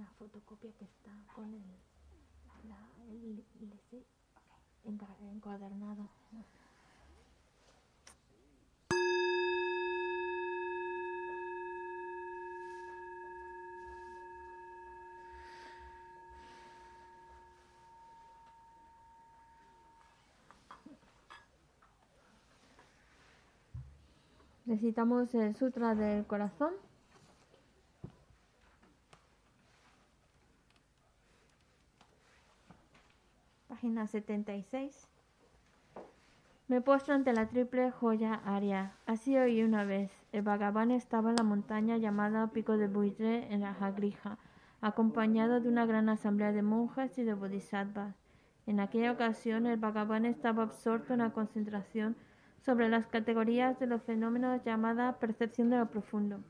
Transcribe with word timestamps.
una 0.00 0.08
fotocopia 0.18 0.72
que 0.78 0.84
está 0.86 1.10
con 1.34 1.44
el, 1.52 1.62
el, 3.10 5.04
encuadernado. 5.30 6.08
Necesitamos 24.64 25.34
el 25.34 25.54
Sutra 25.56 25.94
del 25.94 26.24
Corazón. 26.26 26.72
Página 33.80 34.06
76. 34.06 35.08
Me 36.68 36.82
postro 36.82 37.14
ante 37.14 37.32
la 37.32 37.48
triple 37.48 37.90
joya 37.90 38.34
aria. 38.44 38.92
Así 39.06 39.38
oí 39.38 39.62
una 39.62 39.84
vez. 39.84 40.12
El 40.32 40.42
Bhagavan 40.42 40.90
estaba 40.90 41.30
en 41.30 41.36
la 41.36 41.44
montaña 41.44 41.96
llamada 41.96 42.48
Pico 42.48 42.76
de 42.76 42.88
Buitre 42.88 43.50
en 43.50 43.62
la 43.62 43.72
Jagrija, 43.72 44.36
acompañado 44.82 45.60
de 45.60 45.70
una 45.70 45.86
gran 45.86 46.10
asamblea 46.10 46.52
de 46.52 46.60
monjas 46.60 47.16
y 47.16 47.24
de 47.24 47.32
bodhisattvas. 47.32 48.14
En 48.66 48.80
aquella 48.80 49.12
ocasión 49.12 49.64
el 49.64 49.78
Bhagavan 49.78 50.26
estaba 50.26 50.64
absorto 50.64 51.14
en 51.14 51.20
la 51.20 51.30
concentración 51.30 52.16
sobre 52.58 52.90
las 52.90 53.06
categorías 53.06 53.80
de 53.80 53.86
los 53.86 54.02
fenómenos 54.02 54.62
llamada 54.62 55.18
percepción 55.18 55.70
de 55.70 55.78
lo 55.78 55.86
profundo. 55.86 56.40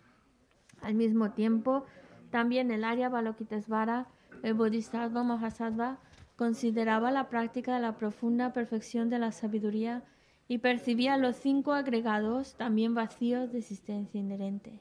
Al 0.83 0.95
mismo 0.97 1.31
tiempo, 1.31 1.85
también 2.33 2.73
el 2.73 2.83
Arya 2.83 3.09
Balokitesvara, 3.09 4.09
el 4.43 4.55
Bodhisattva 4.55 5.23
Mahasattva, 5.23 6.01
consideraba 6.41 7.11
la 7.11 7.29
práctica 7.29 7.75
de 7.75 7.83
la 7.83 7.99
profunda 7.99 8.55
perfección 8.55 9.11
de 9.11 9.19
la 9.19 9.31
sabiduría 9.31 10.03
y 10.49 10.57
percibía 10.57 11.19
los 11.19 11.37
cinco 11.37 11.75
agregados 11.75 12.55
también 12.55 12.95
vacíos 12.95 13.53
de 13.53 13.59
existencia 13.59 14.19
inherente. 14.19 14.81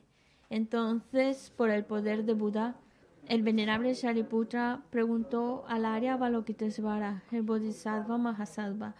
Entonces, 0.49 1.51
por 1.57 1.69
el 1.69 1.83
poder 1.83 2.23
de 2.23 2.31
Buda, 2.31 2.77
el 3.27 3.43
venerable 3.43 3.93
Shariputra 3.93 4.83
preguntó 4.89 5.65
al 5.67 5.83
Arya 5.83 6.15
Balokitesvara, 6.15 7.23
el 7.29 7.41
Bodhisattva 7.41 8.17
Mahasattva, 8.17 8.95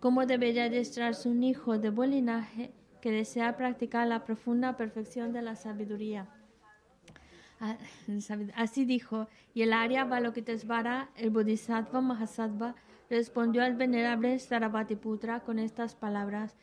cómo 0.00 0.26
debería 0.26 0.64
adiestrarse 0.64 1.28
un 1.28 1.44
hijo 1.44 1.78
de 1.78 1.90
buen 1.90 2.10
linaje 2.10 2.72
que 3.00 3.12
desea 3.12 3.56
practicar 3.56 4.08
la 4.08 4.24
profunda 4.24 4.76
perfección 4.76 5.32
de 5.32 5.42
la 5.42 5.54
sabiduría. 5.54 6.26
Así 8.56 8.84
dijo, 8.84 9.28
y 9.54 9.62
el 9.62 9.72
Arya 9.72 10.04
Balokitesvara, 10.04 11.10
el 11.16 11.30
Bodhisattva 11.30 12.00
Mahasattva, 12.00 12.74
respondió 13.08 13.62
al 13.62 13.76
venerable 13.76 14.38
Sarabhatiputra 14.38 15.40
con 15.40 15.58
estas 15.58 15.94
palabras: 15.94 16.56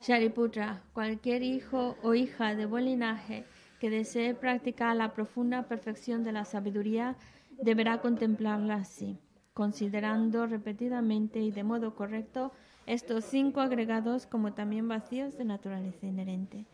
Shariputra, 0.00 0.82
cualquier 0.92 1.42
hijo 1.42 1.96
o 2.02 2.14
hija 2.14 2.54
de 2.54 2.66
buen 2.66 2.86
linaje 2.86 3.44
que 3.80 3.90
desee 3.90 4.34
practicar 4.34 4.96
la 4.96 5.12
profunda 5.12 5.64
perfección 5.64 6.24
de 6.24 6.32
la 6.32 6.44
sabiduría 6.44 7.16
deberá 7.62 8.00
contemplarla 8.00 8.76
así, 8.76 9.18
considerando 9.52 10.46
repetidamente 10.46 11.40
y 11.40 11.50
de 11.50 11.64
modo 11.64 11.94
correcto 11.94 12.52
estos 12.86 13.24
cinco 13.24 13.60
agregados 13.60 14.26
como 14.26 14.54
también 14.54 14.88
vacíos 14.88 15.36
de 15.36 15.44
naturaleza 15.44 16.06
inherente. 16.06 16.66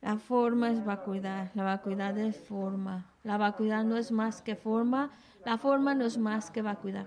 La 0.00 0.18
forma 0.18 0.70
es 0.70 0.84
vacuidad, 0.84 1.50
la 1.54 1.64
vacuidad 1.64 2.16
es 2.18 2.36
forma. 2.36 3.10
La 3.22 3.38
vacuidad 3.38 3.84
no 3.84 3.96
es 3.96 4.12
más 4.12 4.42
que 4.42 4.54
forma, 4.54 5.10
la 5.44 5.58
forma 5.58 5.94
no 5.94 6.04
es 6.04 6.18
más 6.18 6.50
que 6.50 6.62
vacuidad. 6.62 7.06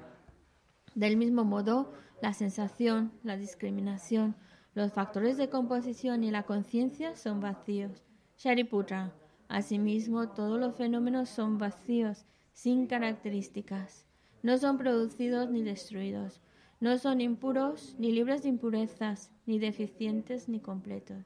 Del 0.95 1.17
mismo 1.17 1.45
modo, 1.45 1.93
la 2.21 2.33
sensación, 2.33 3.11
la 3.23 3.37
discriminación, 3.37 4.35
los 4.73 4.91
factores 4.91 5.37
de 5.37 5.49
composición 5.49 6.23
y 6.23 6.31
la 6.31 6.43
conciencia 6.43 7.15
son 7.15 7.39
vacíos. 7.39 8.03
Shariputra. 8.37 9.13
Asimismo, 9.47 10.29
todos 10.29 10.59
los 10.59 10.75
fenómenos 10.75 11.29
son 11.29 11.57
vacíos, 11.57 12.25
sin 12.53 12.87
características. 12.87 14.05
No 14.43 14.57
son 14.57 14.77
producidos 14.77 15.49
ni 15.49 15.63
destruidos. 15.63 16.41
No 16.79 16.97
son 16.97 17.19
impuros, 17.19 17.95
ni 17.97 18.11
libres 18.11 18.43
de 18.43 18.49
impurezas, 18.49 19.31
ni 19.45 19.59
deficientes, 19.59 20.47
ni 20.47 20.59
completos. 20.59 21.25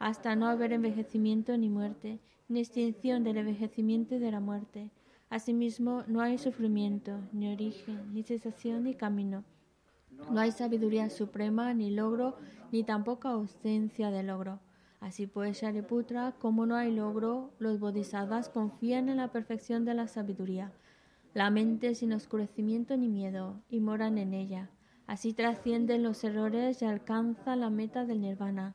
hasta 0.00 0.34
no 0.34 0.48
haber 0.48 0.72
envejecimiento 0.72 1.56
ni 1.56 1.68
muerte, 1.68 2.18
ni 2.48 2.60
extinción 2.60 3.22
del 3.22 3.36
envejecimiento 3.36 4.16
y 4.16 4.18
de 4.18 4.32
la 4.32 4.40
muerte. 4.40 4.90
Asimismo, 5.28 6.02
no 6.08 6.22
hay 6.22 6.38
sufrimiento, 6.38 7.20
ni 7.32 7.52
origen, 7.52 8.12
ni 8.12 8.22
cesación, 8.22 8.84
ni 8.84 8.94
camino. 8.94 9.44
No 10.32 10.40
hay 10.40 10.52
sabiduría 10.52 11.10
suprema, 11.10 11.74
ni 11.74 11.90
logro, 11.90 12.36
ni 12.72 12.82
tampoco 12.82 13.28
ausencia 13.28 14.10
de 14.10 14.22
logro. 14.22 14.58
Así 15.00 15.26
pues, 15.26 15.60
Shariputra, 15.60 16.32
como 16.38 16.64
no 16.64 16.76
hay 16.76 16.92
logro, 16.92 17.52
los 17.58 17.78
bodhisattvas 17.78 18.48
confían 18.48 19.10
en 19.10 19.18
la 19.18 19.28
perfección 19.28 19.84
de 19.84 19.94
la 19.94 20.08
sabiduría. 20.08 20.72
La 21.34 21.50
mente 21.50 21.94
sin 21.94 22.14
oscurecimiento 22.14 22.96
ni 22.96 23.08
miedo, 23.08 23.60
y 23.68 23.80
moran 23.80 24.16
en 24.16 24.32
ella. 24.32 24.70
Así 25.06 25.34
trascienden 25.34 26.02
los 26.02 26.24
errores 26.24 26.80
y 26.80 26.86
alcanzan 26.86 27.60
la 27.60 27.68
meta 27.68 28.06
del 28.06 28.22
nirvana. 28.22 28.74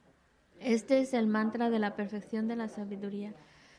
Este 0.63 1.01
es 1.01 1.15
el 1.15 1.25
mantra 1.25 1.71
de 1.71 1.79
la 1.79 1.95
perfección 1.95 2.47
de 2.47 2.55
la 2.55 2.67
sabiduría. 2.67 3.33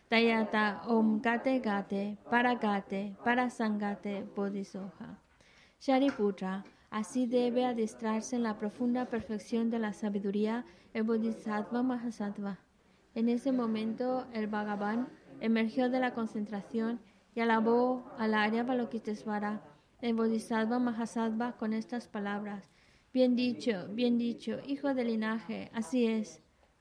Tayata 0.08 0.82
Om 0.88 1.22
Gate 1.22 1.60
Gate 1.60 2.18
Para 2.28 2.56
Gate 2.56 3.14
Para 3.24 3.50
Sangate 3.50 4.24
Bodhisoha. 4.34 5.20
Shariputra, 5.80 6.64
Así 6.90 7.26
debe 7.26 7.64
adiestrarse 7.64 8.34
en 8.34 8.42
la 8.42 8.58
profunda 8.58 9.06
perfección 9.06 9.70
de 9.70 9.78
la 9.78 9.92
sabiduría 9.92 10.66
el 10.92 11.04
Bodhisattva 11.04 11.82
Mahasattva. 11.82 12.58
En 13.14 13.28
ese 13.30 13.52
momento, 13.52 14.26
el 14.34 14.48
Bhagavan 14.48 15.08
emergió 15.40 15.88
de 15.88 16.00
la 16.00 16.12
concentración 16.12 17.00
y 17.34 17.40
alabó 17.40 18.12
al 18.18 18.34
Arya 18.34 18.64
Balokitesvara, 18.64 19.62
el 20.02 20.14
Bodhisattva 20.14 20.78
Mahasattva, 20.80 21.56
con 21.56 21.72
estas 21.72 22.08
palabras. 22.08 22.70
Bien 23.14 23.36
dicho, 23.36 23.86
bien 23.92 24.18
dicho, 24.18 24.58
hijo 24.66 24.92
del 24.92 25.06
linaje, 25.06 25.70
así 25.72 26.06
es, 26.06 26.42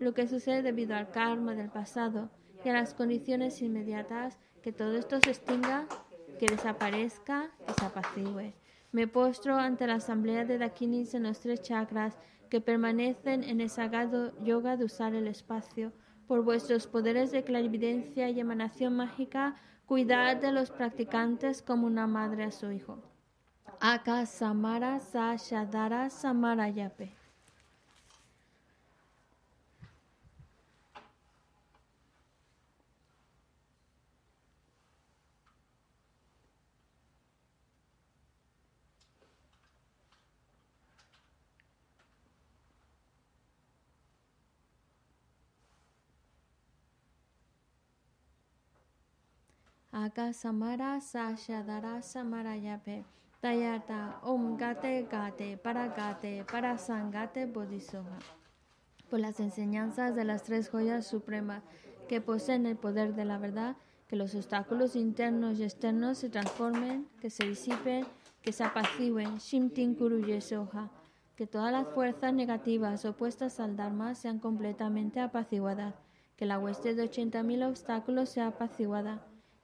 lo 0.00 0.14
que 0.14 0.26
sucede 0.26 0.62
debido 0.62 0.96
al 0.96 1.10
karma 1.10 1.54
del 1.54 1.68
pasado 1.68 2.30
y 2.64 2.68
a 2.68 2.72
las 2.72 2.94
condiciones 2.94 3.62
inmediatas, 3.62 4.38
que 4.62 4.72
todo 4.72 4.96
esto 4.96 5.20
se 5.22 5.30
extinga, 5.30 5.86
que 6.38 6.46
desaparezca, 6.46 7.50
que 7.66 7.74
se. 7.74 8.54
Me 8.92 9.06
postro 9.06 9.56
ante 9.56 9.86
la 9.86 9.94
asamblea 9.94 10.44
de 10.44 10.58
Dakinis 10.58 11.14
en 11.14 11.22
los 11.24 11.40
tres 11.40 11.62
chakras 11.62 12.18
que 12.48 12.60
permanecen 12.60 13.44
en 13.44 13.60
el 13.60 13.70
sagrado 13.70 14.32
yoga 14.42 14.76
de 14.76 14.86
usar 14.86 15.14
el 15.14 15.28
espacio. 15.28 15.92
Por 16.26 16.44
vuestros 16.44 16.86
poderes 16.86 17.30
de 17.30 17.44
clarividencia 17.44 18.28
y 18.30 18.40
emanación 18.40 18.96
mágica, 18.96 19.56
cuidad 19.86 20.36
de 20.36 20.50
los 20.50 20.70
practicantes 20.70 21.62
como 21.62 21.86
una 21.86 22.06
madre 22.06 22.44
a 22.44 22.50
su 22.50 22.72
hijo. 22.72 23.02
Aka 23.80 24.26
Samara 24.26 24.98
Sashadara 24.98 26.10
Samarayape. 26.10 27.04
Aga 27.04 27.19
Samara 50.32 50.98
Sashadara 50.98 52.00
Samarayape 52.00 53.04
Tayata 53.42 54.16
Om 54.22 54.56
Gate 54.56 55.06
Gate 55.10 55.58
Paragate 55.58 56.42
Parasangate 56.50 57.44
Bodhisoha. 57.44 58.18
Por 59.10 59.20
las 59.20 59.40
enseñanzas 59.40 60.16
de 60.16 60.24
las 60.24 60.42
tres 60.42 60.70
joyas 60.70 61.06
supremas 61.06 61.62
que 62.08 62.22
poseen 62.22 62.64
el 62.64 62.76
poder 62.76 63.14
de 63.14 63.26
la 63.26 63.36
verdad, 63.36 63.76
que 64.08 64.16
los 64.16 64.34
obstáculos 64.34 64.96
internos 64.96 65.58
y 65.58 65.64
externos 65.64 66.16
se 66.16 66.30
transformen, 66.30 67.06
que 67.20 67.28
se 67.28 67.46
disipen, 67.46 68.06
que 68.40 68.52
se 68.52 68.64
apacigüen, 68.64 69.36
Shimtin 69.36 69.94
Kuru 69.94 70.24
Yesoha, 70.24 70.90
que 71.36 71.46
todas 71.46 71.72
las 71.72 71.86
fuerzas 71.88 72.32
negativas 72.32 73.04
opuestas 73.04 73.60
al 73.60 73.76
Dharma 73.76 74.14
sean 74.14 74.38
completamente 74.38 75.20
apaciguadas, 75.20 75.94
que 76.36 76.46
la 76.46 76.58
hueste 76.58 76.94
de 76.94 77.04
80.000 77.04 77.68
obstáculos 77.68 78.30
sea 78.30 78.46
apaciguada, 78.46 79.26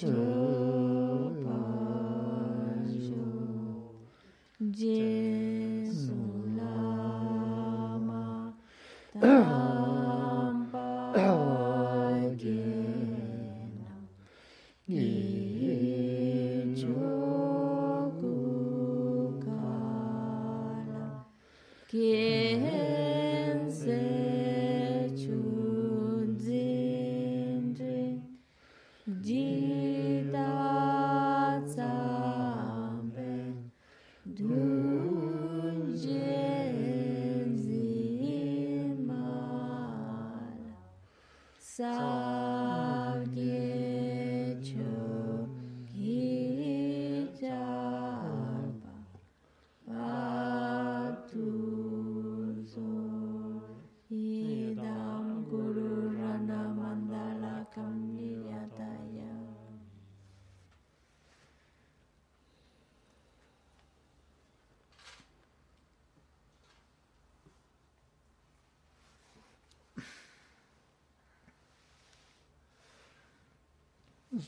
그렇죠. 0.00 0.08
음. 0.08 0.39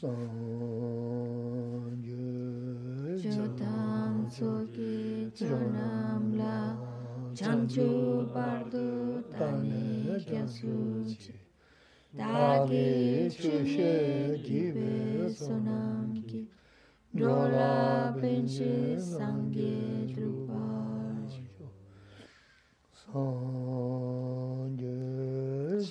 sāngyū 0.02 0.18
Chotāṁ 3.22 4.14
sōki 4.34 5.30
chonāṁ 5.38 6.22
lā 6.38 6.74
Chanchū 7.38 7.86
pārdu 8.34 8.82
tāne 9.30 10.18
kya 10.26 10.42
sūchī 10.54 11.38
Tāki 12.18 12.82
chūshē 13.38 13.94
kīvē 14.42 15.30
sōnāṁ 15.38 16.08
kī 16.26 16.40
Rōlā 17.22 17.78
pēnshē 18.18 18.74
sāngyē 19.06 19.78
rūpāshī 20.18 21.46
Sāngyū 23.04 24.98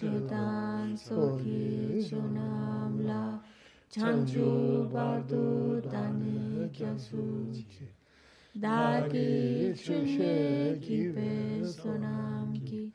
Chotāṁ 0.01 0.99
sōki 1.07 1.63
chonāṁ 2.11 2.60
창조받도 3.91 5.81
나는 5.91 6.71
겨수 6.71 7.51
나기 8.53 9.75
주의 9.75 10.79
기배 10.79 11.61
소남기. 11.65 12.93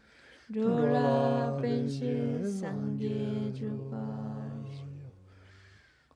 로라 0.49 1.59
벤시 1.61 2.43
상계 2.45 3.53
주바시 3.53 4.87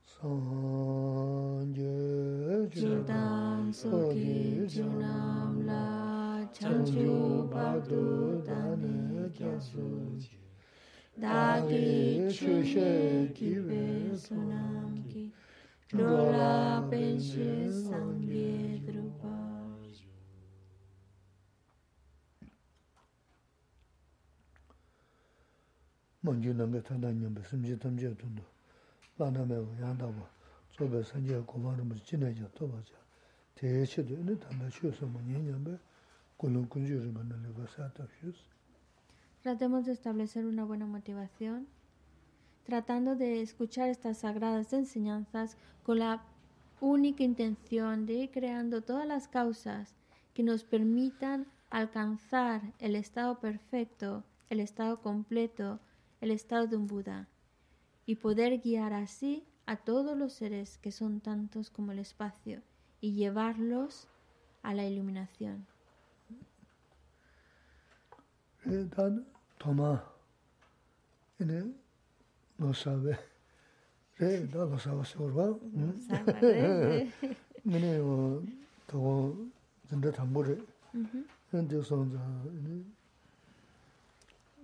선제 0.02 1.82
주당 2.72 3.70
속이 3.70 4.66
주남라. 4.66 6.48
창조받도 6.52 8.44
나는 8.46 9.30
겨수지. 9.34 10.39
dāgī 11.18 12.30
chūshē 12.36 12.90
kīwē 13.36 13.80
sūnāṁ 14.24 14.92
kī 15.10 15.22
rōlā 15.98 16.52
pēnshē 16.90 17.48
sāṅgē 17.78 18.52
drupā 18.86 19.34
mōngyū 26.28 26.52
nāmbē 26.60 26.80
tāndā 26.88 27.10
nyāmbē 27.18 27.42
sīmjī 27.50 27.76
tamjē 27.82 28.12
tūndu 28.22 28.44
lānā 29.20 29.44
mē 29.50 29.58
wā 29.66 29.74
yāndā 29.82 30.08
wā 30.14 30.26
tsōbē 30.76 31.02
sāngyē 31.10 31.42
kōmā 31.52 31.74
rūmbu 31.80 31.98
jinē 32.06 32.30
jā 32.38 32.48
tō 32.56 32.70
bā 32.70 32.80
jā 32.92 33.00
tē 33.58 33.74
chē 33.90 34.06
tū 34.06 34.16
yō 34.16 34.22
nē 34.30 34.38
tāmbē 34.46 34.70
chū 34.78 34.94
sō 35.00 35.10
mō 35.10 35.26
nyē 35.26 35.42
nyāmbē 35.48 35.74
kūlōng 36.40 36.70
kūñjī 36.72 37.02
rūmbu 37.02 37.26
nā 37.28 37.42
lī 37.44 37.52
bā 37.58 37.68
sā 37.74 37.88
tā 37.98 38.06
shū 38.14 38.32
sō 38.36 38.59
Tratemos 39.42 39.86
de 39.86 39.92
establecer 39.92 40.44
una 40.44 40.64
buena 40.64 40.84
motivación, 40.84 41.66
tratando 42.64 43.16
de 43.16 43.40
escuchar 43.40 43.88
estas 43.88 44.18
sagradas 44.18 44.72
enseñanzas 44.74 45.56
con 45.82 45.98
la 45.98 46.22
única 46.80 47.22
intención 47.22 48.04
de 48.04 48.14
ir 48.14 48.30
creando 48.30 48.82
todas 48.82 49.06
las 49.06 49.28
causas 49.28 49.94
que 50.34 50.42
nos 50.42 50.64
permitan 50.64 51.46
alcanzar 51.70 52.60
el 52.78 52.96
estado 52.96 53.40
perfecto, 53.40 54.24
el 54.50 54.60
estado 54.60 55.00
completo, 55.00 55.80
el 56.20 56.32
estado 56.32 56.66
de 56.66 56.76
un 56.76 56.86
Buda, 56.86 57.26
y 58.04 58.16
poder 58.16 58.58
guiar 58.58 58.92
así 58.92 59.44
a 59.64 59.76
todos 59.76 60.18
los 60.18 60.34
seres 60.34 60.76
que 60.78 60.92
son 60.92 61.20
tantos 61.20 61.70
como 61.70 61.92
el 61.92 61.98
espacio 61.98 62.60
y 63.00 63.14
llevarlos 63.14 64.06
a 64.62 64.74
la 64.74 64.84
iluminación 64.84 65.66
일단 68.65 69.25
도마 69.59 70.03
이네 71.39 71.73
노사베 72.57 73.11
래 74.19 74.39
나가서 74.45 75.03
서로 75.03 75.59
응 75.75 75.99
Salvador. 76.01 77.11
근데 77.63 77.97
어 77.99 78.41
더, 78.87 79.35
진짜 79.89 80.11
담보를 80.11 80.65
Ujú. 80.93 81.25
근데 81.51 81.75
sonza 81.81 82.17
이네 82.47 82.83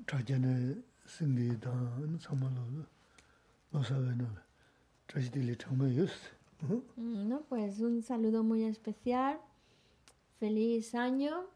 자전에 0.08 0.76
승리다 1.06 1.70
참말로 2.20 2.86
노사베는 3.72 4.28
자지들이 5.08 5.58
정말 5.58 5.92
있어 5.92 6.14
응 6.64 6.82
Mm, 6.98 7.28
No, 7.28 7.42
pues 7.50 7.80
un 7.82 8.02
saludo 8.04 8.44
muy 8.44 8.64
especial. 8.64 9.40
Feliz 10.40 10.94
año. 10.96 11.48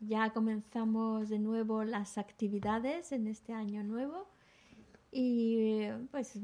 Ya 0.00 0.32
comenzamos 0.32 1.28
de 1.28 1.38
nuevo 1.38 1.84
las 1.84 2.18
actividades 2.18 3.12
en 3.12 3.26
este 3.26 3.52
año 3.52 3.82
nuevo 3.82 4.28
y 5.10 5.88
pues 6.10 6.38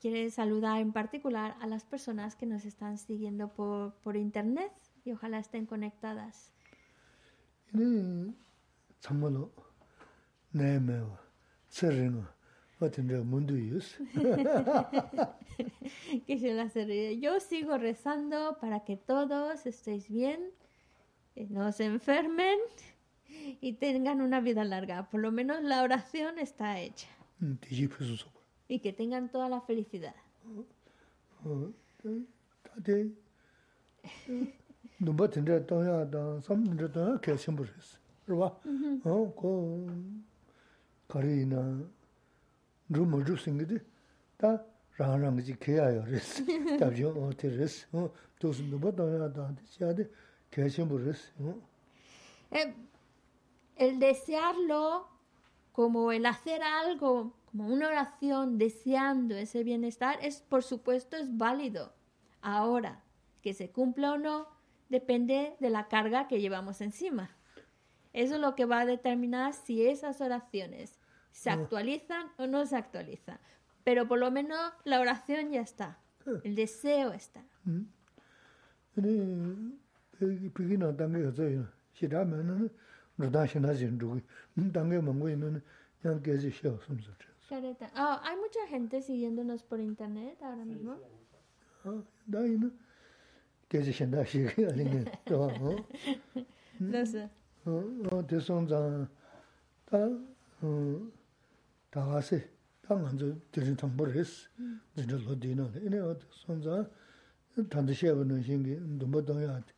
quiere 0.00 0.30
saludar 0.30 0.80
en 0.80 0.92
particular 0.92 1.56
a 1.60 1.66
las 1.66 1.84
personas 1.84 2.36
que 2.36 2.46
nos 2.46 2.64
están 2.64 2.98
siguiendo 2.98 3.52
por, 3.52 3.94
por 3.96 4.16
internet 4.16 4.72
y 5.04 5.12
ojalá 5.12 5.38
estén 5.38 5.66
conectadas. 5.66 6.52
Yo 17.20 17.40
sigo 17.40 17.78
rezando 17.78 18.58
para 18.60 18.84
que 18.84 18.96
todos 18.96 19.66
estéis 19.66 20.10
bien 20.10 20.40
no 21.48 21.70
se 21.72 21.84
enfermen 21.84 22.58
y 23.60 23.74
tengan 23.74 24.20
una 24.20 24.40
vida 24.40 24.64
larga. 24.64 25.08
Por 25.10 25.20
lo 25.20 25.30
menos 25.30 25.62
la 25.62 25.82
oración 25.82 26.38
está 26.38 26.80
hecha. 26.80 27.08
Y 28.68 28.80
que 28.80 28.92
tengan 28.92 29.30
toda 29.30 29.48
la 29.48 29.60
felicidad. 29.60 30.14
Eh, 52.50 52.74
el 53.76 53.98
desearlo 53.98 55.08
como 55.72 56.12
el 56.12 56.24
hacer 56.24 56.62
algo, 56.62 57.34
como 57.44 57.68
una 57.68 57.88
oración 57.88 58.56
deseando 58.56 59.34
ese 59.36 59.62
bienestar, 59.62 60.18
es 60.22 60.40
por 60.40 60.62
supuesto 60.62 61.16
es 61.16 61.36
válido. 61.36 61.92
Ahora, 62.40 63.02
que 63.42 63.52
se 63.52 63.70
cumpla 63.70 64.14
o 64.14 64.18
no, 64.18 64.48
depende 64.88 65.56
de 65.60 65.70
la 65.70 65.88
carga 65.88 66.28
que 66.28 66.40
llevamos 66.40 66.80
encima. 66.80 67.36
Eso 68.14 68.36
es 68.36 68.40
lo 68.40 68.54
que 68.54 68.64
va 68.64 68.80
a 68.80 68.86
determinar 68.86 69.52
si 69.52 69.86
esas 69.86 70.22
oraciones 70.22 70.98
se 71.32 71.50
actualizan 71.50 72.32
o 72.38 72.46
no 72.46 72.64
se 72.64 72.76
actualizan. 72.76 73.38
Pero 73.84 74.08
por 74.08 74.18
lo 74.18 74.30
menos 74.30 74.72
la 74.84 75.00
oración 75.00 75.50
ya 75.50 75.60
está. 75.60 75.98
El 76.42 76.54
deseo 76.54 77.12
está. 77.12 77.44
pīki 80.18 80.78
nā 80.80 80.92
tāngi 80.96 81.22
yōtsa 81.24 81.48
yō, 81.52 81.64
shirā 81.98 82.24
mē 82.28 82.42
nā 82.48 82.58
rūdā 83.20 83.46
shinā 83.52 83.74
zhīn 83.76 83.98
rūgī, 84.00 84.22
tāngi 84.74 85.00
māngu 85.04 85.32
yō 85.32 85.38
nā 85.42 85.60
yāng 86.04 86.20
kēzi 86.24 86.52
shiā 86.52 86.72
sum 86.86 86.98
sō 86.98 87.14
chē. 87.20 87.32
Careta. 87.48 87.86
Oh, 87.94 88.02
ah, 88.02 88.20
hay 88.24 88.36
mucha 88.36 88.66
gente 88.68 89.00
siguiéndonos 89.00 89.62
por 89.62 89.78
internet 89.78 90.42
ahora 90.42 90.64
mismo. 90.64 90.96
Ah, 91.84 92.02
da 92.26 92.40
yō 92.40 92.58
nā, 92.64 92.70
kēzi 93.70 93.94
shinā 93.94 94.24
shīgī 94.26 94.66
yā 94.66 94.72
līngi, 94.74 95.04
tā 95.28 95.38
wā, 95.38 95.48
hō? 95.60 95.76
Nā 96.80 97.04
sā. 97.06 97.28
Hō, 97.66 97.78
tē 98.30 98.40
sōng 98.48 98.68
zāng, 98.70 99.06
tā, 99.90 100.02
tā 101.94 102.04
gā 102.10 102.20
sē, 102.28 102.40
tā 102.86 102.98
ngā 102.98 103.14
dzō 103.20 103.30
tē 103.52 103.64
rīn 103.64 103.78
tāng 103.80 103.94
bō 103.98 104.10
rē 104.10 104.26
sī, 104.26 104.68
dzī 104.96 105.06
rī 105.12 105.22
lō 105.24 105.38
dī 105.42 105.54
nā, 105.58 105.70
inē 105.82 106.02
wā 106.04 106.12
tē 106.20 106.42
sōng 106.42 106.60
zāng, 106.66 106.86
tāndi 107.72 107.96
shē 107.98 108.14
wā 108.18 108.26
nā 108.26 108.42
shīngi, 108.46 108.78
dōmbā 109.00 109.22
dōng 109.30 109.42
yā 109.46 109.56
tē, 109.66 109.75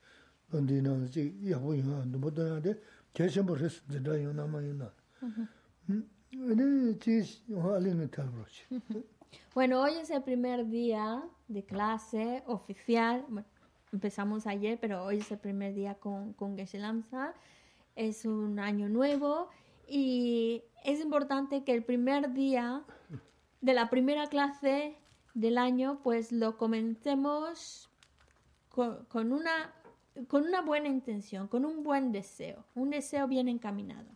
하고는 0.50 1.08
신기 1.08 1.10
너무 1.10 1.10
동야. 1.10 1.10
런디나 1.10 1.10
지 1.10 1.52
야보이가 1.52 2.06
너무 2.06 2.34
동야데 2.34 2.80
계셔버 3.14 3.56
했어. 3.58 3.82
진짜 3.90 4.24
요 4.24 4.34
남아이나. 4.34 4.94
음. 5.90 6.10
이네 6.32 7.00
지 7.00 7.44
할리는 7.50 8.10
탈로치. 8.10 8.66
Bueno, 9.56 9.82
hoy 9.82 9.96
es 9.96 10.10
el 10.12 10.22
primer 10.22 10.68
día 10.70 11.24
de 11.48 11.64
clase 11.64 12.44
oficial. 12.46 13.26
Bueno, 13.28 13.48
empezamos 13.92 14.46
ayer, 14.48 14.80
pero 14.80 15.04
hoy 15.04 15.18
es 15.18 15.32
el 15.32 15.40
primer 15.40 15.74
día 15.74 15.96
con, 15.96 16.34
con 16.34 16.56
Geshe 16.56 16.80
Lamsa. 16.80 17.34
Es 17.96 18.26
un 18.26 18.60
año 18.60 18.90
nuevo 18.90 19.50
y 19.88 20.64
es 20.84 21.00
importante 21.02 21.64
que 21.64 21.74
el 21.74 21.84
primer 21.84 22.34
día 22.34 22.84
de 23.62 23.74
la 23.74 23.90
primera 23.90 24.28
clase 24.28 24.98
del 25.34 25.58
año, 25.58 26.00
pues 26.04 26.32
lo 26.32 26.58
comencemos 26.58 27.90
con, 28.70 29.06
con 29.06 29.32
una, 29.32 29.74
con 30.27 30.45
una 30.45 30.63
buena 30.63 30.89
intención, 30.89 31.49
con 31.49 31.65
un 31.65 31.83
buen 31.83 32.13
deseo, 32.13 32.65
un 32.75 32.91
deseo 32.91 33.29
bien 33.29 33.49
encaminado. 33.49 34.09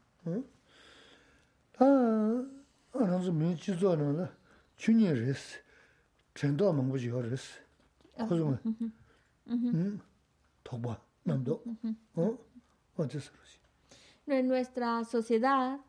En 14.26 14.49
nuestra 14.49 15.04
sociedad 15.04 15.80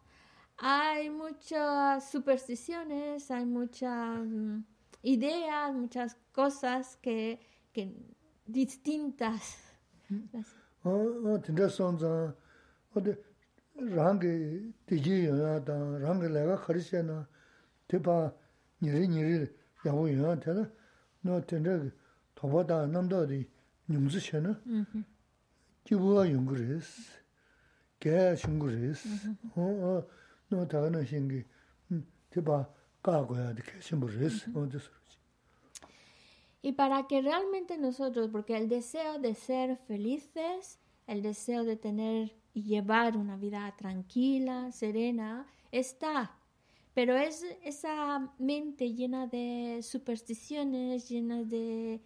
hay 0.57 1.09
muchas 1.09 2.09
supersticiones, 2.09 3.29
hay 3.31 3.45
muchas 3.45 4.19
mm, 4.25 4.59
ideas, 5.03 5.73
muchas 5.73 6.17
cosas 6.31 6.97
que, 6.97 7.39
que 7.73 7.93
distintas 8.45 9.72
tinda 11.43 11.69
sanza, 11.69 12.35
ode 12.95 13.17
rangi 13.75 14.73
tiji 14.85 15.23
yoya 15.25 15.59
dan, 15.59 15.99
rangi 16.01 16.27
laga 16.27 16.57
kharisya 16.57 17.03
na, 17.03 17.25
tipa 17.87 18.33
niri 18.81 19.07
niri 19.07 19.49
yawu 19.83 20.07
yoya 20.07 20.37
tena, 20.39 20.69
no 21.23 21.39
tinda 21.41 21.91
toba 22.35 22.63
da 22.63 22.85
namda 22.85 23.25
di 23.25 23.47
nyungzi 23.89 24.19
she 24.19 24.39
na, 24.39 24.55
jibuwa 25.85 26.25
yungu 26.25 26.55
res, 26.55 27.09
gaya 27.99 28.35
shungu 28.35 28.67
res, 28.67 29.03
no 29.55 30.65
taga 30.67 30.89
na 30.89 31.03
shingi, 31.05 31.43
tipa 32.29 32.67
kaa 33.01 33.23
goya 33.23 33.53
di 33.53 33.61
kaya 33.61 33.81
shimbu 33.81 34.07
res, 34.07 34.45
ode 34.55 34.79
suru. 34.79 34.95
Y 36.63 36.71
para 36.71 37.05
que 37.07 37.21
realmente 37.21 37.77
nosotros, 37.77 38.29
porque 38.31 38.57
el 38.57 38.69
deseo 38.69 39.19
de 39.19 39.35
ser 39.35 39.77
felices, 39.85 40.79
el 41.05 41.21
deseo 41.21 41.63
de 41.65 41.75
tener 41.75 42.35
y 42.55 42.63
llevar 42.63 43.17
una 43.17 43.35
vida 43.37 43.75
tranquila, 43.77 44.71
serena, 44.71 45.45
está. 45.71 46.35
Pero 46.93 47.17
es 47.17 47.45
esa 47.63 48.31
mente 48.39 48.93
llena 48.93 49.27
de 49.27 49.81
supersticiones, 49.83 51.09
llena 51.09 51.43
de 51.43 52.01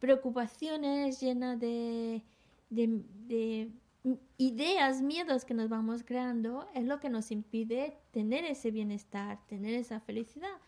preocupaciones, 0.00 1.20
llena 1.20 1.56
de, 1.56 2.22
de- 2.70 3.02
de 3.28 3.70
ideas, 4.36 5.00
miedos 5.00 5.44
que 5.44 5.54
nos 5.54 5.68
vamos 5.68 6.02
creando, 6.02 6.66
es 6.74 6.84
lo 6.84 6.98
que 6.98 7.08
nos 7.08 7.30
impide 7.30 7.96
tener 8.10 8.44
ese 8.44 8.72
bienestar, 8.72 9.38
tener 9.46 9.74
esa 9.74 10.00
felicidad 10.00 10.58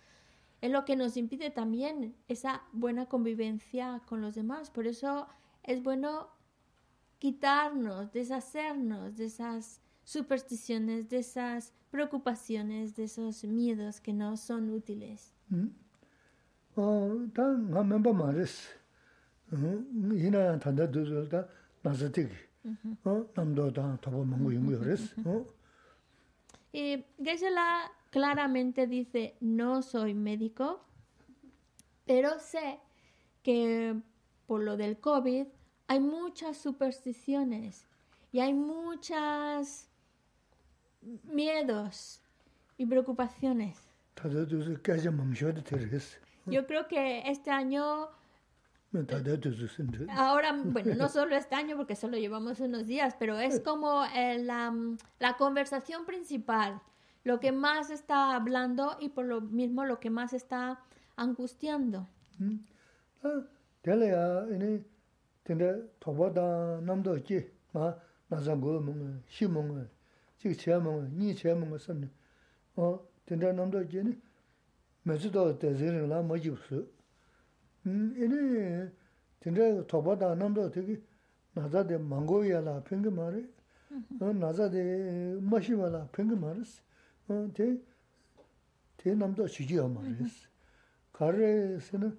es 0.63 0.71
lo 0.71 0.85
que 0.85 0.95
nos 0.95 1.15
impide 1.17 1.49
también 1.49 2.15
esa 2.27 2.63
buena 2.73 3.05
convivencia 3.07 4.01
con 4.05 4.21
los 4.21 4.35
demás. 4.35 4.69
Por 4.69 4.87
eso 4.87 5.27
es 5.63 5.81
bueno 5.81 6.29
quitarnos, 7.19 8.11
deshacernos 8.11 9.15
de 9.15 9.25
esas 9.25 9.81
supersticiones, 10.03 11.09
de 11.09 11.19
esas 11.19 11.73
preocupaciones, 11.91 12.95
de 12.95 13.03
esos 13.05 13.43
miedos 13.43 14.01
que 14.01 14.13
no 14.13 14.37
son 14.37 14.69
útiles. 14.69 15.33
음. 15.51 15.73
어, 16.75 17.27
단 17.33 17.69
멤버 17.87 18.13
말했어. 18.13 18.69
응, 19.53 19.85
이나 20.17 20.57
단다 20.59 20.91
두들다 20.91 21.47
나서되기. 21.81 22.31
어, 23.03 23.25
남도다 23.33 23.99
더보 24.01 24.23
먹고 24.25 24.53
연구 24.53 24.77
그랬어. 24.79 25.13
어? 25.25 25.45
Y 26.71 27.03
Geshe-la 27.17 27.91
claramente 28.14 28.86
dice, 28.86 29.36
no 29.40 29.82
soy 29.82 30.14
médico, 30.14 30.86
pero 32.06 32.38
sé 32.38 32.78
que 33.42 33.96
por 34.46 34.62
lo 34.62 34.76
del 34.76 35.00
COVID 35.00 35.48
hay 35.88 35.98
muchas 35.98 36.56
supersticiones 36.56 37.88
y 38.30 38.38
hay 38.38 38.54
muchos 38.54 39.88
miedos 41.24 42.22
y 42.78 42.86
preocupaciones. 42.86 43.80
Yo 46.46 46.68
creo 46.68 46.86
que 46.86 47.28
este 47.28 47.50
año... 47.50 48.10
Ahora, 50.10 50.56
bueno, 50.64 50.94
no 50.94 51.08
solo 51.08 51.34
este 51.34 51.56
año 51.56 51.76
porque 51.76 51.96
solo 51.96 52.16
llevamos 52.16 52.60
unos 52.60 52.86
días, 52.86 53.16
pero 53.18 53.40
es 53.40 53.58
como 53.58 54.04
la 54.14 55.36
conversación 55.36 56.06
principal 56.06 56.80
lo 57.24 57.40
que 57.40 57.52
más 57.52 57.90
está 57.90 58.34
hablando 58.36 58.96
y 59.00 59.08
por 59.08 59.24
lo 59.24 59.40
mismo 59.40 59.84
lo 59.84 59.98
que 59.98 60.10
más 60.10 60.32
está 60.32 60.80
angustiando. 61.16 62.06
Tele 63.82 64.06
ya 64.08 64.46
ini 64.50 64.84
tende 65.44 65.88
thoba 66.00 66.30
da 66.30 66.80
namdo 66.80 67.22
ki 67.22 67.44
ma 67.72 67.94
na 68.28 68.40
za 68.40 68.54
go 68.54 68.80
mong 68.80 69.22
shi 69.26 69.46
mong 69.46 69.86
chi 70.38 70.54
che 70.54 70.78
mong 70.78 71.12
ni 71.12 71.34
che 71.34 71.54
mong 71.54 71.78
sam 71.78 72.08
o 72.76 73.06
tende 73.26 73.52
namdo 73.52 73.86
ki 73.86 74.02
ni 74.02 74.20
me 75.02 75.16
zu 75.16 75.30
do 75.30 75.52
de 75.52 75.74
zhen 75.74 76.08
la 76.08 76.22
ma 76.22 76.36
ji 76.36 76.54
su 76.66 76.86
ini 77.84 78.90
tende 79.38 79.84
thoba 79.86 80.14
da 80.16 80.34
namdo 80.34 80.70
ki 80.70 81.02
na 81.54 81.68
za 81.68 81.82
de 81.82 81.98
mango 81.98 82.42
ya 82.42 82.60
la 82.60 82.80
pheng 82.80 83.06
ma 83.12 83.28
re 83.28 83.48
na 84.18 84.52
za 84.52 84.68
de 84.68 85.38
ma 85.40 85.60
shi 85.60 85.74
ma 85.74 85.88
la 85.88 86.08
pheng 86.12 86.32
ma 86.38 86.52
res 86.52 86.80
tē 87.28 87.66
tē 89.00 89.14
namdā 89.16 89.46
shijī 89.48 89.78
yā 89.80 89.86
mā 89.88 90.02
rēs. 90.04 90.36
Kā 91.16 91.30
rē 91.32 91.80
sē 91.80 92.00
na 92.02 92.10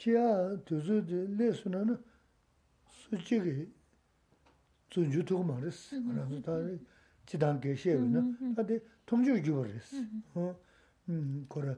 shiyā 0.00 0.24
tūzū 0.68 1.00
dē 1.04 1.20
lē 1.38 1.50
sū 1.52 1.72
na 1.72 1.84
na 1.84 1.96
sū 3.02 3.20
chī 3.20 3.40
kī 3.44 3.54
dzūnchū 4.92 5.24
tūg 5.28 5.44
mā 5.44 5.58
rēs. 5.60 5.80
Rā 5.92 6.24
sū 6.30 6.40
tā 6.46 6.56
rē 6.62 6.78
jidāng 7.28 7.60
kē 7.60 7.76
shē 7.76 7.98
wē 8.00 8.08
na 8.16 8.24
tā 8.56 8.64
tē 8.70 8.80
tōng 9.08 9.26
chū 9.28 9.36
kī 9.44 9.52
wā 9.52 9.66
rēs. 9.68 9.92
Kō 11.52 11.64
rā 11.68 11.76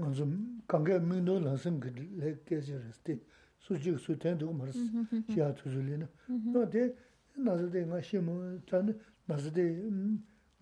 ngā 0.00 0.10
sū 0.16 0.28
kāng 0.72 0.90
mīng 1.08 1.28
dō 1.28 1.38
lā 1.44 1.56
sēm 1.60 1.80
kī 1.82 1.92
lē 2.24 2.36
kē 2.48 2.64
shē 2.64 2.80
rēs 2.80 3.04
tē 3.04 3.20
sū 3.60 3.76
chī 3.76 3.92
kī 3.92 4.00
sū 4.00 4.16
tēn 4.16 4.40
tūg 4.40 4.56
mā 4.56 4.68
rēs 4.70 4.80
shiyā 5.28 5.52
tūzū 5.60 5.84
lē 5.88 6.02
na. 6.04 6.12
Nā 6.56 6.66
tē 6.72 6.88
nā 7.36 7.56
sū 7.60 7.68
tē 7.72 7.84
ngā 7.88 8.00
shē 8.00 8.24
mō 8.24 8.36
tā 8.68 8.80
nā 8.88 9.40
sū 9.44 9.52
tē 9.52 9.66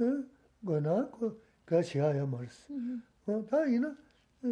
어? 0.00 0.24
거나 0.64 1.10
그 1.10 1.42
가시야야 1.66 2.26
말았어. 2.26 2.74
어, 3.26 3.46
다이나 3.48 3.88
어, 4.42 4.48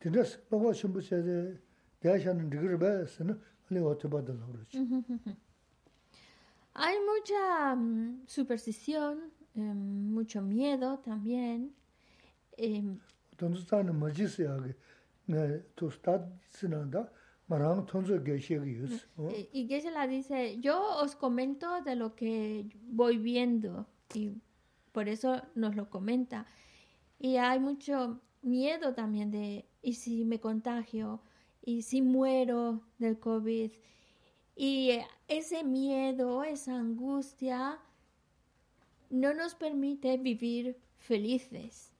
드레스 0.00 0.42
너가 0.50 0.72
신부세대 0.72 1.58
대하샤는 2.00 2.50
리그를 2.50 2.78
배스는 2.78 3.40
아니 3.70 3.80
어떻게 3.80 4.08
받으려고 4.08 4.52
그러지. 4.52 4.78
Hay 6.76 7.00
mucha 7.00 7.74
mm, 7.74 8.24
superstición, 8.28 9.32
em, 9.56 10.12
mucho 10.14 10.40
miedo 10.40 10.98
también. 11.02 11.74
tonzu 13.37 13.65
tsani 13.65 13.91
maji 13.91 14.27
siyagi. 14.27 14.73
Y 19.51 19.67
geshe 19.67 19.91
la 19.91 20.07
dice, 20.07 20.59
yo 20.59 20.81
os 21.01 21.15
comento 21.15 21.81
de 21.81 21.95
lo 21.95 22.15
que 22.15 22.65
voy 22.89 23.17
viendo 23.17 23.87
y 24.13 24.31
por 24.91 25.07
eso 25.07 25.41
nos 25.55 25.75
lo 25.75 25.89
comenta. 25.89 26.45
Y 27.19 27.37
hay 27.37 27.59
mucho 27.59 28.21
miedo 28.41 28.93
también 28.93 29.31
de, 29.31 29.65
¿y 29.81 29.93
si 29.93 30.25
me 30.25 30.39
contagio? 30.39 31.21
¿Y 31.61 31.83
si 31.83 32.01
muero 32.01 32.81
del 32.97 33.17
COVID? 33.19 33.71
Y 34.55 34.99
ese 35.27 35.63
miedo, 35.63 36.43
esa 36.43 36.75
angustia, 36.77 37.79
no 39.09 39.33
nos 39.33 39.55
permite 39.55 40.17
vivir 40.17 40.77
felices. 40.97 41.92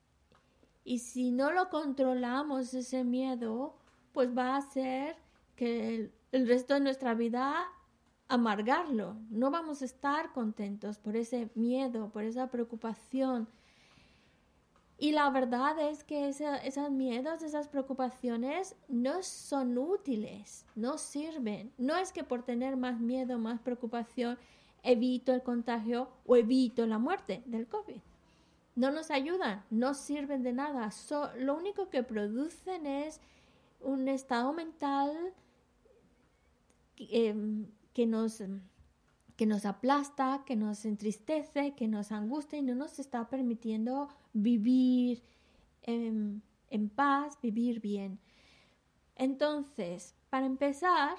Y 0.85 0.99
si 0.99 1.31
no 1.31 1.51
lo 1.51 1.69
controlamos, 1.69 2.73
ese 2.73 3.03
miedo, 3.03 3.75
pues 4.11 4.35
va 4.37 4.55
a 4.55 4.57
hacer 4.57 5.15
que 5.55 6.11
el, 6.31 6.47
resto 6.47 6.73
de 6.73 6.81
nuestra 6.81 7.13
vida 7.13 7.65
amargarlo. 8.27 9.15
No 9.29 9.51
vamos 9.51 9.81
a 9.81 9.85
estar 9.85 10.33
contentos 10.33 10.97
por 10.97 11.15
ese 11.15 11.49
miedo, 11.55 12.09
por 12.09 12.23
esa 12.23 12.47
preocupación. 12.47 13.47
Y 14.97 15.11
la 15.11 15.29
verdad 15.29 15.79
es 15.79 16.03
que 16.03 16.29
esa- 16.29 16.57
esos 16.57 16.91
miedos, 16.91 17.43
esas 17.43 17.67
preocupaciones 17.67 18.75
no 18.87 19.21
son 19.23 19.77
útiles, 19.77 20.65
no 20.75 20.97
sirven. 20.97 21.71
No 21.77 21.95
es 21.97 22.11
que 22.11 22.23
por 22.23 22.43
tener 22.43 22.77
más 22.77 22.99
miedo, 22.99 23.37
más 23.37 23.59
preocupación, 23.59 24.37
evito 24.83 25.33
el 25.33 25.43
contagio 25.43 26.09
o 26.25 26.35
evito 26.35 26.85
la 26.85 26.99
muerte 26.99 27.41
del 27.45 27.67
COVID. 27.67 28.01
No 28.75 28.91
nos 28.91 29.11
ayudan, 29.11 29.63
no 29.69 29.93
sirven 29.93 30.43
de 30.43 30.53
nada. 30.53 30.89
Lo 31.37 31.55
único 31.55 31.89
que 31.89 32.03
producen 32.03 32.85
es 32.87 33.21
un 33.81 34.07
estado 34.07 34.53
mental 34.53 35.33
que, 36.95 37.29
em, 37.29 37.67
que 37.93 38.05
nos 38.05 38.41
que 39.35 39.45
nos 39.45 39.65
aplasta, 39.65 40.43
que 40.45 40.55
nos 40.55 40.85
entristece, 40.85 41.73
que 41.73 41.87
nos 41.87 42.11
angustia 42.11 42.59
y 42.59 42.61
no 42.61 42.75
nos 42.75 42.99
está 42.99 43.27
permitiendo 43.29 44.07
vivir 44.31 45.23
em, 45.81 46.41
en 46.69 46.89
paz, 46.89 47.39
vivir 47.41 47.81
bien. 47.81 48.19
Entonces, 49.15 50.15
para 50.29 50.45
empezar, 50.45 51.17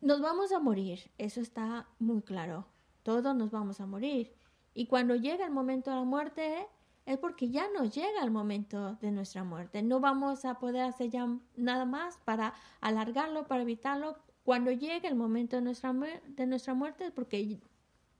nos 0.00 0.20
vamos 0.20 0.52
a 0.52 0.58
morir, 0.58 1.10
eso 1.18 1.40
está 1.40 1.88
muy 1.98 2.22
claro. 2.22 2.66
Todos 3.02 3.34
nos 3.36 3.50
vamos 3.50 3.80
a 3.80 3.86
morir. 3.86 4.32
Y 4.74 4.86
cuando 4.86 5.14
llega 5.14 5.46
el 5.46 5.52
momento 5.52 5.90
de 5.90 5.96
la 5.96 6.04
muerte, 6.04 6.66
es 7.06 7.18
porque 7.18 7.50
ya 7.50 7.68
nos 7.70 7.94
llega 7.94 8.22
el 8.22 8.30
momento 8.30 8.96
de 9.00 9.12
nuestra 9.12 9.44
muerte. 9.44 9.82
No 9.82 10.00
vamos 10.00 10.44
a 10.44 10.58
poder 10.58 10.82
hacer 10.82 11.10
ya 11.10 11.28
nada 11.56 11.84
más 11.84 12.18
para 12.24 12.54
alargarlo, 12.80 13.46
para 13.46 13.62
evitarlo. 13.62 14.16
Cuando 14.42 14.72
llegue 14.72 15.06
el 15.08 15.14
momento 15.14 15.56
de 15.56 15.62
nuestra, 15.62 15.92
de 15.92 16.46
nuestra 16.46 16.74
muerte, 16.74 17.06
es 17.06 17.12
porque, 17.12 17.60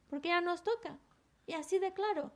porque 0.08 0.28
ya 0.28 0.40
nos 0.40 0.62
toca. 0.62 0.98
Y 1.46 1.54
así 1.54 1.78
de 1.78 1.92
claro. 1.92 2.30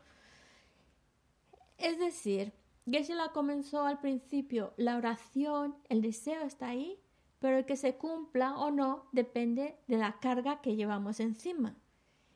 Es 1.79 1.99
decir, 1.99 2.53
geshe 2.91 3.15
comenzó 3.33 3.87
al 3.87 4.01
principio, 4.01 4.73
la 4.77 4.97
oración, 4.97 5.77
el 5.89 6.03
deseo 6.03 6.43
está 6.43 6.69
ahí, 6.69 6.99
pero 7.39 7.59
el 7.59 7.67
que 7.67 7.77
se 7.77 7.97
cumpla 7.97 8.57
o 8.57 8.71
no 8.71 9.07
depende 9.13 9.79
de 9.87 9.97
la 9.97 10.19
carga 10.19 10.61
que 10.61 10.77
llevamos 10.77 11.21
encima. 11.21 11.77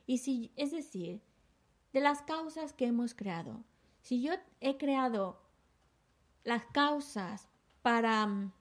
Y 0.07 0.18
si, 0.18 0.53
es 0.57 0.71
decir, 0.71 1.23
de 1.93 2.01
las 2.01 2.23
causas 2.23 2.73
que 2.73 2.87
hemos 2.87 3.15
creado. 3.15 3.65
Si 4.01 4.23
yo 4.23 4.33
he 4.61 4.77
creado 4.77 5.41
las 6.45 6.65
causas 6.67 7.49
para 7.83 8.27
mm, 8.27 8.53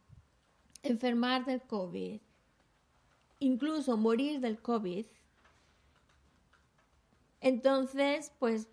enfermar 0.84 1.46
del 1.46 1.62
COVID, 1.62 2.20
incluso 3.39 3.98
morir 3.98 4.39
del 4.39 4.62
COVID, 4.62 5.06
entonces, 7.41 8.32
pues, 8.38 8.67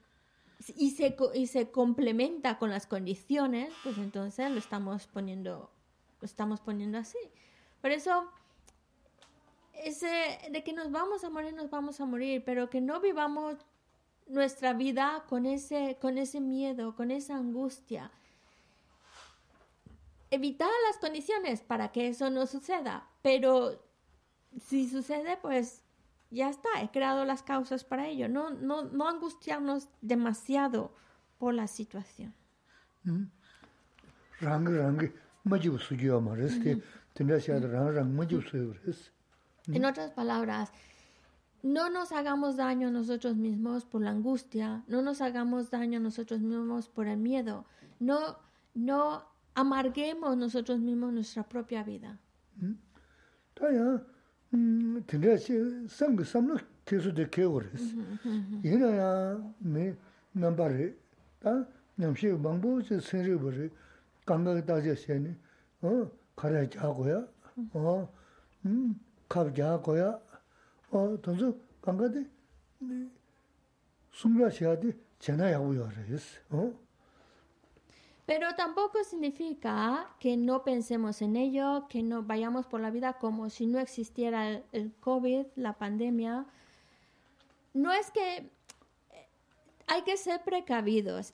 y 0.76 0.90
se, 0.90 1.16
y 1.34 1.46
se 1.46 1.70
complementa 1.70 2.58
con 2.58 2.70
las 2.70 2.86
condiciones, 2.86 3.72
pues 3.82 3.96
entonces 3.96 4.50
lo 4.50 4.58
estamos 4.58 5.06
poniendo, 5.06 5.70
lo 6.20 6.26
estamos 6.26 6.60
poniendo 6.60 6.98
así. 6.98 7.18
Por 7.80 7.92
eso, 7.92 8.30
ese, 9.72 10.38
de 10.50 10.62
que 10.64 10.74
nos 10.74 10.90
vamos 10.90 11.24
a 11.24 11.30
morir, 11.30 11.54
nos 11.54 11.70
vamos 11.70 12.00
a 12.00 12.06
morir, 12.06 12.42
pero 12.44 12.68
que 12.68 12.82
no 12.82 13.00
vivamos 13.00 13.56
nuestra 14.28 14.72
vida 14.72 15.24
con 15.28 15.46
ese, 15.46 15.98
con 16.00 16.18
ese 16.18 16.40
miedo, 16.40 16.94
con 16.94 17.10
esa 17.10 17.36
angustia. 17.36 18.10
Evitar 20.30 20.68
las 20.88 20.98
condiciones 20.98 21.62
para 21.62 21.90
que 21.90 22.08
eso 22.08 22.30
no 22.30 22.46
suceda, 22.46 23.08
pero 23.22 23.82
si 24.60 24.88
sucede, 24.88 25.38
pues 25.40 25.82
ya 26.30 26.50
está, 26.50 26.68
he 26.82 26.90
creado 26.90 27.24
las 27.24 27.42
causas 27.42 27.84
para 27.84 28.06
ello. 28.06 28.28
No, 28.28 28.50
no, 28.50 28.84
no 28.84 29.08
angustiarnos 29.08 29.88
demasiado 30.02 30.92
por 31.38 31.54
la 31.54 31.66
situación. 31.66 32.34
Mm. 33.04 33.24
En 39.66 39.84
otras 39.84 40.10
palabras, 40.12 40.70
no 41.62 41.90
nos 41.90 42.12
hagamos 42.12 42.56
daño 42.56 42.88
a 42.88 42.90
nosotros 42.90 43.36
mismos 43.36 43.84
por 43.84 44.02
la 44.02 44.10
angustia, 44.10 44.84
no 44.86 45.02
nos 45.02 45.20
hagamos 45.20 45.70
daño 45.70 45.98
a 45.98 46.02
nosotros 46.02 46.40
mismos 46.40 46.88
por 46.88 47.06
el 47.06 47.18
miedo, 47.18 47.64
no, 48.00 48.38
no 48.74 49.24
amarguemos 49.54 50.36
nosotros 50.36 50.78
mismos 50.78 51.12
nuestra 51.12 51.42
propia 51.42 51.82
vida. 51.82 52.18
Pero 78.28 78.54
tampoco 78.56 79.02
significa 79.04 80.06
que 80.20 80.36
no 80.36 80.62
pensemos 80.62 81.22
en 81.22 81.34
ello, 81.36 81.86
que 81.88 82.02
no 82.02 82.22
vayamos 82.22 82.66
por 82.66 82.78
la 82.78 82.90
vida 82.90 83.14
como 83.14 83.48
si 83.48 83.66
no 83.66 83.78
existiera 83.78 84.62
el, 84.72 84.92
COVID, 85.00 85.46
la 85.56 85.78
pandemia. 85.78 86.44
No 87.72 87.90
es 87.90 88.10
que 88.10 88.36
eh, 88.36 88.48
hay 89.86 90.02
que 90.02 90.18
ser 90.18 90.42
precavidos, 90.44 91.32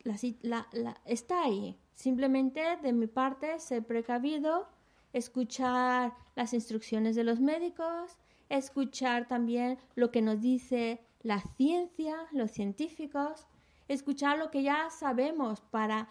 está 1.04 1.42
ahí. 1.42 1.76
Simplemente 1.94 2.76
de 2.80 2.92
mi 2.92 3.08
parte 3.08 3.58
ser 3.58 3.84
precavido, 3.84 4.68
escuchar 5.12 6.14
las 6.36 6.54
instrucciones 6.54 7.16
de 7.16 7.24
los 7.24 7.40
médicos, 7.40 8.18
escuchar 8.48 9.26
también 9.26 9.78
lo 9.94 10.10
que 10.10 10.22
nos 10.22 10.40
dice 10.40 11.00
la 11.22 11.40
ciencia, 11.56 12.16
los 12.32 12.50
científicos, 12.50 13.46
escuchar 13.88 14.38
lo 14.38 14.50
que 14.50 14.62
ya 14.62 14.90
sabemos 14.90 15.60
para, 15.62 16.08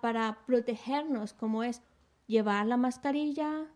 para 0.00 0.38
protegernos, 0.46 1.32
como 1.32 1.62
es 1.62 1.82
llevar 2.26 2.66
la 2.66 2.76
mascarilla, 2.76 3.66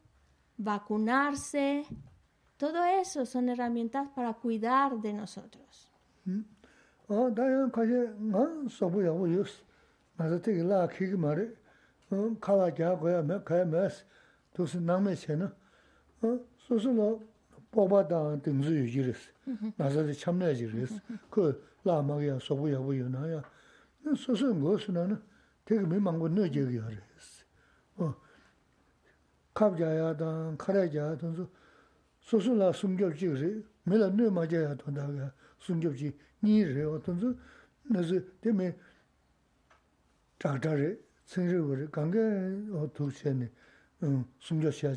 vacunarse. 0.56 1.84
Todo 2.56 2.84
eso 2.84 3.24
son 3.24 3.48
herramientas 3.48 4.08
para 4.10 4.34
cuidar 4.34 5.00
de 5.00 5.14
nosotros. 5.14 5.90
뽑아 17.70 18.08
다 18.08 18.40
등수 18.42 18.70
유지르스. 18.74 19.30
나서 19.76 20.12
참내지르스. 20.12 21.00
그 21.30 21.64
라마야 21.84 22.38
소부야 22.40 22.78
부유나야. 22.80 23.42
소소 24.16 24.52
무엇으나는 24.54 25.20
되게 25.64 25.80
매망고 25.82 26.28
너지기 26.30 26.78
하르스 26.78 27.44
어. 27.96 28.14
갑자야다 29.52 30.54
카레자 30.56 31.18
돈수 31.18 31.46
소소라 32.20 32.72
숨겹지 32.72 33.28
그래. 33.28 33.62
메라 33.84 34.08
너 34.08 34.30
맞아야 34.30 34.74
돈다가 34.74 35.32
숨겹지 35.58 36.16
니래 36.42 36.82
어떤수 36.84 37.36
나서 37.82 38.14
때문에 38.40 38.74
자자레 40.38 40.96
생르고 41.26 41.90
관계 41.90 42.18
어 42.72 42.90
도시에 42.94 43.32
음 44.02 44.24
숨겹셔야 44.38 44.94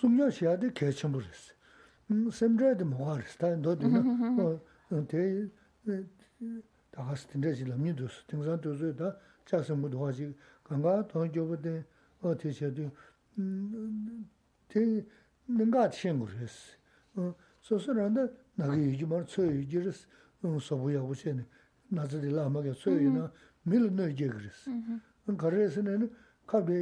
숨녀 0.00 0.30
시야데 0.30 0.72
개첨부스 0.72 1.52
음 2.10 2.30
샘드레드 2.30 2.84
모하르스 2.84 3.36
다 3.36 3.54
너드나 3.54 4.00
어대 4.90 5.46
다가스 6.90 7.26
딘데지 7.28 7.66
람니도스 7.66 8.24
등산 8.26 8.58
도즈다 8.62 9.14
자서 9.44 9.76
모두 9.76 10.06
하지 10.06 10.34
강가 10.64 11.06
동조부대 11.06 11.84
어티셔도 12.22 12.90
음대 13.38 15.04
능가 15.46 15.90
친구스 15.90 16.78
어 17.16 17.34
소소란데 17.60 18.32
나기 18.54 18.80
유지만 18.80 19.26
쳐 19.26 19.46
유지르스 19.46 20.06
소부야 20.62 21.02
보세네 21.02 21.44
나즈딜라 21.88 22.48
마게 22.48 22.72
소유나 22.72 23.30
밀너 23.64 24.14
제그르스 24.14 24.70
그래서는 25.36 26.10
갑에 26.46 26.72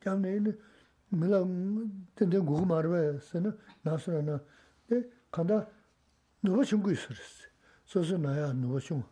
잠내는 0.00 0.58
밀라 1.10 1.44
텐데 2.14 2.38
고고 2.38 2.64
마르베스는 2.64 3.56
나서나 3.82 4.40
에 4.92 5.02
간다 5.30 5.66
누가 6.42 6.62
친구 6.64 6.92
있으스 6.92 7.48
소소 7.84 8.16
나야 8.16 8.52
누가 8.52 8.78
중 8.78 9.02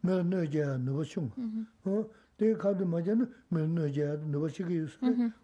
면너게 0.00 0.64
누가 0.78 1.02
중어 1.02 1.30
내가 2.38 2.58
가도 2.58 2.86
맞아는 2.86 3.32
면너게 3.48 4.16
누가 4.30 4.48
친구 4.48 4.72
있으스 4.72 4.98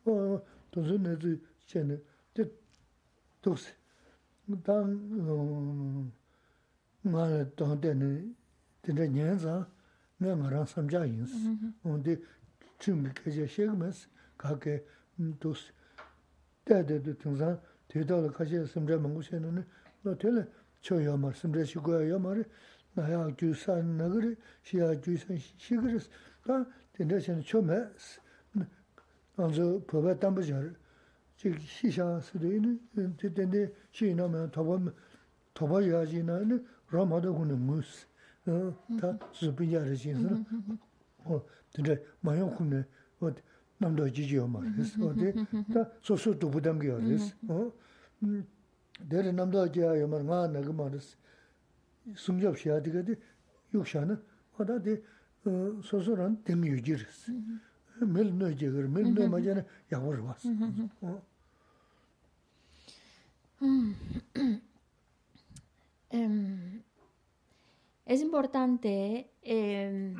어 0.04 0.42
도서 0.70 0.96
내지 0.96 1.40
전에 1.66 1.98
데 2.34 2.50
도스 3.42 3.74
당 4.62 6.12
말에 7.02 7.50
돈데는 7.56 8.36
근데 8.82 9.08
년자 9.08 9.68
내가 10.18 10.64
삼자 10.64 11.04
인스 11.04 11.34
근데 11.82 12.16
지금 12.78 13.12
그게 13.12 13.46
시험에서 13.46 14.08
가게 14.38 14.84
도스 15.40 15.72
대대도 16.66 17.16
등산 17.16 17.58
대다를 17.88 18.30
같이 18.32 18.66
심제 18.66 18.96
먹고 18.96 19.22
싶는데 19.22 19.64
너 20.02 20.14
텔레 20.18 20.44
쳐야 20.82 21.16
말 21.16 21.32
심제 21.34 21.64
쉬고야 21.64 22.10
야 22.10 22.18
말이 22.18 22.42
나야 22.92 23.28
규산 23.38 23.96
나그리 23.96 24.34
시야 24.62 25.00
규산 25.00 25.38
시그리스. 25.38 26.10
다 26.44 26.66
된다신 26.92 27.40
처음에 27.42 27.86
먼저 29.36 29.80
법에 29.86 30.18
담보절 30.18 30.74
즉 31.36 31.60
시샤 31.60 32.18
수도 32.20 32.52
있는 32.52 32.80
된데 33.16 33.72
시나면 33.92 34.50
더범 34.50 34.92
더봐야지 35.54 36.24
나는 36.24 36.66
로마도 36.88 37.34
군은 37.34 37.60
무스 37.60 38.06
다 39.00 39.18
수비야지 39.32 40.14
어 41.24 41.44
근데 41.74 42.02
마요 42.20 42.50
군에 42.50 42.84
어 43.20 43.30
남도 43.78 44.10
지지요 44.12 44.46
말이스 44.48 45.02
어디 45.02 45.32
다 45.72 45.90
소소 46.00 46.38
두부담 46.38 46.78
게어리스 46.78 47.34
어 47.48 47.72
데레 49.08 49.32
남도 49.32 49.70
지야 49.72 49.92
말 50.06 50.24
나나 50.24 50.60
그 50.60 50.70
말이스 50.70 51.16
숨접 52.14 52.58
쉬야 52.58 52.80
되거든 52.82 53.16
욕샤는 53.74 54.22
어다데 54.58 55.02
소소란 55.82 56.42
됨 56.44 56.66
유지르스 56.66 57.32
밀너 58.00 58.54
지거 58.54 58.80
밀너 58.82 59.28
맞잖아 59.28 59.64
야버 59.92 60.22
와스 60.24 60.48
어 61.02 61.22
es 68.06 68.20
importante 68.22 69.30
eh, 69.42 70.14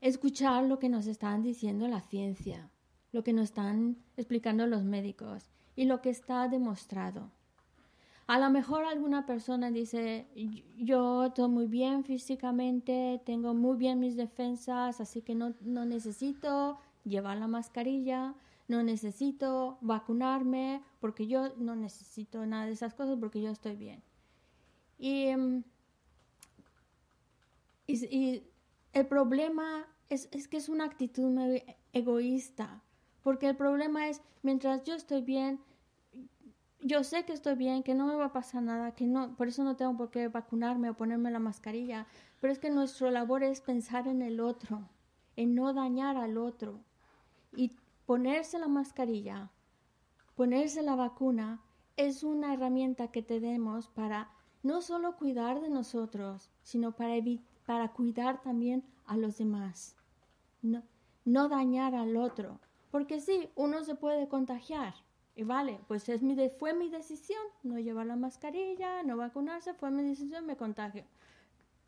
escuchar 0.00 0.64
lo 0.64 0.78
que 0.78 0.88
nos 0.88 1.06
están 1.06 1.42
diciendo 1.42 1.88
la 1.88 2.00
ciencia, 2.00 2.70
lo 3.12 3.24
que 3.24 3.32
nos 3.32 3.44
están 3.44 3.96
explicando 4.16 4.66
los 4.66 4.84
médicos 4.84 5.50
y 5.76 5.84
lo 5.84 6.00
que 6.00 6.10
está 6.10 6.48
demostrado. 6.48 7.30
A 8.26 8.38
lo 8.38 8.50
mejor 8.50 8.84
alguna 8.84 9.24
persona 9.24 9.70
dice, 9.70 10.26
yo 10.76 11.24
estoy 11.24 11.48
muy 11.48 11.66
bien 11.66 12.04
físicamente, 12.04 13.22
tengo 13.24 13.54
muy 13.54 13.78
bien 13.78 14.00
mis 14.00 14.16
defensas, 14.16 15.00
así 15.00 15.22
que 15.22 15.34
no, 15.34 15.54
no 15.62 15.86
necesito 15.86 16.78
llevar 17.04 17.38
la 17.38 17.46
mascarilla, 17.46 18.34
no 18.68 18.82
necesito 18.82 19.78
vacunarme, 19.80 20.82
porque 21.00 21.26
yo 21.26 21.54
no 21.56 21.74
necesito 21.74 22.44
nada 22.44 22.66
de 22.66 22.72
esas 22.72 22.92
cosas, 22.92 23.16
porque 23.18 23.40
yo 23.40 23.50
estoy 23.50 23.76
bien. 23.76 24.02
Y, 24.98 25.34
mm, 25.34 25.64
y, 27.86 27.94
y 28.14 28.47
el 28.92 29.06
problema 29.06 29.86
es, 30.08 30.28
es, 30.32 30.48
que 30.48 30.56
es 30.56 30.68
una 30.68 30.84
actitud 30.84 31.30
muy 31.30 31.62
egoísta, 31.92 32.82
porque 33.22 33.48
el 33.48 33.56
problema 33.56 34.08
es, 34.08 34.22
mientras 34.42 34.84
yo 34.84 34.94
estoy 34.94 35.22
bien, 35.22 35.60
yo 36.80 37.02
sé 37.04 37.24
que 37.24 37.32
estoy 37.32 37.56
bien, 37.56 37.82
que 37.82 37.94
no 37.94 38.06
me 38.06 38.14
va 38.14 38.26
a 38.26 38.32
pasar 38.32 38.62
nada, 38.62 38.94
que 38.94 39.06
no, 39.06 39.36
por 39.36 39.48
eso 39.48 39.64
no 39.64 39.76
tengo 39.76 39.96
por 39.96 40.10
qué 40.10 40.28
vacunarme 40.28 40.90
o 40.90 40.94
ponerme 40.94 41.30
la 41.30 41.40
mascarilla, 41.40 42.06
pero 42.40 42.52
es 42.52 42.58
que 42.58 42.70
nuestra 42.70 43.10
labor 43.10 43.42
es 43.42 43.60
pensar 43.60 44.06
en 44.06 44.22
el 44.22 44.40
otro, 44.40 44.88
en 45.36 45.54
no 45.54 45.72
dañar 45.72 46.16
al 46.16 46.38
otro. 46.38 46.80
Y 47.56 47.72
ponerse 48.06 48.58
la 48.58 48.68
mascarilla, 48.68 49.50
ponerse 50.36 50.82
la 50.82 50.94
vacuna, 50.94 51.60
es 51.96 52.22
una 52.22 52.54
herramienta 52.54 53.08
que 53.08 53.22
tenemos 53.22 53.88
para 53.88 54.30
no 54.62 54.82
solo 54.82 55.16
cuidar 55.16 55.60
de 55.60 55.68
nosotros, 55.68 56.50
sino 56.62 56.92
para, 56.92 57.14
para 57.68 57.92
cuidar 57.92 58.40
también 58.40 58.82
a 59.04 59.18
los 59.18 59.36
demás. 59.36 59.94
No, 60.62 61.48
dañar 61.50 61.94
al 61.94 62.16
otro. 62.16 62.60
Porque 62.90 63.20
sí, 63.20 63.50
uno 63.56 63.84
se 63.84 63.94
puede 63.94 64.26
contagiar. 64.26 64.94
Y 65.34 65.42
vale, 65.42 65.78
pues 65.86 66.08
es 66.08 66.22
fue 66.58 66.72
mi 66.72 66.88
decisión 66.88 67.42
no 67.62 67.78
llevar 67.78 68.06
la 68.06 68.16
mascarilla, 68.16 69.02
no 69.02 69.18
vacunarse, 69.18 69.74
fue 69.74 69.90
mi 69.90 70.02
decisión, 70.02 70.46
me 70.46 70.56
contagio. 70.56 71.04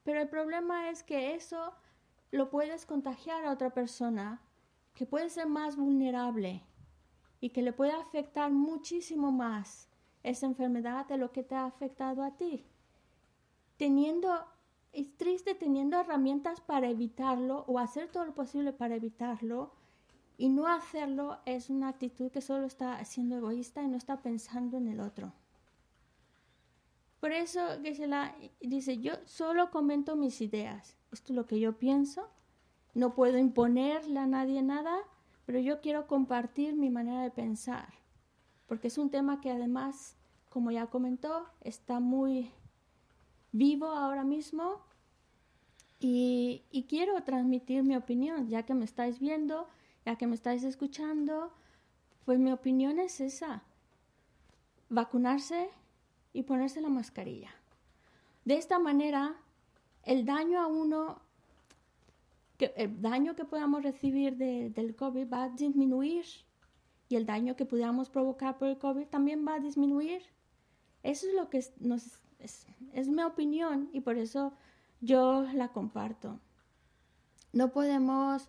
Pero 0.04 0.20
el 0.20 0.28
problema 0.28 0.90
es 0.90 1.02
que 1.02 1.34
eso 1.34 1.72
lo 2.30 2.50
puedes 2.50 2.84
contagiar 2.84 3.46
a 3.46 3.52
otra 3.52 3.70
persona 3.70 4.42
que 4.92 5.06
puede 5.06 5.30
ser 5.30 5.46
más 5.46 5.76
vulnerable 5.76 6.62
y 7.40 7.48
que 7.48 7.62
le 7.62 7.72
puede 7.72 7.92
afectar 7.92 8.52
muchísimo 8.52 9.32
más 9.32 9.88
esa 10.24 10.44
enfermedad 10.44 11.06
de 11.06 11.16
lo 11.16 11.32
que 11.32 11.42
te 11.42 11.54
ha 11.54 11.64
afectado 11.64 12.22
a 12.22 12.36
ti. 12.36 12.66
Teniendo 13.78 14.44
es 14.92 15.16
triste 15.16 15.54
teniendo 15.54 15.98
herramientas 15.98 16.60
para 16.60 16.88
evitarlo 16.88 17.64
o 17.66 17.78
hacer 17.78 18.08
todo 18.08 18.24
lo 18.24 18.34
posible 18.34 18.72
para 18.72 18.96
evitarlo 18.96 19.72
y 20.36 20.48
no 20.48 20.66
hacerlo 20.66 21.38
es 21.44 21.70
una 21.70 21.88
actitud 21.88 22.30
que 22.30 22.40
solo 22.40 22.66
está 22.66 23.04
siendo 23.04 23.36
egoísta 23.36 23.82
y 23.82 23.88
no 23.88 23.96
está 23.96 24.22
pensando 24.22 24.78
en 24.78 24.88
el 24.88 25.00
otro. 25.00 25.32
Por 27.20 27.32
eso 27.32 27.60
Geshe-la 27.82 28.34
dice, 28.60 28.98
yo 28.98 29.12
solo 29.26 29.70
comento 29.70 30.16
mis 30.16 30.40
ideas. 30.40 30.96
Esto 31.12 31.32
es 31.32 31.36
lo 31.36 31.46
que 31.46 31.60
yo 31.60 31.78
pienso. 31.78 32.28
No 32.94 33.14
puedo 33.14 33.36
imponerle 33.36 34.18
a 34.18 34.26
nadie 34.26 34.62
nada, 34.62 34.96
pero 35.44 35.58
yo 35.58 35.82
quiero 35.82 36.06
compartir 36.06 36.74
mi 36.74 36.88
manera 36.88 37.22
de 37.22 37.30
pensar. 37.30 37.92
Porque 38.66 38.88
es 38.88 38.96
un 38.96 39.10
tema 39.10 39.42
que 39.42 39.50
además, 39.50 40.16
como 40.48 40.70
ya 40.70 40.86
comentó, 40.86 41.44
está 41.60 42.00
muy 42.00 42.50
vivo 43.52 43.86
ahora 43.86 44.24
mismo 44.24 44.80
y, 46.00 46.86
quiero 46.88 47.22
transmitir 47.22 47.82
mi 47.82 47.94
opinión, 47.94 48.48
ya 48.48 48.64
que 48.64 48.74
me 48.74 48.84
estáis 48.84 49.20
viendo, 49.20 49.68
ya 50.06 50.16
que 50.16 50.26
me 50.26 50.34
estáis 50.34 50.64
escuchando, 50.64 51.52
pues 52.24 52.38
mi 52.38 52.52
opinión 52.52 52.98
es 52.98 53.20
esa, 53.20 53.62
vacunarse 54.88 55.68
y 56.32 56.42
ponerse 56.42 56.80
la 56.80 56.88
mascarilla. 56.88 57.50
De 58.46 58.54
esta 58.54 58.78
manera, 58.78 59.36
el 60.04 60.24
daño 60.24 60.58
a 60.60 60.66
uno, 60.66 61.20
que, 62.56 62.72
el 62.76 63.02
daño 63.02 63.36
que 63.36 63.44
podamos 63.44 63.82
recibir 63.82 64.36
del 64.36 64.96
COVID 64.96 65.30
va 65.30 65.44
a 65.44 65.48
disminuir 65.50 66.24
y 67.10 67.16
el 67.16 67.26
daño 67.26 67.56
que 67.56 67.66
podamos 67.66 68.08
provocar 68.08 68.56
por 68.56 68.68
el 68.68 68.78
COVID 68.78 69.06
también 69.06 69.46
va 69.46 69.54
a 69.56 69.60
disminuir. 69.60 70.22
Eso 71.02 71.26
es 71.26 71.34
lo 71.34 71.50
que 71.50 71.62
nos, 71.80 72.20
es, 72.40 73.08
mi 73.08 73.22
opinión 73.22 73.88
y 73.92 74.00
por 74.00 74.16
eso 74.16 74.52
yo 75.00 75.42
la 75.54 75.68
comparto. 75.68 76.38
No 77.52 77.72
podemos, 77.72 78.48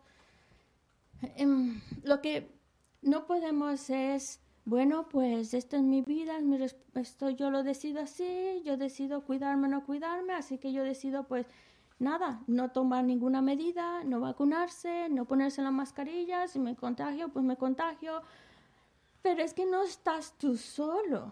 em, 1.35 1.81
lo 2.03 2.21
que 2.21 2.51
no 3.01 3.25
podemos 3.25 3.89
es, 3.89 4.39
bueno, 4.65 5.09
pues 5.09 5.53
esta 5.53 5.77
es 5.77 5.83
mi 5.83 6.01
vida, 6.01 6.39
mi 6.39 6.57
esto 6.95 7.29
yo 7.29 7.49
lo 7.49 7.63
decido 7.63 8.01
así, 8.01 8.61
yo 8.63 8.77
decido 8.77 9.25
cuidarme 9.25 9.67
o 9.67 9.71
no 9.71 9.85
cuidarme, 9.85 10.33
así 10.33 10.57
que 10.57 10.71
yo 10.71 10.83
decido 10.83 11.27
pues 11.27 11.47
nada, 11.99 12.41
no 12.47 12.71
tomar 12.71 13.03
ninguna 13.03 13.41
medida, 13.41 14.03
no 14.03 14.19
vacunarse, 14.19 15.07
no 15.09 15.25
ponerse 15.25 15.61
la 15.61 15.71
mascarilla, 15.71 16.47
si 16.47 16.59
me 16.59 16.75
contagio, 16.75 17.29
pues 17.29 17.45
me 17.45 17.57
contagio. 17.57 18.21
Pero 19.21 19.43
es 19.43 19.53
que 19.53 19.65
no 19.65 19.83
estás 19.83 20.37
tú 20.37 20.57
solo. 20.57 21.31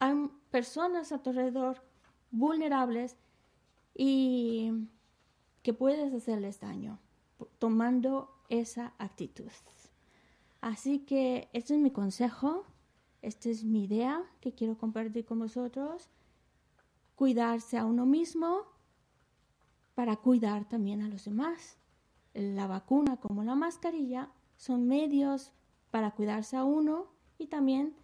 Hay 0.00 0.30
personas 0.50 1.12
a 1.12 1.22
tu 1.22 1.30
alrededor 1.30 1.82
vulnerables 2.30 3.16
y 3.94 4.72
que 5.62 5.74
puedes 5.74 6.12
hacerles 6.12 6.60
daño 6.60 6.98
tomando 7.58 8.30
esa 8.48 8.94
actitud. 8.98 9.50
Así 10.60 11.00
que 11.00 11.48
este 11.52 11.74
es 11.74 11.80
mi 11.80 11.90
consejo, 11.90 12.64
esta 13.22 13.48
es 13.48 13.64
mi 13.64 13.84
idea 13.84 14.22
que 14.40 14.52
quiero 14.52 14.76
compartir 14.76 15.24
con 15.24 15.38
vosotros. 15.38 16.08
Cuidarse 17.16 17.78
a 17.78 17.84
uno 17.84 18.06
mismo 18.06 18.62
para 19.94 20.16
cuidar 20.16 20.66
también 20.68 21.02
a 21.02 21.08
los 21.08 21.24
demás. 21.24 21.76
La 22.32 22.66
vacuna 22.66 23.18
como 23.18 23.44
la 23.44 23.54
mascarilla 23.54 24.30
son 24.56 24.86
medios 24.86 25.52
para 25.90 26.12
cuidarse 26.12 26.56
a 26.56 26.64
uno 26.64 27.08
y 27.38 27.46
también 27.46 27.94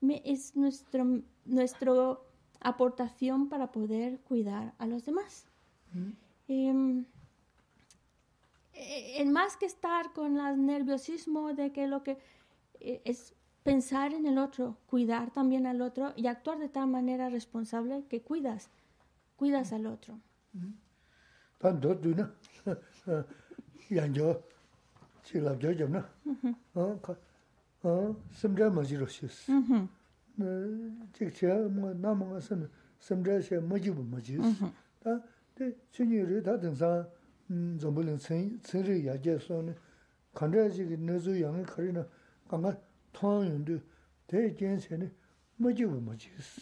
es 0.00 0.56
nuestro, 0.56 1.22
nuestro 1.44 2.24
aportación 2.60 3.48
para 3.48 3.70
poder 3.70 4.18
cuidar 4.20 4.74
a 4.78 4.86
los 4.86 5.04
demás. 5.04 5.46
Em, 6.48 7.04
en 8.72 9.32
más 9.32 9.56
que 9.56 9.66
estar 9.66 10.12
con 10.12 10.38
el 10.38 10.66
nerviosismo 10.66 11.54
de 11.54 11.72
que 11.72 11.86
lo 11.86 12.02
que 12.02 12.18
eh, 12.80 13.00
es 13.04 13.34
pensar 13.62 14.12
en 14.12 14.26
el 14.26 14.38
otro, 14.38 14.76
cuidar 14.86 15.30
también 15.30 15.66
al 15.66 15.80
otro 15.80 16.12
y 16.16 16.26
actuar 16.26 16.58
de 16.58 16.68
tal 16.68 16.88
manera 16.88 17.28
responsable 17.28 18.04
que 18.08 18.20
cuidas, 18.22 18.70
cuidas 19.36 19.72
al 19.72 19.86
otro. 19.86 20.18
chik 31.12 31.32
chiya 31.34 31.68
nama 31.68 32.24
nga 32.26 32.40
sim, 32.40 32.68
simchaya 32.98 33.40
chiya 33.40 33.60
majibu 33.60 34.02
majis. 34.02 34.40
Ta, 35.02 35.20
di 35.54 35.74
chunyi 35.92 36.24
ri 36.24 36.40
ta 36.42 36.56
tingsa 36.58 37.08
zambu 37.48 38.02
ling 38.02 38.18
tsinri 38.18 39.04
yagya 39.04 39.38
suwani, 39.38 39.74
kanchaya 40.34 40.70
chigi 40.70 40.96
nizu 40.96 41.34
yangi 41.34 41.64
kari 41.64 41.92
na 41.92 42.04
kanga 42.48 42.76
tuan 43.12 43.46
yundu, 43.46 43.80
te 44.26 44.52
jen 44.54 44.78
chiya 44.78 44.98
ni 44.98 45.10
majibu 45.60 46.00
majis. 46.00 46.60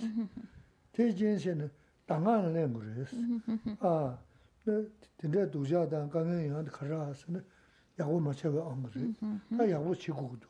Te 0.90 1.12
jen 1.14 1.38
chiya 1.38 1.54
ni 1.54 1.70
tanga 2.04 2.48
lingu 2.48 2.80
res. 2.80 3.14
A, 3.80 4.18
tinchaya 5.16 5.46
dujaa 5.46 5.86
dan 5.88 6.10
kangen 6.10 6.44
yangi 6.52 6.70
kari 6.70 6.92
asani, 6.94 7.40
yagu 7.96 8.20
machaga 8.20 8.60
angu 8.66 8.88
ri. 8.92 9.14
Ta 9.56 9.64
yagu 9.64 9.94
chigugu 9.94 10.36
du. 10.38 10.46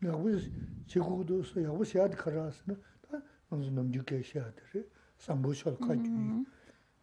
ma 0.00 0.08
chā 0.08 0.16
wā 0.16 0.26
āng 0.26 0.36
rī. 0.36 0.50
Tā 0.88 0.90
yāgu 0.90 0.90
chī 0.90 0.98
gu 1.00 1.12
gu 1.16 1.24
dū 1.24 1.36
sī. 1.44 1.66
Yāgu 1.66 1.84
chī 1.84 1.98
gu 1.98 2.06
gu 2.06 2.06
dū 2.06 2.06
sī, 2.06 2.06
yāgu 2.06 2.08
xia 2.08 2.08
dā 2.08 2.16
kari 2.16 2.38
ā 2.40 2.48
sī 2.50 2.62
nī 2.70 2.76
ngānsu 3.50 3.70
namchū 3.74 4.02
kē 4.06 4.18
shiā 4.22 4.46
tarī, 4.54 4.80
sāmbō 5.18 5.50
shāl 5.58 5.76
kā 5.80 5.92
chū 5.98 6.10
yī. 6.14 6.44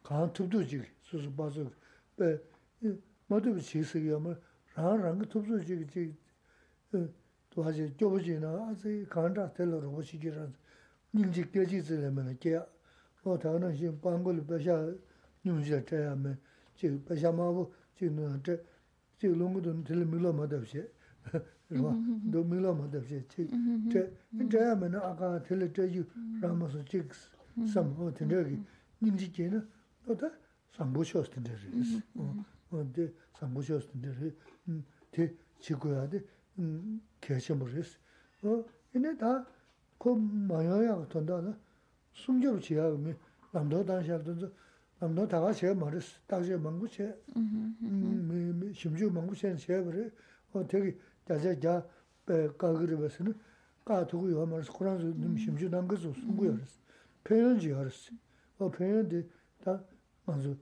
Kāng 0.07 0.31
tūpdū 0.31 0.59
chīk, 0.63 0.85
sūsū 1.09 1.29
bāsū, 1.35 1.67
bē, 2.17 2.39
mā 3.27 3.39
tūp 3.43 3.59
chī 3.59 3.83
sī 3.83 4.07
yā 4.07 4.17
mā, 4.19 4.31
rāng 4.77 5.03
rāng 5.03 5.19
kā 5.19 5.27
tūpdū 5.33 5.59
chīk 5.67 5.83
chīk, 5.91 6.15
도하지 7.57 7.97
좁으지나 7.97 8.69
아직 8.69 9.09
간다 9.09 9.51
텔로 9.53 9.81
보시기라 9.81 10.47
닝지 11.11 11.49
깨지지려면 11.49 12.37
깨 12.37 12.61
어다는 13.23 13.75
신 13.75 13.99
광고를 13.99 14.45
배샤 14.45 14.93
뉴스 15.43 15.83
때야면 15.83 16.39
지 16.75 17.03
배샤마고 17.03 17.73
지는 17.97 18.43
저 18.45 18.55
지롱도 19.17 19.83
들 19.83 20.05
밀어 20.05 20.31
맞다시 20.31 20.77
뭐 20.77 20.77
도밀어 20.77 20.77
맞다시 20.77 20.77
지 20.77 20.85
저야면 20.85 21.33
아까 21.33 21.41
텔 21.60 21.60
rwa, 21.72 21.92
do 22.22 22.44
mingla 22.44 22.72
ma 22.72 22.86
dabshe 22.86 23.24
chik. 23.28 23.50
Chaya 24.48 24.76
ma 24.76 24.88
na 24.88 25.00
aka 25.00 25.40
tila 25.40 25.66
chayu 25.72 26.06
rama 26.40 26.68
su 26.68 26.82
chik 26.84 27.14
sambo 27.64 28.10
tindagi, 28.10 28.58
nimchi 28.98 29.30
che 29.30 29.48
na, 29.48 29.64
no 30.06 30.14
ta 30.14 30.30
sambo 30.70 31.02
shos 31.02 31.28
tindari 31.28 31.68
res. 31.72 32.02
De 32.92 33.12
sambo 33.38 33.60
shos 33.60 33.86
tindari, 33.90 34.34
te 35.10 35.36
chikuya 35.60 36.06
de 36.08 36.24
kaya 37.20 37.54
mo 37.54 37.66
res. 37.66 37.98
Ine 38.94 39.16
ta 39.16 39.46
ko 39.98 40.14
maya 40.16 40.82
ya 40.82 41.06
tonda 41.06 41.40
na, 41.40 41.56
sumjabu 42.12 42.58
chiya 42.60 42.90
mi, 42.96 43.14
lamdo 43.52 43.82
dan 43.82 44.02
shab 44.04 44.22
tonzo, 44.24 44.50
lamdo 45.00 45.26
taga 45.26 45.52
chiya 45.52 45.74
ma 45.74 45.88
res, 45.88 46.20
taga 46.26 46.44
chiya 46.44 46.58
mangu 46.58 46.86
chiya, 46.86 47.14
shimchiyo 48.72 49.10
mangu 49.10 49.34
chiya 49.34 49.56
chiya 49.56 49.82
bari, 49.82 50.10
되게 50.68 50.94
다가 51.31 51.39
제 51.39 51.55
말했어. 51.55 51.87
딱지 52.07 52.15
망고 52.15 52.27
제, 52.27 52.33
음, 52.33 52.57
심지어 52.57 52.57
망고 52.57 52.57
제 52.57 52.57
제버려. 52.57 52.57
어, 52.57 52.57
되게, 52.57 52.57
자자, 52.57 52.57
자, 52.57 52.57
배, 52.57 52.57
가그리 52.57 52.95
버스는, 52.97 53.39
가 53.85 54.07
두고 54.07 54.31
요 54.31 54.45
말해서, 54.45 54.73
그러면서, 54.73 55.07
님 55.07 55.37
심지어 55.37 55.69
난 55.69 55.87
것을 55.87 56.13
숨고야 56.13 56.51
그랬어. 56.51 56.79
표현지 57.23 57.73
알았어. 57.73 58.13
어, 58.59 58.71
표현인데, 58.71 59.27
다, 59.63 59.83
먼저, 60.25 60.55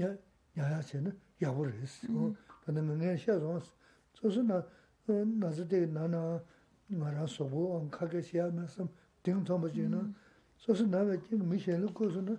야, 0.00 0.16
야야, 0.56 0.80
쟤는 0.80 1.18
야보를 1.40 1.74
했어. 1.80 2.06
어, 2.10 2.34
근데 2.64 2.80
내가 2.80 3.16
시야서 3.16 3.46
왔어. 3.46 3.72
그래서 4.20 4.42
나, 4.42 4.64
nāzi 5.08 5.66
tēki 5.66 5.90
nāna 5.90 6.40
ngā 6.90 7.10
rā 7.16 7.26
sōgō 7.26 7.62
āng 7.78 7.90
kāke 7.90 8.22
xīyā 8.22 8.50
mē 8.54 8.66
sāṃ 8.70 8.88
tīng 9.24 9.44
tōmba 9.44 9.68
chī 9.74 9.88
na 9.88 9.98
sōsi 10.62 10.86
nā 10.86 11.02
wē 11.02 11.18
tīng 11.26 11.42
mī 11.42 11.58
xēn 11.58 11.82
lō 11.82 11.90
kōsō 11.90 12.22
na 12.22 12.36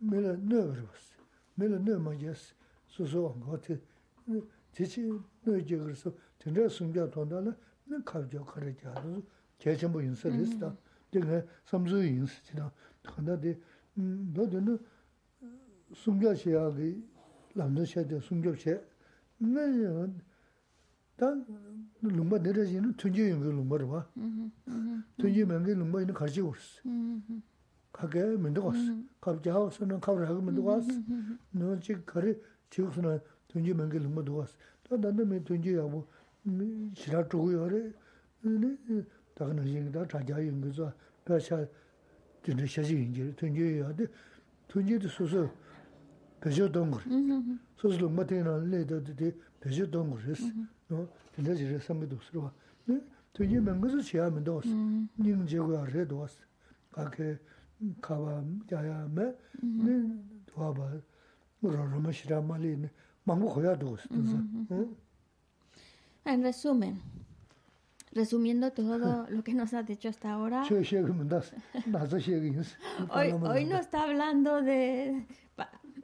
mē 0.00 0.18
lā 0.22 0.36
nē 0.38 0.56
wā 0.62 0.74
rī 0.78 0.84
wā 0.86 0.94
sī, 0.94 1.18
mē 1.58 1.64
lā 1.72 1.78
nē 1.82 1.98
mā 1.98 2.14
yā 2.14 2.34
sī, 2.38 2.54
sō 2.94 3.02
sō 3.10 3.18
āng 3.32 3.42
kō 3.42 3.56
tī 3.66 3.74
tī 4.74 4.84
chī 4.86 5.02
nē 5.10 5.58
jī 5.58 5.74
gā 5.74 5.84
rī 5.90 5.96
sō, 5.98 6.08
tīng 6.08 6.12
rā 6.12 6.12
sōng 6.14 6.14
jā 6.14 6.14
tōndā 6.14 6.14
lā 6.14 6.27
tenze 6.39 6.69
sumja 6.69 7.07
tonda 7.07 7.41
la 7.41 7.55
na 7.87 8.01
kabja 8.03 8.39
kare 8.45 8.73
kya 8.73 8.93
dhuzu 9.01 9.23
kya 9.59 9.75
chenpo 9.75 10.01
yinsa 10.01 10.29
resi 10.29 10.57
ta 10.57 10.75
deka 11.11 11.25
mm-hmm. 11.25 11.47
samzu 11.65 11.97
yinsa 11.97 12.41
chida. 12.45 12.71
Khanda 13.03 13.35
de 13.35 13.57
mm, 13.97 14.33
do 14.33 14.45
de 14.47 14.59
na 14.61 14.77
sumja 15.93 16.35
sheya 16.35 16.71
ki 16.75 17.03
lamda 17.55 17.85
sheya 17.85 18.07
de 18.07 18.19
sumja 18.21 18.55
sheya 18.55 18.79
na 19.39 19.61
ya 19.61 20.07
ta 21.17 21.35
lungpa 22.01 22.39
nere 22.39 22.65
shi 22.65 22.79
na 22.79 22.93
tunji 22.93 23.21
yungi 23.21 23.51
lungpa 23.51 23.77
rwa. 23.77 24.05
Mm-hmm. 24.15 24.51
Mm-hmm. 24.67 25.03
Tunji 25.17 25.45
mengi 25.45 25.73
lungpa 25.75 25.99
yina 25.99 26.13
karchi 26.13 26.41
kursi 26.41 26.81
kake 27.91 28.37
mendo 28.37 28.61
kursi 28.61 28.91
kabja 29.21 29.53
kursi 29.53 29.85
na 29.85 29.99
kabra 29.99 30.27
haka 30.27 30.41
mendo 30.41 30.61
kursi 30.61 31.03
na 31.53 31.75
chik 31.81 32.05
kare 32.05 32.37
chik 32.69 32.85
kursi 32.85 33.01
na 33.01 33.19
tunji 33.47 33.73
mengi 33.73 33.99
lungpa 33.99 34.21
dhuwa 34.21 34.43
kursi 34.45 34.55
ta 34.83 34.97
danda 34.97 35.25
me 35.25 35.39
tunji 35.39 35.73
yabu 35.73 36.05
shirā 36.99 37.23
chukū 37.29 37.51
yorī, 37.53 37.81
dāka 39.39 39.53
nā 39.55 39.63
yīngi 39.63 39.91
dā 39.93 40.03
chāgyā 40.09 40.39
yīngi 40.43 40.71
zwa, 40.75 40.91
bā 41.25 41.39
chā 41.39 41.59
dindā 42.43 42.67
shāshī 42.67 42.97
yīngi 42.99 43.23
rī, 43.27 43.31
tuñjī 43.39 43.67
yorī, 43.79 44.07
tuñjī 44.71 44.99
dī 44.99 45.11
sūsū 45.15 45.45
pēshio 46.43 46.67
dōngu 46.75 46.99
rī, 47.03 47.21
sūsū 47.79 48.03
lō 48.03 48.09
mā 48.15 48.25
tēnā 48.27 48.57
lē 48.67 48.83
dā 48.89 48.99
dī 48.99 49.31
pēshio 49.63 49.87
dōngu 49.93 50.19
rī 50.25 50.35
sī, 50.39 50.51
dindā 51.37 51.55
jī 51.55 51.69
rī 51.71 51.79
sāmbi 51.85 52.09
dōs 52.11 52.31
rī 52.33 52.43
wā, 52.43 52.51
tuñjī 53.35 53.63
mā 53.63 53.75
ngā 53.79 53.91
sū 53.95 54.03
chiyā 54.11 54.27
mī 54.35 54.43
dōs, 54.43 54.67
yīngi 55.23 55.53
jī 55.53 55.63
gu 55.63 55.75
yā 55.77 55.83
rī 55.87 56.07
dōs, 56.09 56.35
kā 56.95 57.07
kē 57.15 57.29
kāwa 58.03 58.41
yāyā 58.71 59.03
mē, 59.07 59.27
wā 60.55 60.71
bā 60.75 60.89
rō 61.63 61.85
rō 61.93 62.01
mā 62.03 62.11
shirā 62.11 62.41
mā 62.43 62.59
lī, 62.59 62.75
māngu 63.27 63.51
khuyā 63.55 63.75
dōs, 63.79 64.07
dōs, 64.11 64.87
En 66.25 66.43
resumen, 66.43 67.01
resumiendo 68.11 68.71
todo 68.71 69.25
lo 69.29 69.43
que 69.43 69.53
nos 69.53 69.73
has 69.73 69.85
dicho 69.85 70.09
hasta 70.09 70.31
ahora, 70.31 70.63
hoy, 73.11 73.31
hoy 73.31 73.65
no 73.65 73.77
está 73.77 74.03
hablando 74.03 74.61
de... 74.61 75.25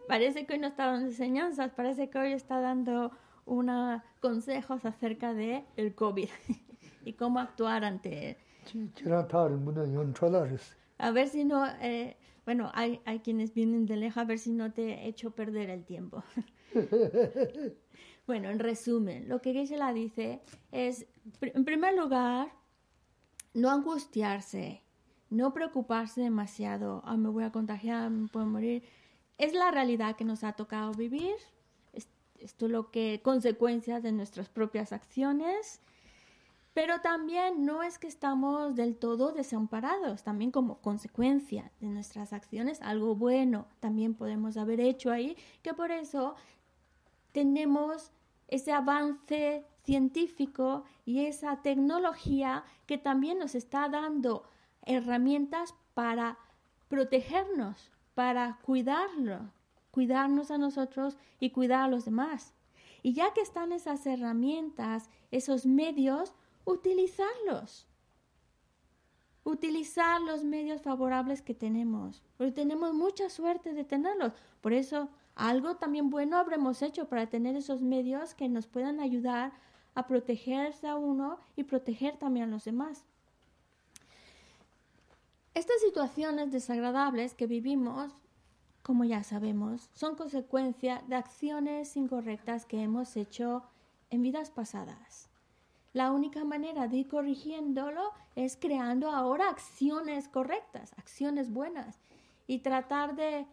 Parece 0.07 0.45
que 0.45 0.53
hoy 0.53 0.59
no 0.59 0.67
está 0.67 0.85
dando 0.85 1.07
enseñanzas, 1.07 1.71
parece 1.71 2.09
que 2.11 2.19
hoy 2.19 2.31
está 2.33 2.59
dando 2.59 3.11
unos 3.45 4.01
consejos 4.19 4.85
acerca 4.85 5.33
de 5.33 5.65
el 5.77 5.95
COVID 5.95 6.29
y 7.05 7.13
cómo 7.13 7.39
actuar 7.39 7.83
ante 7.83 8.31
él. 8.31 8.37
A 10.97 11.11
ver 11.11 11.27
si 11.27 11.43
no, 11.43 11.65
eh, 11.81 12.17
bueno, 12.45 12.71
hay, 12.73 13.01
hay 13.05 13.19
quienes 13.19 13.53
vienen 13.53 13.85
de 13.85 13.97
lejos 13.97 14.17
a 14.17 14.25
ver 14.25 14.39
si 14.39 14.51
no 14.51 14.71
te 14.71 14.93
he 14.93 15.07
hecho 15.07 15.31
perder 15.31 15.69
el 15.69 15.85
tiempo. 15.85 16.23
Bueno, 18.27 18.49
en 18.49 18.59
resumen, 18.59 19.29
lo 19.29 19.41
que 19.41 19.53
Gisela 19.53 19.93
dice 19.93 20.41
es, 20.71 21.05
en 21.41 21.65
primer 21.65 21.95
lugar, 21.95 22.51
no 23.53 23.69
angustiarse, 23.69 24.81
no 25.29 25.53
preocuparse 25.53 26.21
demasiado, 26.21 27.01
ah, 27.05 27.17
me 27.17 27.29
voy 27.29 27.43
a 27.43 27.51
contagiar, 27.51 28.09
me 28.09 28.27
puedo 28.27 28.45
morir. 28.45 28.83
Es 29.37 29.53
la 29.53 29.71
realidad 29.71 30.15
que 30.15 30.25
nos 30.25 30.43
ha 30.43 30.53
tocado 30.53 30.91
vivir, 30.93 31.35
esto 32.39 32.65
es 32.65 32.71
lo 32.71 32.91
que 32.91 33.21
consecuencias 33.23 34.03
de 34.03 34.11
nuestras 34.11 34.49
propias 34.49 34.91
acciones, 34.91 35.81
pero 36.73 36.99
también 36.99 37.65
no 37.65 37.83
es 37.83 37.97
que 37.97 38.07
estamos 38.07 38.75
del 38.75 38.97
todo 38.97 39.31
desamparados, 39.31 40.23
también 40.23 40.51
como 40.51 40.81
consecuencia 40.81 41.71
de 41.79 41.87
nuestras 41.87 42.33
acciones, 42.33 42.81
algo 42.81 43.15
bueno 43.15 43.67
también 43.79 44.13
podemos 44.13 44.57
haber 44.57 44.81
hecho 44.81 45.11
ahí, 45.11 45.37
que 45.61 45.73
por 45.73 45.91
eso 45.91 46.35
tenemos 47.35 48.13
ese 48.47 48.71
avance 48.71 49.65
científico 49.83 50.85
y 51.03 51.25
esa 51.25 51.61
tecnología 51.61 52.63
que 52.85 52.97
también 52.97 53.39
nos 53.39 53.55
está 53.55 53.89
dando 53.89 54.43
herramientas 54.83 55.75
para 55.93 56.37
protegernos, 56.87 57.91
para 58.13 58.59
cuidarlo, 58.61 59.51
cuidarnos 59.91 60.49
a 60.49 60.57
nosotros 60.57 61.17
y 61.37 61.49
cuidar 61.49 61.81
a 61.81 61.87
los 61.89 62.05
demás. 62.05 62.53
Y 63.03 63.11
ya 63.11 63.33
que 63.33 63.41
están 63.41 63.73
esas 63.73 64.05
herramientas, 64.05 65.09
esos 65.29 65.65
medios, 65.65 66.33
utilizarlos. 66.63 67.85
Utilizar 69.43 70.21
los 70.21 70.45
medios 70.45 70.81
favorables 70.81 71.41
que 71.41 71.53
tenemos. 71.53 72.23
Porque 72.37 72.53
tenemos 72.53 72.93
mucha 72.93 73.29
suerte 73.29 73.73
de 73.73 73.83
tenerlos. 73.83 74.31
Por 74.61 74.71
eso, 74.71 75.09
algo 75.35 75.75
también 75.75 76.09
bueno 76.09 76.37
habremos 76.37 76.81
hecho 76.81 77.07
para 77.07 77.27
tener 77.27 77.55
esos 77.55 77.81
medios 77.81 78.33
que 78.33 78.49
nos 78.49 78.67
puedan 78.67 78.99
ayudar 78.99 79.53
a 79.93 80.07
protegerse 80.07 80.87
a 80.87 80.95
uno 80.95 81.39
y 81.55 81.63
proteger 81.63 82.17
también 82.17 82.47
a 82.47 82.51
los 82.51 82.65
demás. 82.65 83.05
Estas 85.53 85.79
situaciones 85.81 86.51
desagradables 86.51 87.33
que 87.33 87.47
vivimos 87.47 88.13
como 88.85 89.03
ya 89.03 89.23
sabemos, 89.23 89.89
son 89.95 90.13
consecuencia 90.13 91.01
de 91.07 91.15
acciones 91.15 91.97
incorrectas 91.97 92.67
que 92.67 92.83
hemos 92.83 93.17
hecho 93.17 93.63
en 94.11 94.21
vidas 94.21 94.51
pasadas. 94.51 95.27
La 95.91 96.11
única 96.11 96.43
manera 96.43 96.87
de 96.87 96.97
ir 96.97 97.07
corrigiéndolo 97.07 98.11
es 98.35 98.55
creando 98.55 99.09
ahora 99.09 99.49
acciones 99.49 100.27
correctas, 100.27 100.93
acciones 100.99 101.51
buenas, 101.51 101.99
y 102.45 102.59
tratar 102.59 103.15
de 103.15 103.47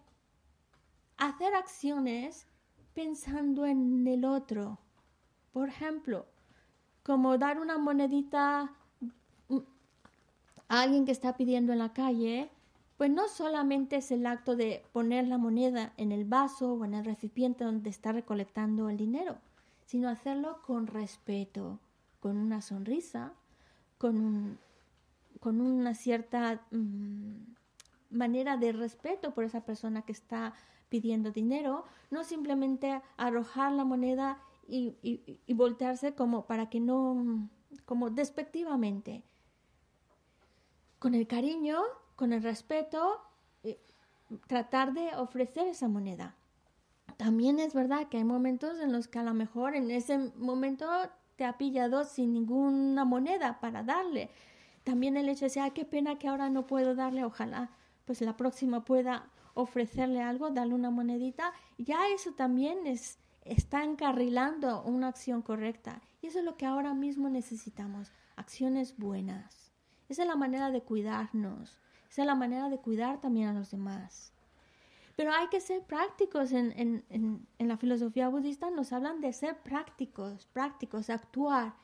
hacer 1.16 1.54
acciones 1.54 2.46
pensando 2.94 3.66
en 3.66 4.06
el 4.06 4.24
otro. 4.24 4.78
Por 5.52 5.68
ejemplo, 5.68 6.26
como 7.02 7.38
dar 7.38 7.58
una 7.58 7.78
monedita 7.78 8.72
a 10.68 10.80
alguien 10.80 11.04
que 11.04 11.12
está 11.12 11.36
pidiendo 11.36 11.72
en 11.72 11.78
la 11.78 11.92
calle, 11.92 12.50
pues 12.96 13.10
no 13.10 13.28
solamente 13.28 13.96
es 13.96 14.10
el 14.10 14.26
acto 14.26 14.56
de 14.56 14.84
poner 14.92 15.26
la 15.26 15.38
moneda 15.38 15.92
en 15.96 16.12
el 16.12 16.24
vaso 16.24 16.74
o 16.74 16.84
en 16.84 16.94
el 16.94 17.04
recipiente 17.04 17.64
donde 17.64 17.90
está 17.90 18.12
recolectando 18.12 18.88
el 18.88 18.96
dinero, 18.96 19.38
sino 19.86 20.08
hacerlo 20.08 20.60
con 20.62 20.86
respeto, 20.86 21.78
con 22.20 22.36
una 22.36 22.62
sonrisa, 22.62 23.32
con, 23.98 24.58
con 25.40 25.60
una 25.60 25.94
cierta 25.94 26.62
mm, 26.70 27.36
manera 28.10 28.56
de 28.56 28.72
respeto 28.72 29.34
por 29.34 29.44
esa 29.44 29.62
persona 29.62 30.02
que 30.02 30.12
está 30.12 30.54
pidiendo 30.92 31.30
dinero, 31.30 31.86
no 32.10 32.22
simplemente 32.22 33.00
arrojar 33.16 33.72
la 33.72 33.82
moneda 33.82 34.38
y, 34.68 34.94
y 35.02 35.54
voltearse 35.54 36.14
como 36.14 36.44
para 36.44 36.68
que 36.68 36.80
no, 36.80 37.48
como 37.86 38.10
despectivamente. 38.10 39.24
Con 40.98 41.14
el 41.14 41.26
cariño 41.26 41.78
con 42.14 42.34
el 42.34 42.42
respeto, 42.42 43.22
eh, 43.64 43.80
tratar 44.46 44.92
de 44.92 45.16
ofrecer 45.16 45.66
esa 45.66 45.88
moneda. 45.88 46.36
También 47.16 47.58
es 47.58 47.72
verdad 47.72 48.08
que 48.08 48.18
hay 48.18 48.24
momentos 48.24 48.78
en 48.80 48.92
los 48.92 49.08
que 49.08 49.18
a 49.18 49.22
lo 49.22 49.32
mejor 49.32 49.74
en 49.74 49.90
ese 49.90 50.18
momento 50.36 50.86
te 51.36 51.46
ha 51.46 51.56
pillado 51.56 52.04
sin 52.04 52.34
ninguna 52.34 53.06
moneda 53.06 53.60
para 53.60 53.82
darle. 53.82 54.28
También 54.84 55.16
el 55.16 55.30
hecho 55.30 55.40
de 55.40 55.46
decir, 55.46 55.62
ay, 55.62 55.70
qué 55.70 55.86
pena 55.86 56.18
que 56.18 56.28
ahora 56.28 56.50
no 56.50 56.66
puedo 56.66 56.94
darle, 56.94 57.24
ojalá 57.24 57.70
pues 58.04 58.20
la 58.20 58.36
próxima 58.36 58.84
pueda 58.84 59.28
ofrecerle 59.54 60.22
algo, 60.22 60.50
darle 60.50 60.74
una 60.74 60.90
monedita, 60.90 61.52
ya 61.78 62.08
eso 62.08 62.32
también 62.32 62.86
es, 62.86 63.18
está 63.44 63.84
encarrilando 63.84 64.82
una 64.82 65.08
acción 65.08 65.42
correcta. 65.42 66.02
Y 66.20 66.28
eso 66.28 66.38
es 66.38 66.44
lo 66.44 66.56
que 66.56 66.66
ahora 66.66 66.94
mismo 66.94 67.28
necesitamos, 67.28 68.12
acciones 68.36 68.96
buenas. 68.96 69.72
Esa 70.08 70.22
es 70.22 70.28
la 70.28 70.36
manera 70.36 70.70
de 70.70 70.82
cuidarnos, 70.82 71.78
esa 72.10 72.22
es 72.22 72.26
la 72.26 72.34
manera 72.34 72.68
de 72.68 72.78
cuidar 72.78 73.20
también 73.20 73.48
a 73.48 73.54
los 73.54 73.70
demás. 73.70 74.32
Pero 75.16 75.32
hay 75.32 75.48
que 75.48 75.60
ser 75.60 75.82
prácticos 75.82 76.52
en, 76.52 76.72
en, 76.78 77.46
en, 77.58 77.68
la 77.68 77.76
filosofía 77.76 78.28
budista, 78.28 78.70
nos 78.70 78.92
hablan 78.92 79.20
de 79.20 79.32
ser 79.32 79.58
prácticos, 79.62 80.46
prácticos, 80.46 81.10
actuar. 81.10 81.74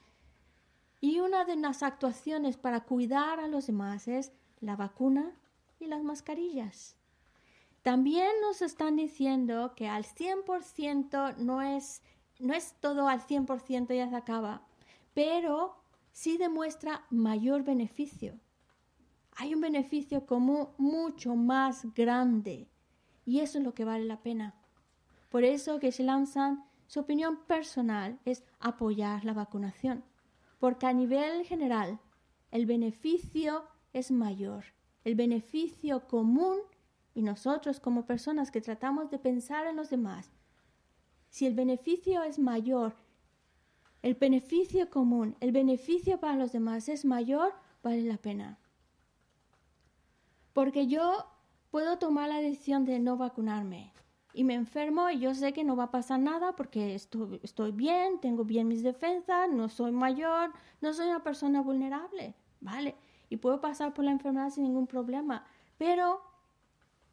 Y 1.00 1.20
una 1.20 1.44
de 1.44 1.56
las 1.56 1.82
actuaciones 1.82 2.56
para 2.56 2.80
cuidar 2.80 3.38
a 3.40 3.48
los 3.48 3.66
demás 3.66 4.08
es 4.08 4.32
la 4.60 4.76
vacuna 4.76 5.32
y 5.78 5.86
las 5.86 6.02
mascarillas. 6.02 6.97
También 7.88 8.32
nos 8.42 8.60
están 8.60 8.96
diciendo 8.96 9.72
que 9.74 9.88
al 9.88 10.04
100% 10.04 11.38
no 11.38 11.62
es, 11.62 12.02
no 12.38 12.52
es 12.52 12.74
todo 12.80 13.08
al 13.08 13.22
100% 13.22 13.96
ya 13.96 14.10
se 14.10 14.14
acaba, 14.14 14.60
pero 15.14 15.74
sí 16.12 16.36
demuestra 16.36 17.06
mayor 17.08 17.64
beneficio. 17.64 18.38
Hay 19.36 19.54
un 19.54 19.62
beneficio 19.62 20.26
como 20.26 20.74
mucho 20.76 21.34
más 21.34 21.86
grande 21.94 22.68
y 23.24 23.40
eso 23.40 23.56
es 23.56 23.64
lo 23.64 23.72
que 23.72 23.86
vale 23.86 24.04
la 24.04 24.20
pena. 24.20 24.54
Por 25.30 25.44
eso 25.44 25.78
que 25.78 25.90
lanzan, 26.00 26.66
su 26.88 27.00
opinión 27.00 27.46
personal 27.46 28.20
es 28.26 28.44
apoyar 28.60 29.24
la 29.24 29.32
vacunación, 29.32 30.04
porque 30.58 30.84
a 30.84 30.92
nivel 30.92 31.46
general 31.46 31.98
el 32.50 32.66
beneficio 32.66 33.64
es 33.94 34.10
mayor, 34.10 34.66
el 35.04 35.14
beneficio 35.14 36.06
común 36.06 36.58
y 37.18 37.22
nosotros 37.22 37.80
como 37.80 38.06
personas 38.06 38.52
que 38.52 38.60
tratamos 38.60 39.10
de 39.10 39.18
pensar 39.18 39.66
en 39.66 39.74
los 39.74 39.90
demás, 39.90 40.30
si 41.30 41.46
el 41.46 41.54
beneficio 41.54 42.22
es 42.22 42.38
mayor, 42.38 42.94
el 44.02 44.14
beneficio 44.14 44.88
común, 44.88 45.34
el 45.40 45.50
beneficio 45.50 46.20
para 46.20 46.36
los 46.36 46.52
demás 46.52 46.88
es 46.88 47.04
mayor, 47.04 47.52
vale 47.82 48.04
la 48.04 48.18
pena. 48.18 48.60
Porque 50.52 50.86
yo 50.86 51.26
puedo 51.72 51.98
tomar 51.98 52.28
la 52.28 52.40
decisión 52.40 52.84
de 52.84 53.00
no 53.00 53.16
vacunarme 53.16 53.92
y 54.32 54.44
me 54.44 54.54
enfermo 54.54 55.10
y 55.10 55.18
yo 55.18 55.34
sé 55.34 55.52
que 55.52 55.64
no 55.64 55.74
va 55.74 55.84
a 55.84 55.90
pasar 55.90 56.20
nada 56.20 56.54
porque 56.54 56.94
estoy, 56.94 57.72
bien, 57.72 58.20
tengo 58.20 58.44
bien 58.44 58.68
mis 58.68 58.84
defensas, 58.84 59.50
no 59.50 59.68
soy 59.68 59.90
mayor, 59.90 60.52
no 60.80 60.92
soy 60.92 61.08
una 61.08 61.24
persona 61.24 61.62
vulnerable, 61.62 62.36
¿vale? 62.60 62.94
Y 63.28 63.38
puedo 63.38 63.60
pasar 63.60 63.92
por 63.92 64.04
la 64.04 64.12
enfermedad 64.12 64.50
sin 64.50 64.62
ningún 64.62 64.86
problema. 64.86 65.44
Pero 65.78 66.27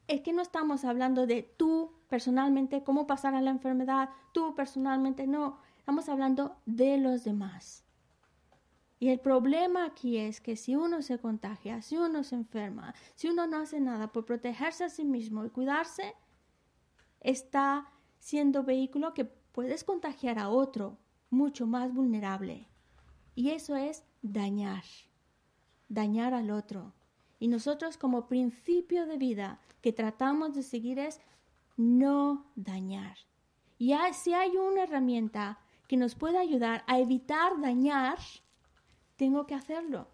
es 0.08 0.22
que 0.22 0.34
no 0.34 0.42
estamos 0.42 0.86
hablando 0.86 1.26
de 1.28 1.44
tú 1.44 1.92
personalmente, 2.10 2.84
cómo 2.84 3.08
pasar 3.08 3.36
a 3.36 3.42
la 3.42 3.52
enfermedad, 3.52 4.10
tú 4.32 4.54
personalmente, 4.56 5.28
no, 5.28 5.60
estamos 5.78 6.10
hablando 6.10 6.58
de 6.66 6.98
los 6.98 7.24
demás. 7.24 7.84
Y 9.00 9.10
el 9.10 9.20
problema 9.20 9.86
aquí 9.86 10.18
es 10.18 10.40
que 10.40 10.56
si 10.56 10.76
uno 10.76 11.02
se 11.02 11.20
contagia, 11.20 11.82
si 11.82 11.98
uno 11.98 12.24
se 12.24 12.36
enferma, 12.36 12.96
si 13.16 13.28
uno 13.28 13.46
no 13.46 13.58
hace 13.58 13.80
nada 13.80 14.12
por 14.12 14.26
protegerse 14.26 14.86
a 14.86 14.90
sí 14.90 15.04
mismo 15.04 15.46
y 15.46 15.50
cuidarse, 15.50 16.16
está 17.20 17.92
siendo 18.20 18.64
vehículo 18.64 19.14
que 19.14 19.26
puedes 19.26 19.84
contagiar 19.84 20.40
a 20.40 20.50
otro 20.50 20.98
mucho 21.30 21.68
más 21.68 21.94
vulnerable. 21.94 22.68
Y 23.36 23.50
eso 23.50 23.76
es 23.76 24.06
dañar, 24.22 24.84
dañar 25.90 26.34
al 26.34 26.50
otro. 26.50 26.94
Y 27.38 27.48
nosotros 27.48 27.98
como 27.98 28.28
principio 28.28 29.06
de 29.06 29.18
vida 29.18 29.60
que 29.86 29.94
tratamos 29.94 30.56
de 30.56 30.64
seguir 30.64 30.98
es 30.98 31.22
no 31.78 32.48
dañar. 32.56 33.18
Y 33.78 33.94
si 34.14 34.34
hay 34.34 34.58
una 34.58 34.82
herramienta 34.82 35.60
que 35.88 35.96
nos 35.96 36.16
puede 36.16 36.40
ayudar 36.40 36.84
a 36.88 36.98
evitar 36.98 37.62
dañar, 37.62 38.18
tengo 39.16 39.46
que 39.46 39.54
hacerlo. 39.54 40.08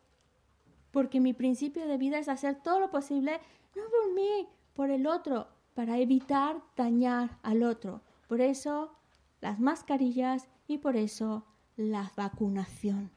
Porque 0.91 1.21
mi 1.21 1.31
principio 1.31 1.87
de 1.87 1.97
vida 1.97 2.19
es 2.19 2.27
hacer 2.27 2.61
todo 2.61 2.81
lo 2.81 2.91
posible, 2.91 3.39
no 3.73 3.83
por 3.83 4.13
mí, 4.13 4.49
por 4.73 4.91
el 4.91 5.07
otro, 5.07 5.47
para 5.73 5.99
evitar 5.99 6.61
dañar 6.75 7.39
al 7.41 7.63
otro. 7.63 8.01
Por 8.27 8.41
eso 8.41 8.91
las 9.39 9.61
mascarillas 9.61 10.49
y 10.67 10.79
por 10.79 10.97
eso 10.97 11.45
la 11.77 12.11
vacunación, 12.17 13.09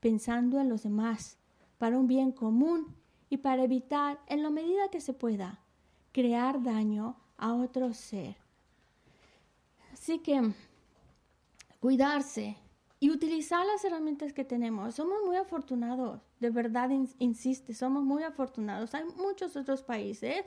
pensando 0.00 0.58
en 0.58 0.68
los 0.68 0.82
demás, 0.82 1.38
para 1.78 1.96
un 1.96 2.08
bien 2.08 2.32
común 2.32 2.92
y 3.30 3.36
para 3.36 3.62
evitar, 3.62 4.18
en 4.26 4.42
la 4.42 4.50
medida 4.50 4.90
que 4.90 5.00
se 5.00 5.14
pueda, 5.14 5.61
crear 6.12 6.62
daño 6.62 7.16
a 7.36 7.54
otro 7.54 7.92
ser. 7.92 8.36
Así 9.92 10.18
que 10.18 10.52
cuidarse 11.80 12.56
y 13.00 13.10
utilizar 13.10 13.66
las 13.66 13.84
herramientas 13.84 14.32
que 14.32 14.44
tenemos. 14.44 14.94
Somos 14.94 15.18
muy 15.26 15.36
afortunados, 15.36 16.20
de 16.38 16.50
verdad 16.50 16.90
insiste, 17.18 17.74
somos 17.74 18.04
muy 18.04 18.22
afortunados. 18.22 18.94
Hay 18.94 19.04
muchos 19.16 19.56
otros 19.56 19.82
países, 19.82 20.44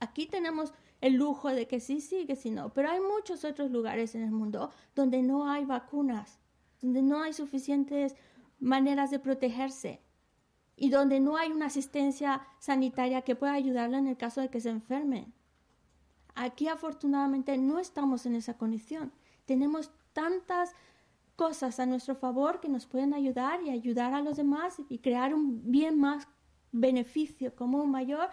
aquí 0.00 0.26
tenemos 0.26 0.74
el 1.00 1.14
lujo 1.14 1.48
de 1.48 1.68
que 1.68 1.78
sí, 1.78 2.00
sí, 2.00 2.26
que 2.26 2.34
sí, 2.34 2.50
no, 2.50 2.72
pero 2.72 2.90
hay 2.90 3.00
muchos 3.00 3.44
otros 3.44 3.70
lugares 3.70 4.16
en 4.16 4.22
el 4.22 4.32
mundo 4.32 4.72
donde 4.96 5.22
no 5.22 5.48
hay 5.48 5.64
vacunas, 5.64 6.40
donde 6.80 7.02
no 7.02 7.22
hay 7.22 7.32
suficientes 7.32 8.16
maneras 8.58 9.12
de 9.12 9.20
protegerse 9.20 10.01
y 10.82 10.90
donde 10.90 11.20
no 11.20 11.36
hay 11.36 11.52
una 11.52 11.66
asistencia 11.66 12.44
sanitaria 12.58 13.22
que 13.22 13.36
pueda 13.36 13.52
ayudarla 13.52 13.98
en 13.98 14.08
el 14.08 14.16
caso 14.16 14.40
de 14.40 14.48
que 14.48 14.60
se 14.60 14.68
enfermen. 14.68 15.32
Aquí 16.34 16.66
afortunadamente 16.66 17.56
no 17.56 17.78
estamos 17.78 18.26
en 18.26 18.34
esa 18.34 18.58
condición. 18.58 19.12
Tenemos 19.46 19.92
tantas 20.12 20.72
cosas 21.36 21.78
a 21.78 21.86
nuestro 21.86 22.16
favor 22.16 22.58
que 22.58 22.68
nos 22.68 22.86
pueden 22.86 23.14
ayudar 23.14 23.62
y 23.62 23.70
ayudar 23.70 24.12
a 24.12 24.22
los 24.22 24.36
demás 24.36 24.74
y 24.88 24.98
crear 24.98 25.34
un 25.34 25.70
bien 25.70 26.00
más 26.00 26.26
beneficio 26.72 27.54
común 27.54 27.88
mayor 27.88 28.28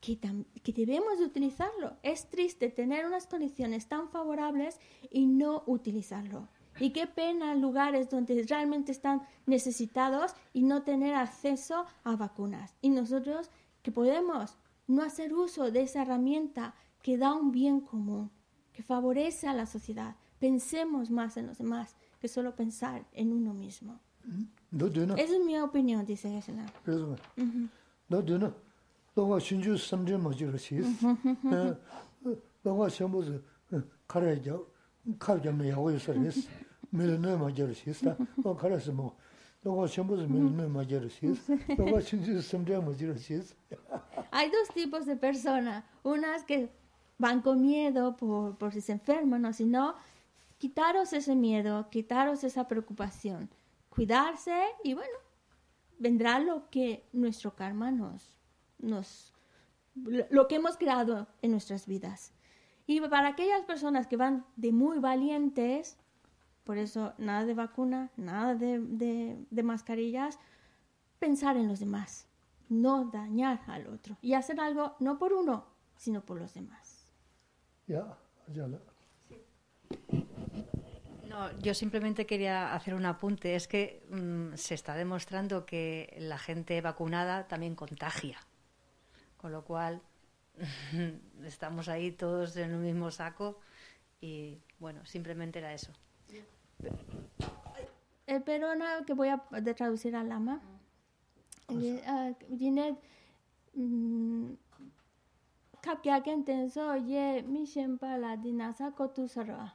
que, 0.00 0.18
que 0.18 0.72
debemos 0.72 1.20
de 1.20 1.26
utilizarlo. 1.26 1.96
Es 2.02 2.28
triste 2.28 2.70
tener 2.70 3.06
unas 3.06 3.28
condiciones 3.28 3.86
tan 3.86 4.08
favorables 4.08 4.80
y 5.12 5.26
no 5.26 5.62
utilizarlo. 5.66 6.48
Y 6.80 6.90
qué 6.90 7.06
pena 7.06 7.54
lugares 7.54 8.10
donde 8.10 8.44
realmente 8.48 8.92
están 8.92 9.22
necesitados 9.46 10.34
y 10.52 10.62
no 10.62 10.82
tener 10.82 11.14
acceso 11.14 11.86
a 12.02 12.16
vacunas. 12.16 12.74
Y 12.80 12.90
nosotros 12.90 13.50
que 13.82 13.92
podemos 13.92 14.56
no 14.86 15.02
hacer 15.02 15.34
uso 15.34 15.70
de 15.70 15.82
esa 15.82 16.02
herramienta 16.02 16.74
que 17.02 17.18
da 17.18 17.34
un 17.34 17.52
bien 17.52 17.80
común, 17.80 18.30
que 18.72 18.82
favorece 18.82 19.46
a 19.46 19.54
la 19.54 19.66
sociedad. 19.66 20.16
Pensemos 20.38 21.10
más 21.10 21.36
en 21.36 21.46
los 21.46 21.58
demás 21.58 21.96
que 22.20 22.28
solo 22.28 22.54
pensar 22.56 23.06
en 23.12 23.32
uno 23.32 23.54
mismo. 23.54 24.00
Esa 25.16 25.36
es 25.36 25.44
mi 25.44 25.58
opinión, 25.58 26.04
dice 26.06 26.28
Hay 44.30 44.50
dos 44.50 44.68
tipos 44.74 45.06
de 45.06 45.16
personas. 45.16 45.84
Unas 46.02 46.44
que 46.44 46.70
van 47.18 47.40
con 47.40 47.62
miedo 47.62 48.16
por, 48.16 48.56
por 48.58 48.72
si 48.72 48.80
se 48.80 48.92
enferman 48.92 49.44
o 49.44 49.52
si 49.52 49.64
no, 49.64 49.94
quitaros 50.58 51.12
ese 51.12 51.34
miedo, 51.34 51.88
quitaros 51.90 52.44
esa 52.44 52.68
preocupación, 52.68 53.50
cuidarse 53.88 54.54
y 54.82 54.94
bueno, 54.94 55.16
vendrá 55.98 56.38
lo 56.38 56.68
que 56.70 57.08
nuestro 57.12 57.54
karma 57.54 57.90
nos, 57.90 58.36
nos 58.78 59.32
lo 59.94 60.48
que 60.48 60.56
hemos 60.56 60.76
creado 60.76 61.28
en 61.42 61.52
nuestras 61.52 61.86
vidas. 61.86 62.32
Y 62.86 63.00
para 63.00 63.28
aquellas 63.28 63.62
personas 63.62 64.06
que 64.06 64.16
van 64.16 64.44
de 64.56 64.72
muy 64.72 64.98
valientes, 64.98 65.96
por 66.64 66.78
eso 66.78 67.14
nada 67.18 67.44
de 67.44 67.54
vacuna, 67.54 68.10
nada 68.16 68.54
de, 68.54 68.80
de, 68.80 69.62
mascarillas, 69.62 70.38
pensar 71.18 71.56
en 71.56 71.68
los 71.68 71.80
demás, 71.80 72.28
no 72.68 73.06
dañar 73.06 73.60
al 73.66 73.86
otro 73.86 74.16
y 74.20 74.34
hacer 74.34 74.60
algo 74.60 74.96
no 75.00 75.18
por 75.18 75.32
uno, 75.32 75.66
sino 75.96 76.24
por 76.24 76.38
los 76.38 76.54
demás. 76.54 77.06
Ya, 77.86 78.18
ya. 78.52 78.66
No, 81.28 81.58
yo 81.58 81.74
simplemente 81.74 82.26
quería 82.26 82.74
hacer 82.74 82.94
un 82.94 83.06
apunte. 83.06 83.56
Es 83.56 83.66
que 83.66 84.06
mm, 84.10 84.54
se 84.56 84.74
está 84.74 84.94
demostrando 84.94 85.66
que 85.66 86.16
la 86.18 86.38
gente 86.38 86.80
vacunada 86.80 87.48
también 87.48 87.74
contagia. 87.74 88.38
Con 89.36 89.52
lo 89.52 89.64
cual, 89.64 90.00
estamos 91.44 91.88
ahí 91.88 92.12
todos 92.12 92.56
en 92.56 92.70
el 92.72 92.78
mismo 92.78 93.10
saco 93.10 93.58
y 94.20 94.58
bueno, 94.78 95.04
simplemente 95.04 95.58
era 95.58 95.72
eso. 95.74 95.92
el 98.26 98.42
peruano 98.42 98.84
que 99.06 99.12
voy 99.12 99.28
a 99.28 99.42
de 99.60 99.74
traducir 99.74 100.16
al 100.16 100.28
lama. 100.28 100.60
Y, 101.68 101.98
ah, 102.06 102.32
Jinet, 102.58 102.96
mm, 103.74 104.52
kap 105.82 106.02
kya 106.02 106.22
ken 106.22 106.44
tenso 106.44 106.96
ye 106.96 107.42
mi 107.42 107.64
shenpa 107.66 108.16
la 108.16 108.36
dinasa 108.36 108.92
kotu 108.92 109.28
sarwa. 109.28 109.74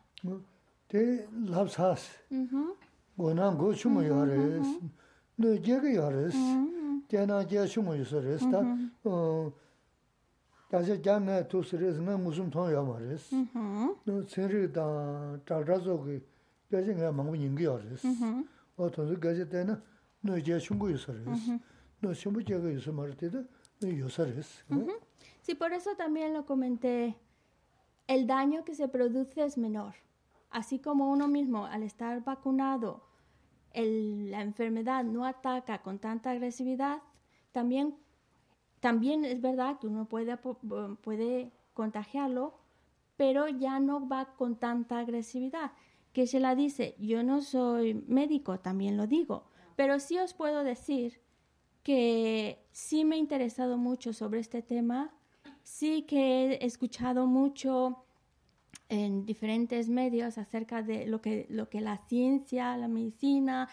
Te 0.87 1.27
lab 1.45 1.69
sas, 1.69 2.09
Mhm. 2.29 2.73
go 3.17 3.29
yores, 4.01 4.67
no 5.37 5.53
je 5.53 5.79
ge 5.79 5.93
yores, 5.93 6.35
Mhm. 6.35 7.03
te 7.07 7.25
na 7.27 7.43
je 7.43 7.67
chumo 7.67 7.93
yores, 7.93 8.41
ta, 8.49 8.61
je 10.77 11.01
jam 11.03 11.25
na 11.25 11.41
tu 11.43 11.63
sres 11.63 11.97
na 11.99 12.17
musum 12.17 12.49
thong 12.51 12.71
ya. 12.71 12.81
No 14.05 14.21
senri 14.27 14.67
da 14.71 15.37
ta 15.45 15.59
ra 15.59 15.79
zo 15.79 15.97
ge, 16.05 16.21
ge 16.69 16.85
je 16.85 16.93
nga 16.93 17.11
mang 17.11 17.31
ning 17.31 17.57
ge 17.57 17.63
yores. 17.63 18.03
O 18.77 18.89
to 18.89 19.05
ge 19.15 19.35
je 19.35 19.45
te 19.45 19.63
na 19.63 19.81
no 20.23 20.35
je. 20.37 20.59
No. 24.69 24.85
Sí, 25.41 25.55
por 25.55 25.73
eso 25.73 25.95
también 25.97 26.33
lo 26.33 26.45
comenté. 26.45 27.15
El 28.07 28.27
daño 28.27 28.63
que 28.63 28.75
se 28.75 28.87
produce 28.87 29.43
es 29.43 29.57
menor. 29.57 29.93
Así 30.51 30.79
como 30.79 31.09
uno 31.11 31.27
mismo, 31.27 31.65
al 31.65 31.83
estar 31.83 32.23
vacunado, 32.23 33.01
el- 33.73 34.31
la 34.31 34.41
enfermedad 34.41 35.03
no 35.03 35.25
ataca 35.25 35.81
con 35.81 35.99
tanta 35.99 36.31
agresividad, 36.31 37.01
también, 37.51 37.95
también 38.79 39.25
es 39.25 39.41
verdad 39.41 39.79
que 39.79 39.87
uno 39.87 40.05
puede, 40.05 40.37
puede 40.37 41.51
contagiarlo, 41.73 42.53
pero 43.17 43.47
ya 43.47 43.79
no 43.79 44.07
va 44.07 44.35
con 44.35 44.55
tanta 44.55 44.99
agresividad. 44.99 45.71
Que 46.13 46.25
se 46.25 46.39
la 46.39 46.55
dice, 46.55 46.95
yo 46.97 47.21
no 47.23 47.41
soy 47.41 47.93
médico, 48.07 48.59
también 48.59 48.97
lo 48.97 49.05
digo, 49.05 49.43
pero 49.75 49.99
sí 49.99 50.17
os 50.17 50.33
puedo 50.33 50.63
decir 50.63 51.21
que 51.83 52.65
sí 52.71 53.05
me 53.05 53.15
he 53.15 53.19
interesado 53.19 53.77
mucho 53.77 54.11
sobre 54.13 54.39
este 54.39 54.61
tema, 54.61 55.11
sí 55.63 56.03
que 56.03 56.53
he 56.53 56.65
escuchado 56.65 57.27
mucho 57.27 58.03
en 58.89 59.25
diferentes 59.25 59.87
medios 59.87 60.37
acerca 60.37 60.81
de 60.81 61.05
lo 61.05 61.21
que, 61.21 61.45
lo 61.49 61.69
que 61.69 61.79
la 61.79 61.97
ciencia, 62.07 62.75
la 62.75 62.87
medicina, 62.87 63.69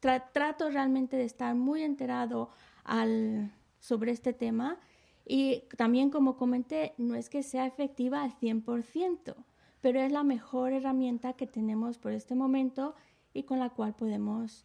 Tra- 0.00 0.30
trato 0.32 0.68
realmente 0.68 1.16
de 1.16 1.24
estar 1.24 1.54
muy 1.54 1.82
enterado 1.82 2.50
al, 2.84 3.52
sobre 3.82 4.12
este 4.12 4.32
tema 4.32 4.78
y 5.26 5.64
también 5.76 6.10
como 6.10 6.36
comenté, 6.36 6.94
no 6.98 7.16
es 7.16 7.28
que 7.28 7.42
sea 7.42 7.66
efectiva 7.66 8.22
al 8.22 8.32
100%, 8.38 9.34
pero 9.80 10.00
es 10.00 10.12
la 10.12 10.22
mejor 10.22 10.72
herramienta 10.72 11.34
que 11.34 11.46
tenemos 11.46 11.98
por 11.98 12.12
este 12.12 12.34
momento 12.36 12.94
y 13.34 13.42
con 13.42 13.58
la 13.58 13.70
cual 13.70 13.94
podemos 13.94 14.64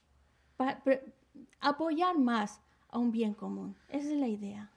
apoyar 1.60 2.18
más 2.20 2.62
a 2.90 3.00
un 3.00 3.12
bien 3.12 3.34
común. 3.34 3.76
Esa 3.90 4.12
es 4.12 4.20
la 4.20 4.28
idea. 4.28 4.72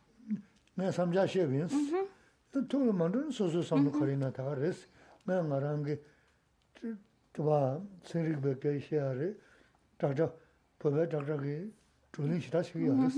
Chulin 12.13 12.41
shita 12.41 12.63
shiki 12.63 12.87
ya 12.87 12.95
res. 12.95 13.17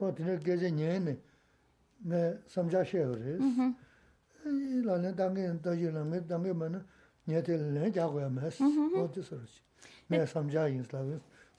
O 0.00 0.12
tine 0.12 0.38
geje 0.38 0.70
samja 2.46 2.84
she 2.84 2.98
dangi 5.16 5.42
daji 5.62 5.86
dangi 6.26 6.52
len 7.58 8.34
mes. 8.34 8.56
Samja 10.32 10.68
yins. 10.68 10.88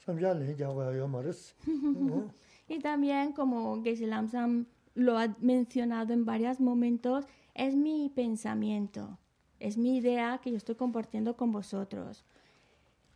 Samja 0.06 0.34
len 0.34 0.56
yo. 0.58 2.30
Y 2.68 2.80
también, 2.80 3.34
como 3.34 3.84
Geshe 3.84 4.08
Lamsam 4.08 4.66
lo 4.96 5.18
ha 5.20 5.36
mencionado 5.40 6.14
en 6.14 6.26
varios 6.26 6.60
momentos, 6.60 7.26
es 7.54 7.76
mi 7.76 8.10
pensamiento, 8.10 9.20
es 9.60 9.78
mi 9.78 9.98
idea 9.98 10.40
que 10.42 10.50
yo 10.52 10.58
estoy 10.58 10.76
compartiendo 10.76 11.38
con 11.38 11.52
vosotros. 11.52 12.26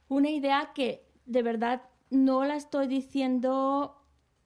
Una 0.08 0.30
idea 0.30 0.72
que 0.76 1.04
de 1.26 1.42
verdad 1.42 1.82
no 2.10 2.44
la 2.46 2.56
estoy 2.56 2.88
diciendo 2.88 3.96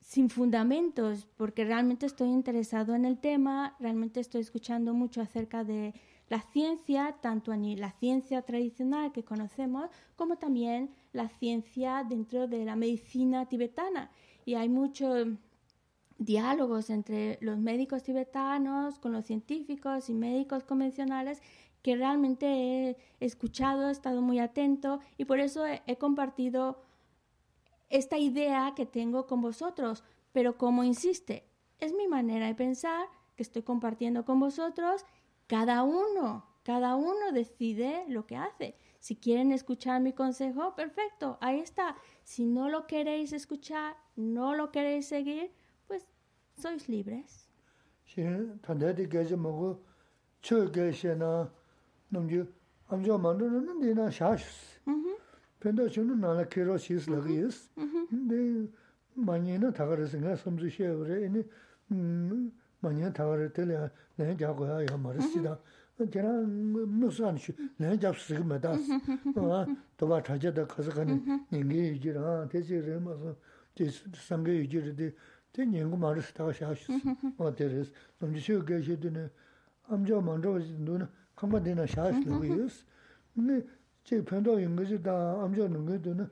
sin 0.01 0.29
fundamentos, 0.29 1.27
porque 1.37 1.63
realmente 1.63 2.05
estoy 2.05 2.29
interesado 2.29 2.93
en 2.93 3.05
el 3.05 3.17
tema, 3.17 3.75
realmente 3.79 4.19
estoy 4.19 4.41
escuchando 4.41 4.93
mucho 4.93 5.21
acerca 5.21 5.63
de 5.63 5.93
la 6.27 6.41
ciencia, 6.41 7.15
tanto 7.21 7.55
ni- 7.55 7.75
la 7.77 7.91
ciencia 7.91 8.41
tradicional 8.41 9.11
que 9.11 9.23
conocemos, 9.23 9.89
como 10.15 10.37
también 10.37 10.89
la 11.13 11.29
ciencia 11.29 12.03
dentro 12.07 12.47
de 12.47 12.65
la 12.65 12.75
medicina 12.75 13.47
tibetana. 13.47 14.11
Y 14.45 14.55
hay 14.55 14.67
muchos 14.67 15.27
diálogos 16.17 16.89
entre 16.89 17.37
los 17.41 17.57
médicos 17.57 18.03
tibetanos 18.03 18.99
con 18.99 19.13
los 19.13 19.25
científicos 19.25 20.09
y 20.09 20.13
médicos 20.13 20.63
convencionales 20.63 21.41
que 21.81 21.95
realmente 21.95 22.45
he 22.47 22.97
escuchado, 23.19 23.89
he 23.89 23.91
estado 23.91 24.21
muy 24.21 24.39
atento 24.39 24.99
y 25.17 25.25
por 25.25 25.39
eso 25.39 25.65
he, 25.65 25.81
he 25.85 25.97
compartido 25.97 26.81
esta 27.93 28.17
idea 28.17 28.73
que 28.75 28.87
tengo 28.87 29.27
con 29.27 29.39
vosotros. 29.41 30.03
Pero 30.31 30.57
como 30.57 30.83
insiste, 30.83 31.47
es 31.79 31.93
mi 31.93 32.07
manera 32.07 32.47
de 32.47 32.55
pensar 32.55 33.07
que 33.35 33.43
estoy 33.43 33.61
compartiendo 33.61 34.25
con 34.25 34.39
vosotros. 34.39 35.05
Cada 35.45 35.83
uno, 35.83 36.45
cada 36.63 36.95
uno 36.95 37.31
decide 37.31 38.03
lo 38.07 38.25
que 38.25 38.35
hace. 38.35 38.75
Si 38.99 39.15
quieren 39.15 39.51
escuchar 39.51 40.01
mi 40.01 40.13
consejo, 40.13 40.75
perfecto, 40.75 41.37
ahí 41.39 41.59
está. 41.59 41.95
Si 42.23 42.45
no 42.45 42.67
lo 42.67 42.87
queréis 42.87 43.31
escuchar, 43.31 43.95
no 44.15 44.55
lo 44.55 44.71
queréis 44.71 45.05
seguir, 45.07 45.51
pues 45.87 46.07
sois 46.55 46.89
libres. 46.89 47.47
Shin 48.05 48.59
tanda 48.59 48.93
penda 55.63 55.89
chunu 55.89 56.15
nana 56.19 56.45
kero 56.45 56.77
shis 56.77 57.07
lagi 57.07 57.35
yes. 57.41 57.69
Nde 58.11 58.67
manyena 59.15 59.71
tagarasi 59.71 60.17
nga 60.17 60.35
samzu 60.35 60.69
shaya 60.69 60.93
vare, 60.95 61.23
ene 61.23 61.45
mm, 61.89 62.51
manyena 62.81 63.11
tagara 63.13 63.49
tele 63.49 63.89
naya 64.17 64.35
jago 64.35 64.65
ya 64.65 64.81
ya 64.81 64.97
marasi 64.97 65.41
da. 65.41 65.57
Tena 66.11 66.41
nusan 66.99 67.37
shu, 67.37 67.53
naya 67.79 67.95
jab 67.95 68.15
sigi 68.17 68.43
madas. 68.43 68.81
Toba 69.97 70.21
chaja 70.21 70.51
da 70.51 70.65
kazakani 70.65 71.21
nyingi 71.51 71.77
yuji 71.93 72.11
ra, 72.11 72.45
tesi 72.49 72.81
re 72.81 72.99
maso, 72.99 73.37
tesi 73.75 74.01
sange 74.27 74.51
yuji 74.51 74.79
ra 74.81 74.91
de, 74.91 75.13
te 75.53 75.65
nyingu 75.65 75.95
marasi 75.95 76.33
taga 76.33 76.51
shaya 76.51 76.75
shis. 76.75 77.01
Ma 77.37 77.51
teres, 77.51 77.87
samzu 78.19 78.39
shaya 78.39 78.65
gaya 78.65 78.81
shaya 78.81 78.97
dine, 78.99 79.29
amja 79.89 80.19
mandra 80.19 80.51
wasi 80.51 80.73
dune, 80.83 81.07
kamba 81.37 81.59
dina 81.59 81.87
shaya 81.87 82.11
shis 82.11 82.25
lagi 82.27 82.57
yes. 82.57 82.83
De 84.09 84.15
na 84.15 84.23
shash 84.23 84.23
la 84.23 84.23
gis. 84.23 84.23
Ne 84.23 84.23
che 84.23 84.23
pendo 84.23 84.59
yungi 84.59 85.01
da 85.01 85.41
amjo 85.41 85.67
nungi 85.67 85.99
de 85.99 86.13
na 86.13 86.29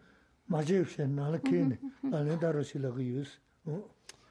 maje 0.48 0.86
shen 0.86 1.16
na 1.16 1.30
la 1.30 1.40
kene. 1.40 1.80
La 2.04 2.24
ne 2.24 2.38
da 2.38 2.52
ro 2.52 2.64
shi 2.64 2.80
la 2.80 2.92
gis. 2.92 3.40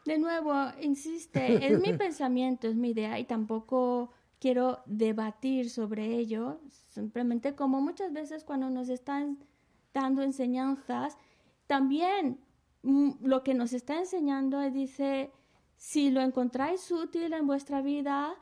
De 0.04 0.18
nuevo, 0.18 0.52
insiste, 0.80 1.66
es 1.66 1.80
mi 1.80 1.92
pensamiento, 1.98 2.68
es 2.68 2.74
mi 2.74 2.90
idea 2.90 3.18
y 3.18 3.24
tampoco 3.24 4.12
quiero 4.40 4.82
debatir 4.86 5.70
sobre 5.70 6.16
ello, 6.16 6.60
simplemente 6.88 7.54
como 7.54 7.80
muchas 7.80 8.12
veces 8.12 8.44
cuando 8.44 8.70
nos 8.70 8.88
están 8.88 9.38
dando 9.92 10.22
enseñanzas, 10.22 11.18
también 11.66 12.40
mm, 12.82 13.10
lo 13.22 13.42
que 13.42 13.54
nos 13.54 13.72
está 13.72 13.98
enseñando 13.98 14.60
es, 14.62 14.72
dice, 14.72 15.30
si 15.76 16.10
lo 16.10 16.22
encontráis 16.22 16.90
útil 16.90 17.32
en 17.34 17.46
vuestra 17.46 17.82
vida, 17.82 18.34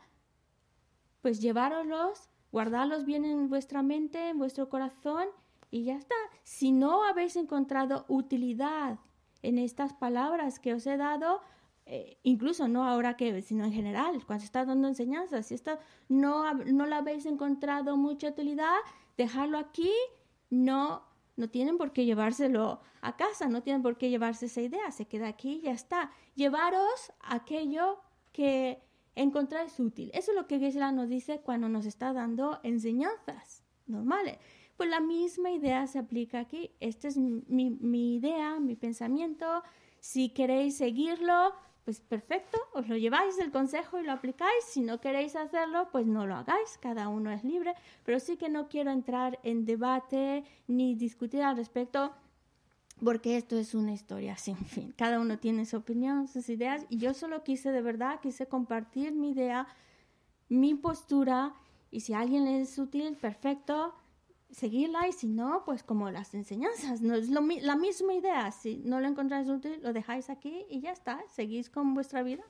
pues 1.21 1.41
llevároslos, 1.41 2.28
guardarlos 2.51 3.05
bien 3.05 3.25
en 3.25 3.49
vuestra 3.49 3.83
mente, 3.83 4.29
en 4.29 4.37
vuestro 4.37 4.69
corazón 4.69 5.27
y 5.71 5.83
ya 5.83 5.95
está. 5.95 6.15
Si 6.43 6.71
no 6.71 7.03
habéis 7.03 7.35
encontrado 7.35 8.05
utilidad 8.07 8.99
en 9.41 9.57
estas 9.57 9.93
palabras 9.93 10.59
que 10.59 10.73
os 10.73 10.85
he 10.87 10.97
dado, 10.97 11.41
eh, 11.85 12.17
incluso 12.23 12.67
no 12.67 12.85
ahora 12.85 13.17
que, 13.17 13.41
sino 13.41 13.65
en 13.65 13.73
general, 13.73 14.25
cuando 14.25 14.45
está 14.45 14.65
dando 14.65 14.87
enseñanzas, 14.87 15.47
si 15.47 15.55
esta 15.55 15.79
no, 16.07 16.53
no 16.53 16.85
la 16.85 16.97
habéis 16.97 17.25
encontrado 17.25 17.97
mucha 17.97 18.29
utilidad, 18.29 18.77
dejarlo 19.17 19.57
aquí, 19.57 19.91
no, 20.49 21.03
no 21.35 21.49
tienen 21.49 21.77
por 21.77 21.93
qué 21.93 22.05
llevárselo 22.05 22.81
a 23.01 23.15
casa, 23.15 23.47
no 23.47 23.63
tienen 23.63 23.81
por 23.81 23.97
qué 23.97 24.09
llevarse 24.09 24.47
esa 24.47 24.61
idea, 24.61 24.91
se 24.91 25.05
queda 25.07 25.27
aquí 25.27 25.53
y 25.53 25.61
ya 25.61 25.71
está. 25.71 26.11
Llevaros 26.35 27.13
aquello 27.21 27.99
que 28.31 28.83
encontráis 29.15 29.79
útil. 29.79 30.11
Eso 30.13 30.31
es 30.31 30.37
lo 30.37 30.47
que 30.47 30.59
Geshe-la 30.59 30.91
nos 30.91 31.09
dice 31.09 31.41
cuando 31.41 31.69
nos 31.69 31.85
está 31.85 32.13
dando 32.13 32.59
enseñanzas 32.63 33.63
normales. 33.87 34.37
Pues 34.77 34.89
la 34.89 34.99
misma 34.99 35.51
idea 35.51 35.87
se 35.87 35.99
aplica 35.99 36.39
aquí. 36.39 36.71
Esta 36.79 37.07
es 37.07 37.17
mi, 37.17 37.71
mi 37.71 38.15
idea, 38.15 38.59
mi 38.59 38.75
pensamiento. 38.75 39.63
Si 39.99 40.29
queréis 40.29 40.77
seguirlo, 40.77 41.53
pues 41.83 42.01
perfecto, 42.01 42.59
os 42.73 42.87
lo 42.87 42.95
lleváis 42.97 43.39
el 43.39 43.51
consejo 43.51 43.99
y 43.99 44.03
lo 44.03 44.11
aplicáis. 44.11 44.63
Si 44.65 44.81
no 44.81 45.01
queréis 45.01 45.35
hacerlo, 45.35 45.89
pues 45.91 46.05
no 46.05 46.27
lo 46.27 46.35
hagáis, 46.35 46.77
cada 46.79 47.07
uno 47.07 47.31
es 47.31 47.43
libre. 47.43 47.73
Pero 48.05 48.19
sí 48.19 48.37
que 48.37 48.47
no 48.47 48.69
quiero 48.69 48.91
entrar 48.91 49.39
en 49.43 49.65
debate 49.65 50.43
ni 50.67 50.95
discutir 50.95 51.41
al 51.41 51.57
respecto 51.57 52.13
porque 53.03 53.37
esto 53.37 53.57
es 53.57 53.73
una 53.75 53.93
historia 53.93 54.37
sin 54.37 54.57
fin. 54.57 54.93
Cada 54.97 55.19
uno 55.19 55.37
tiene 55.37 55.65
su 55.65 55.77
opinión, 55.77 56.27
sus 56.27 56.49
ideas, 56.49 56.85
y 56.89 56.97
yo 56.97 57.13
solo 57.13 57.43
quise 57.43 57.71
de 57.71 57.81
verdad, 57.81 58.19
quise 58.21 58.47
compartir 58.47 59.13
mi 59.13 59.31
idea, 59.31 59.67
mi 60.49 60.75
postura, 60.75 61.53
y 61.91 62.01
si 62.01 62.13
a 62.13 62.19
alguien 62.19 62.45
le 62.45 62.61
es 62.61 62.77
útil, 62.77 63.15
perfecto, 63.15 63.93
seguirla, 64.51 65.07
y 65.07 65.13
si 65.13 65.27
no, 65.27 65.63
pues 65.65 65.83
como 65.83 66.09
las 66.11 66.33
enseñanzas, 66.33 67.01
no 67.01 67.15
es 67.15 67.29
lo, 67.29 67.41
la 67.41 67.75
misma 67.75 68.13
idea, 68.13 68.51
si 68.51 68.77
no 68.85 68.99
lo 68.99 69.07
encontráis 69.07 69.47
útil, 69.47 69.79
lo 69.81 69.93
dejáis 69.93 70.29
aquí 70.29 70.65
y 70.69 70.81
ya 70.81 70.91
está, 70.91 71.19
seguís 71.33 71.69
con 71.69 71.93
vuestra 71.93 72.23
vida. 72.23 72.43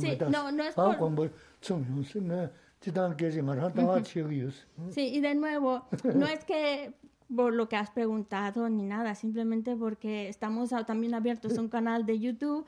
Sí, 0.00 0.18
no, 0.30 0.50
no 0.50 0.64
es 0.64 0.74
por... 0.74 0.96
Sí, 4.90 5.02
y 5.02 5.20
de 5.20 5.34
nuevo, 5.34 5.84
no 6.14 6.26
es 6.26 6.44
que 6.44 6.94
por 7.34 7.54
lo 7.54 7.68
que 7.68 7.76
has 7.76 7.90
preguntado 7.90 8.68
ni 8.68 8.84
nada, 8.84 9.14
simplemente 9.14 9.76
porque 9.76 10.28
estamos 10.28 10.70
también 10.86 11.14
abiertos 11.14 11.56
a 11.56 11.60
un 11.60 11.68
canal 11.68 12.06
de 12.06 12.18
YouTube. 12.18 12.66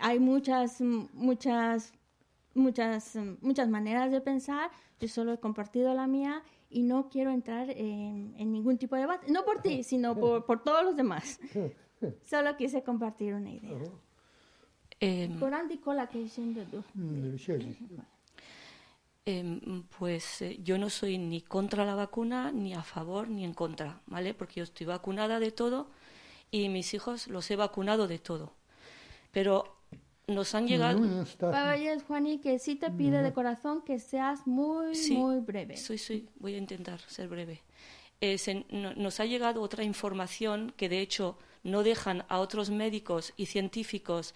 Hay 0.00 0.20
muchas, 0.20 0.80
mm, 0.80 1.06
muchas, 1.12 1.92
muchas, 2.54 3.16
mm, 3.16 3.34
muchas 3.40 3.68
maneras 3.68 4.10
de 4.10 4.20
pensar. 4.20 4.70
Yo 5.00 5.08
solo 5.08 5.32
he 5.32 5.38
compartido 5.38 5.94
la 5.94 6.06
mía 6.06 6.42
y 6.68 6.82
no 6.82 7.08
quiero 7.08 7.30
entrar 7.30 7.70
en, 7.70 8.34
en 8.36 8.52
ningún 8.52 8.78
tipo 8.78 8.96
de 8.96 9.02
debate. 9.02 9.30
No 9.30 9.44
por 9.44 9.60
ti, 9.60 9.82
sino 9.82 10.14
por, 10.14 10.44
por 10.44 10.62
todos 10.62 10.84
los 10.84 10.96
demás. 10.96 11.40
Solo 12.22 12.56
quise 12.56 12.82
compartir 12.82 13.34
una 13.34 13.50
idea. 13.50 13.78
Em, 15.00 15.38
Em, 19.24 19.84
pues, 19.98 20.42
eh, 20.42 20.56
pues 20.56 20.64
yo 20.64 20.78
no 20.78 20.90
soy 20.90 21.16
ni 21.16 21.42
contra 21.42 21.84
la 21.84 21.94
vacuna, 21.94 22.50
ni 22.50 22.74
a 22.74 22.82
favor, 22.82 23.28
ni 23.28 23.44
en 23.44 23.54
contra, 23.54 24.00
¿vale? 24.06 24.34
Porque 24.34 24.54
yo 24.56 24.64
estoy 24.64 24.86
vacunada 24.86 25.38
de 25.38 25.52
todo 25.52 25.88
y 26.50 26.68
mis 26.68 26.92
hijos 26.92 27.28
los 27.28 27.48
he 27.50 27.56
vacunado 27.56 28.08
de 28.08 28.18
todo. 28.18 28.52
Pero 29.30 29.76
nos 30.26 30.54
han 30.54 30.66
llegado... 30.66 30.98
No, 30.98 31.24
Juani, 32.06 32.38
que 32.38 32.58
sí 32.58 32.74
te 32.74 32.90
pide 32.90 33.22
de 33.22 33.32
corazón 33.32 33.82
que 33.82 34.00
seas 34.00 34.46
muy, 34.46 34.92
muy 35.10 35.38
breve. 35.38 35.76
Sí, 35.76 35.98
sí, 35.98 36.28
voy 36.36 36.54
a 36.54 36.58
intentar 36.58 37.00
ser 37.00 37.28
breve. 37.28 37.62
Eh, 38.20 38.36
nos 38.70 39.20
ha 39.20 39.24
llegado 39.24 39.62
otra 39.62 39.84
información 39.84 40.72
que, 40.76 40.88
de 40.88 41.00
hecho, 41.00 41.38
no 41.62 41.82
dejan 41.82 42.24
a 42.28 42.40
otros 42.40 42.70
médicos 42.70 43.32
y 43.36 43.46
científicos 43.46 44.34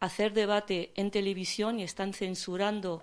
hacer 0.00 0.32
debate 0.32 0.92
en 0.94 1.10
televisión 1.10 1.80
y 1.80 1.82
están 1.82 2.12
censurando 2.12 3.02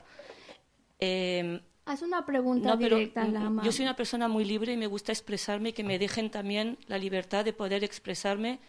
eh, 1.00 1.62
Haz 1.88 2.02
una 2.02 2.26
pregunta 2.26 2.70
no, 2.74 2.80
pero 2.80 2.96
directa, 2.98 3.26
mm, 3.26 3.34
Lama. 3.34 3.64
yo 3.64 3.72
soy 3.72 3.86
una 3.86 3.96
persona 3.96 4.28
muy 4.28 4.44
libre 4.44 4.74
y 4.74 4.78
me 4.78 4.88
gusta 4.88 5.12
expresarme 5.12 5.70
y 5.70 5.74
que 5.74 5.84
me 5.84 6.00
dejen 6.00 6.32
también 6.32 6.78
la 6.88 6.98
libertad 6.98 7.46
de 7.46 7.54
poder 7.54 7.84
expresarme 7.84 8.60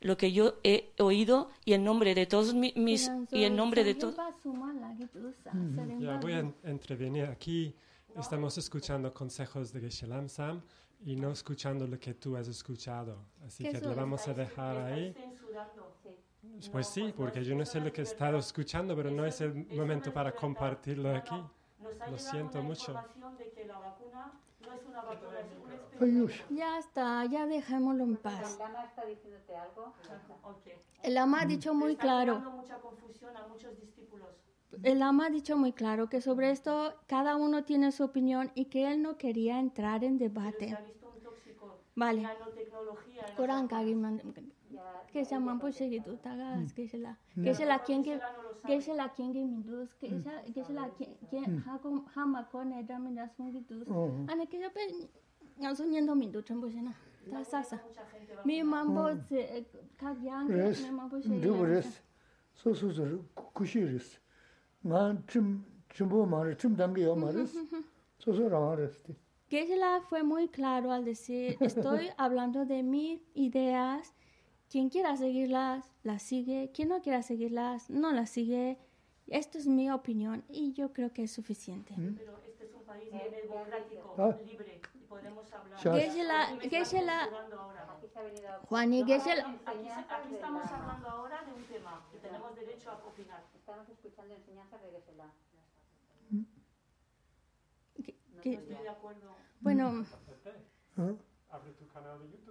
lo 0.00 0.16
que 0.16 0.30
yo 0.32 0.54
he 0.62 0.92
oído 1.00 1.50
y 1.64 1.72
en 1.72 1.82
nombre 1.82 2.14
de 2.14 2.26
todos 2.26 2.54
mi- 2.54 2.72
mis 2.76 3.10
y 3.32 3.42
en 3.44 3.56
nombre 3.56 3.82
de 3.82 3.94
todos 3.94 4.14
Ya 5.98 6.18
voy 6.18 6.32
a 6.34 6.38
en- 6.40 6.54
intervenir 6.64 7.24
aquí. 7.24 7.74
Estamos 8.16 8.56
escuchando 8.58 9.12
consejos 9.12 9.72
de 9.72 9.80
Geshe 9.80 10.06
Sam 10.28 10.60
y 11.04 11.16
no 11.16 11.32
escuchando 11.32 11.86
lo 11.88 11.98
que 11.98 12.14
tú 12.14 12.36
has 12.36 12.46
escuchado. 12.46 13.18
Así 13.44 13.64
¿Qué 13.64 13.72
que 13.72 13.80
lo 13.80 13.94
vamos 13.96 14.28
a 14.28 14.34
dejar 14.34 14.76
ahí. 14.78 15.12
Pues 16.70 16.88
sí, 16.88 17.12
porque 17.12 17.44
yo 17.44 17.54
no 17.54 17.64
sé 17.64 17.80
lo 17.80 17.92
que 17.92 18.00
he 18.00 18.04
estado 18.04 18.38
escuchando, 18.38 18.96
pero 18.96 19.10
no 19.10 19.24
es 19.26 19.40
el 19.40 19.54
momento 19.70 20.12
para 20.12 20.34
compartirlo 20.34 21.14
aquí. 21.14 21.50
Lo 22.04 22.18
siento 22.18 22.62
mucho. 22.62 23.04
Ya 26.48 26.78
está, 26.78 27.24
ya 27.26 27.46
dejémoslo 27.46 28.04
en 28.04 28.16
paz. 28.16 28.62
El 31.02 31.14
Lama 31.14 31.42
ha 31.42 31.46
dicho 31.46 31.72
muy 31.72 31.96
claro, 31.96 32.48
el 34.82 35.00
Lama 35.00 35.26
ha 35.26 35.30
dicho 35.30 35.56
muy 35.56 35.72
claro 35.72 36.08
que 36.08 36.20
sobre 36.20 36.50
esto 36.52 36.94
cada 37.08 37.34
uno 37.36 37.64
tiene 37.64 37.90
su 37.90 38.04
opinión 38.04 38.52
y 38.54 38.66
que 38.66 38.90
él 38.92 39.02
no 39.02 39.18
quería 39.18 39.58
entrar 39.58 40.04
en 40.04 40.16
debate. 40.16 40.80
Vale 41.96 42.32
kesha 45.14 45.38
poche 45.60 45.88
gitu 45.88 46.16
taga 46.22 46.46
kesha 46.76 46.98
la 46.98 47.12
kesha 47.44 47.64
la 47.66 47.78
kien 47.78 48.02
ke 48.02 48.14
kesha 48.66 48.94
la 49.00 49.08
kien 49.16 49.32
ke 49.32 49.42
mindus 49.50 49.90
kesha 50.00 50.32
mm. 50.42 50.54
kesha 50.54 50.72
la 50.78 50.88
kien 51.30 51.62
ha 51.66 51.78
ko 51.82 51.92
ha 52.14 52.26
ma 52.26 52.42
ko 52.52 52.62
ne 52.64 52.82
da 52.82 52.98
min 52.98 53.14
da 53.14 53.26
sun 53.36 53.52
gitu 53.52 53.74
ane 54.30 54.46
kesha 54.46 54.70
pe 54.74 54.80
nga 55.60 55.74
sun 55.74 55.92
yen 55.92 56.06
do 56.06 56.14
mindu 56.14 56.42
chen 56.42 56.60
poche 56.60 56.80
na 56.82 56.92
ta 57.30 57.44
sa 57.44 57.62
sa 57.62 57.78
mi 58.44 58.54
oh. 58.54 58.58
eh, 58.58 58.64
mambo 58.72 59.04
se 59.28 59.64
ka 60.00 60.14
yang 60.22 60.48
mi 60.48 60.90
mambo 61.00 61.20
se 61.20 61.40
du 61.44 61.52
res 61.64 62.00
so 62.62 62.74
so 62.74 62.90
so 62.96 63.04
kushi 63.58 63.84
res 63.92 64.08
nga 64.84 65.04
chim 65.28 65.52
chimbo 65.94 66.26
ma 66.26 66.42
res 66.48 66.58
chim 66.64 66.74
dam 66.74 66.96
yo 66.96 67.14
ma 67.14 67.30
res 67.30 67.54
so 68.18 68.32
so 68.32 68.48
ra 68.56 68.64
res 68.82 68.98
Geshe-la 69.54 70.00
fue 70.08 70.22
muy 70.24 70.48
claro 70.48 70.90
al 70.90 71.04
decir, 71.04 71.56
estoy 71.60 72.08
hablando 72.16 72.64
de 72.64 72.82
mis 72.82 73.20
ideas 73.34 74.14
quien 74.74 74.88
quiera 74.88 75.16
seguirlas, 75.16 75.88
las 76.02 76.20
sigue, 76.20 76.72
quien 76.74 76.88
no 76.88 77.00
quiera 77.00 77.22
seguirlas, 77.22 77.88
no 77.90 78.10
las 78.10 78.28
sigue. 78.28 78.76
Esto 79.28 79.56
es 79.56 79.68
mi 79.68 79.88
opinión 79.88 80.42
y 80.48 80.72
yo 80.72 80.92
creo 80.92 81.12
que 81.12 81.22
es 81.22 81.30
suficiente. 81.32 81.94
Pero 81.96 82.36
este 82.44 82.64
es 82.64 82.74
un 82.74 82.82
país 82.82 83.08
democrático, 83.12 84.16
Ah. 84.18 84.36
libre, 84.44 84.80
y 84.96 84.98
podemos 85.04 85.46
hablar. 85.52 85.78
자 85.78 85.92
Geshe-la, 85.94 86.58
Geshe-la, 86.68 87.22
Hablando 87.22 87.60
ahora. 87.60 87.86
Aquí 87.96 88.08
se 88.08 88.18
ha 88.18 88.22
venido 88.22 88.48
a 88.48 88.58
Juani, 88.66 89.04
Geshe-la, 89.04 89.46
Aquí, 89.64 89.88
aquí 89.88 90.34
estamos 90.34 90.66
hablando 90.66 91.08
ahora 91.08 91.44
de 91.44 91.52
un 91.52 91.64
tema 91.66 92.04
y 92.12 92.18
tenemos 92.18 92.56
derecho 92.56 92.90
a 92.90 92.94
opinar. 92.94 93.44
Estamos 93.54 93.88
escuchando 93.88 94.34
enseñanzas 94.34 94.82
de 94.82 94.90
Geshe-la. 94.90 95.30
que- 97.94 98.16
que- 98.42 98.54
Estoy 98.54 98.82
de 98.82 98.88
acuerdo. 98.88 99.36
bueno, 99.60 100.04
어? 100.98 101.16
Abre 101.50 101.70
tu 101.74 101.86
canal 101.86 102.18
de 102.18 102.26
YouTube 102.32 102.43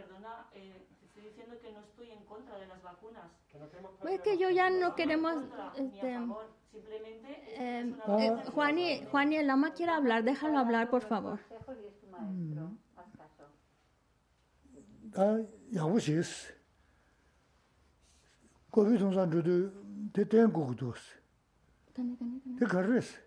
Perdona, 0.00 0.46
eh, 0.52 0.86
te 1.00 1.06
estoy 1.06 1.22
diciendo 1.24 1.56
que 1.60 1.72
no 1.72 1.80
estoy 1.80 2.10
en 2.10 2.24
contra 2.24 2.58
de 2.58 2.66
las 2.66 2.82
vacunas. 2.82 3.30
Que 3.50 3.58
no 3.58 3.66
tenemos 3.68 3.92
pues 4.00 4.14
es 4.14 4.20
que 4.20 4.36
yo 4.38 4.50
ya 4.50 4.68
no 4.70 4.94
queremos, 4.94 5.34
Contra, 5.34 5.72
ni 5.72 5.80
a 5.80 5.84
este, 5.86 6.14
favor. 6.18 6.46
Simplemente 6.70 7.28
eh, 7.48 7.80
es 7.80 8.04
una 8.04 8.24
eh, 8.24 8.50
Juani, 8.52 9.04
Juani, 9.10 9.36
el 9.36 9.48
ama 9.50 9.72
quiere 9.72 9.92
hablar, 9.92 10.22
déjalo 10.24 10.58
hablar, 10.58 10.90
por 10.90 11.02
favor. 11.02 11.40
Consejos 11.48 11.76
y 11.82 11.86
es 11.86 11.98
tu 12.00 12.06
maestro. 12.08 12.72
Haz 12.96 13.10
caso. 13.16 13.44
다 15.16 15.40
야부시스 15.74 16.54
고비 18.70 18.98
동산 18.98 19.30
주도 19.30 19.72
대대국도 20.12 20.92
대가르스 22.58 23.24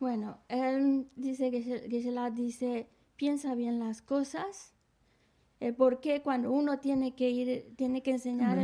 Bueno, 0.00 0.38
él 0.48 1.08
dice 1.16 1.50
que 1.50 1.62
se- 1.62 1.88
que 1.88 2.02
se 2.02 2.10
la 2.10 2.30
dice, 2.30 2.88
piensa 3.19 3.53
bien 3.53 3.79
las 3.79 4.01
cosas. 4.01 4.73
Eh, 5.59 5.73
¿Por 5.73 5.99
qué 5.99 6.21
cuando 6.21 6.51
uno 6.51 6.79
tiene 6.79 7.15
que 7.15 7.29
ir, 7.29 7.75
tiene 7.75 8.01
que 8.01 8.11
enseñar... 8.11 8.57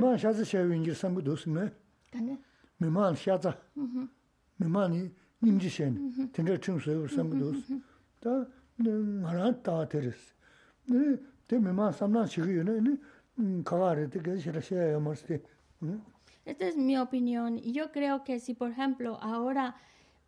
Esta 16.46 16.68
es 16.68 16.78
mi 16.78 16.98
opinión. 16.98 17.58
Y 17.58 17.74
yo 17.74 17.92
creo 17.92 18.24
que 18.24 18.40
si, 18.40 18.54
por 18.54 18.72
ejemplo, 18.72 19.20
ahora 19.22 19.76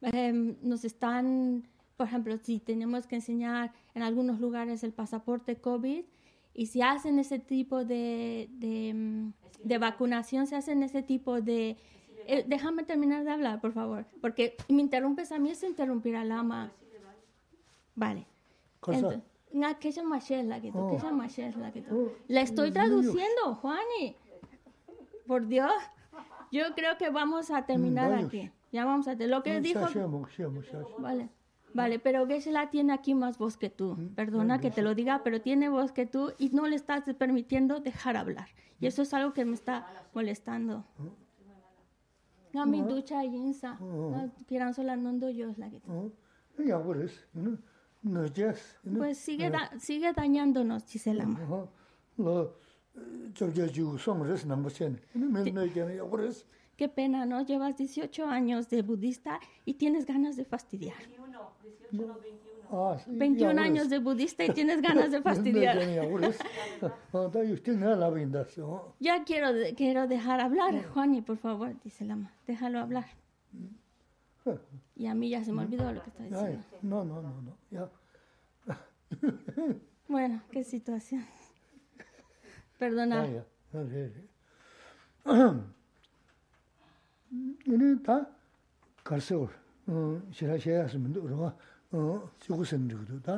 em, 0.02 0.58
nos 0.62 0.84
están 0.84 1.64
por 1.98 2.08
ejemplo, 2.08 2.38
si 2.38 2.60
tenemos 2.60 3.08
que 3.08 3.16
enseñar 3.16 3.74
en 3.96 4.04
algunos 4.04 4.40
lugares 4.40 4.84
el 4.84 4.94
pasaporte 4.94 5.56
COVID 5.56 6.06
y 6.54 6.66
si 6.68 6.82
hacen 6.84 7.18
ese 7.18 7.40
tipo 7.40 7.86
de, 7.86 8.50
de, 8.52 8.94
mm, 8.94 9.80
vacunación, 9.80 10.46
se 10.48 10.56
hacen 10.56 10.84
ese 10.84 11.02
tipo 11.02 11.42
de... 11.42 11.78
Eh, 12.28 12.46
déjame 12.48 12.84
terminar 12.84 13.24
de 13.24 13.32
hablar, 13.32 13.62
por 13.62 13.72
favor, 13.74 14.06
porque 14.22 14.56
me 14.70 14.82
interrumpes 14.82 15.32
a 15.32 15.40
mí, 15.40 15.50
es 15.50 15.64
interrumpir 15.64 16.16
a 16.16 16.24
Lama. 16.24 16.72
Vale. 17.96 18.28
Entonces, 18.86 19.22
le 22.28 22.42
estoy 22.42 22.72
traduciendo, 22.72 23.56
Juani. 23.56 24.16
Por 25.26 25.48
Dios, 25.48 25.72
yo 26.52 26.64
creo 26.76 26.98
que 26.98 27.10
vamos 27.10 27.50
a 27.50 27.66
terminar 27.66 28.14
aquí. 28.14 28.52
Ya 28.72 28.86
vamos 28.86 29.08
a 29.08 29.16
lo 29.16 29.42
que 29.44 29.62
dijo. 29.62 29.88
Vale. 31.00 31.30
Vale, 31.78 32.00
pero 32.00 32.26
Geshe-la 32.26 32.72
tiene 32.72 32.92
aquí 32.92 33.14
más 33.14 33.38
voz 33.38 33.56
que 33.56 33.70
tú. 33.70 33.96
Perdona 34.16 34.60
que 34.60 34.72
te 34.72 34.82
lo 34.82 34.96
diga, 34.96 35.22
pero 35.24 35.42
tiene 35.42 35.70
voz 35.70 35.92
que 35.92 36.08
tú 36.08 36.34
y 36.40 36.50
no 36.50 36.68
le 36.68 36.76
estás 36.76 37.04
permitiendo 37.20 37.80
dejar 37.80 38.18
hablar. 38.18 38.50
Y 38.80 38.88
eso 38.88 39.04
es 39.04 39.14
algo 39.14 39.34
que 39.34 39.46
me 39.46 39.54
está 39.54 39.88
molestando. 40.14 40.86
Gami 42.52 42.82
ducha 42.82 43.24
yinsa. 43.24 43.78
Kiran 44.48 44.74
solanando 44.74 45.30
yo 45.30 45.54
la 45.58 45.70
que. 45.70 45.80
Ya 46.66 46.80
no. 48.84 48.98
Pues 48.98 49.20
sigue 49.20 49.52
da 49.52 49.70
sigue 49.80 50.14
dañándonos, 50.14 50.84
Chiselama. 50.86 51.70
Lo 52.18 52.56
son 54.00 54.28
res 54.28 54.46
Qué 56.78 56.88
pena, 56.88 57.26
¿no? 57.26 57.44
Llevas 57.44 57.76
18 57.76 58.28
años 58.28 58.70
de 58.70 58.84
budista 58.84 59.40
y 59.66 59.74
tienes 59.76 60.06
ganas 60.06 60.36
de 60.36 60.46
fastidiar. 60.46 60.98
21, 61.92 61.92
18, 61.92 62.08
no 62.08 62.20
21. 62.20 62.58
21 63.08 63.62
años 63.62 63.90
de 63.90 64.00
budista 64.00 64.44
y 64.44 64.50
tienes 64.50 64.82
ganas 64.82 65.12
de 65.12 65.22
fastidiar. 65.22 65.78
ya 69.00 69.24
quiero, 69.24 69.50
quiero 69.76 70.08
dejar 70.08 70.42
hablar, 70.42 70.84
Juani, 70.94 71.22
por 71.22 71.38
favor, 71.38 71.74
dice 71.84 72.04
el 72.04 72.12
ama. 72.12 72.34
Déjalo 72.46 72.80
hablar. 72.80 73.06
Y 74.96 75.08
a 75.08 75.14
mí 75.14 75.30
ya 75.30 75.44
se 75.44 75.52
me 75.52 75.64
olvidó 75.64 75.92
lo 75.92 76.02
que 76.04 76.10
está 76.10 76.24
diciendo. 76.24 76.64
No, 76.82 77.04
no, 77.04 77.22
no, 77.22 77.42
no. 77.42 77.58
Ya. 77.70 77.90
bueno, 80.08 80.42
qué 80.52 80.64
situación. 80.64 81.26
Perdona. 82.78 83.44
shirā 89.88 90.58
shayā 90.60 90.88
sīmi 90.92 91.14
ndō 91.14 91.22
rōwa 91.32 91.52
chūgu 92.44 92.66
sīmi 92.68 92.92
rīgu 92.92 93.06
dō 93.08 93.20
tā 93.24 93.36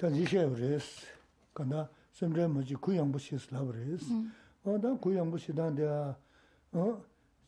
tā 0.00 0.08
jī 0.14 0.24
shayā 0.30 0.46
rēs 0.48 0.88
kāndā 1.56 1.84
sīmi 2.16 2.38
rē 2.38 2.48
mō 2.48 2.64
jī 2.64 2.78
ku 2.80 2.94
yāmbu 2.96 3.20
shī 3.20 3.36
sī 3.36 3.52
lā 3.52 3.64
rēs 3.68 4.06
tā 4.64 4.72
mm. 4.72 4.96
ku 5.04 5.12
yāmbu 5.12 5.36
shī 5.36 5.52
tā 5.58 5.68
ndā 5.74 6.16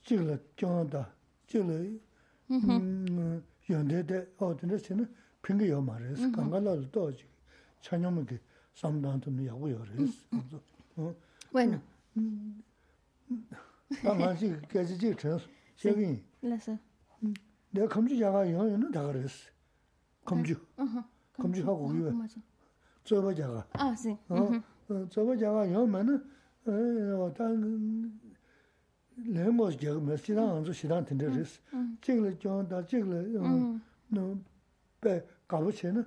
jīg 0.04 0.20
lā 0.28 0.36
kiong 0.60 0.92
tā 0.92 1.06
jīg 1.48 1.64
lā 1.64 1.80
mm-hmm. 1.80 2.84
mm, 3.16 3.42
yāng 3.72 3.88
dē 3.88 4.04
dē 4.04 4.22
o 4.36 4.52
tī 4.52 4.68
ndā 4.68 4.82
shī 4.84 5.00
nā 5.00 5.08
pīngi 5.40 5.72
yō 5.72 5.80
mā 5.80 5.96
rēs 5.96 6.20
mm-hmm. 6.20 6.36
kāngā 6.36 6.60
lā 6.60 6.76
lō 6.76 6.92
tō 6.92 7.08
jī 7.16 7.28
chā 7.80 7.96
nyōmu 7.96 8.28
kī 8.28 8.36
sām 8.76 9.00
tāntō 9.00 9.32
nā 9.32 9.48
yā 9.48 9.56
gu 9.56 9.72
yō 9.72 9.80
rēs 9.94 10.20
Bueno. 11.52 11.80
Mm-hmm. 12.16 13.71
Tā 14.01 14.13
ngā 14.19 14.31
jī 14.35 14.49
gāchī 14.71 14.95
jī 14.99 15.13
chēn 15.15 15.37
sū, 15.39 15.49
xie 15.79 15.93
gīng. 15.95 16.17
Lā 16.43 16.57
sā. 16.59 16.75
Dē 17.75 17.87
kāmchū 17.93 18.17
yāgā 18.19 18.43
yōng 18.49 18.71
yōng 18.73 18.83
dā 18.91 19.03
gā 19.05 19.13
rē 19.15 19.23
sī. 19.31 19.47
Kāmchū. 20.27 20.57
Kāmchū 21.39 21.63
hā 21.67 21.75
gu 21.79 21.91
yuwa. 21.95 22.11
Tsōba 23.07 23.31
yāgā. 23.37 23.63
Ā, 23.79 23.87
sī. 23.95 24.15
Tsōba 24.89 25.37
yāgā 25.39 25.63
yōng 25.71 25.87
mē 25.93 26.03
nā, 26.09 26.19
tā 27.39 27.49
lē 29.37 29.49
mō 29.55 29.71
sī 29.71 29.87
yāgā 29.87 30.03
mē, 30.03 30.19
sī 30.19 30.35
rāng 30.35 30.67
sū 30.67 30.75
sī 30.75 30.91
rāng 30.91 31.07
tīndē 31.07 31.31
rē 31.31 31.43
sī. 31.47 31.59
Chīk 32.03 32.23
lē 32.25 32.35
yōng 32.43 32.67
dā, 32.71 32.83
chīk 32.91 33.07
lē 33.07 33.23
yōng, 33.37 34.33
bē 35.03 35.19
kāpa 35.47 35.71
chē 35.79 35.95
nā, 35.95 36.03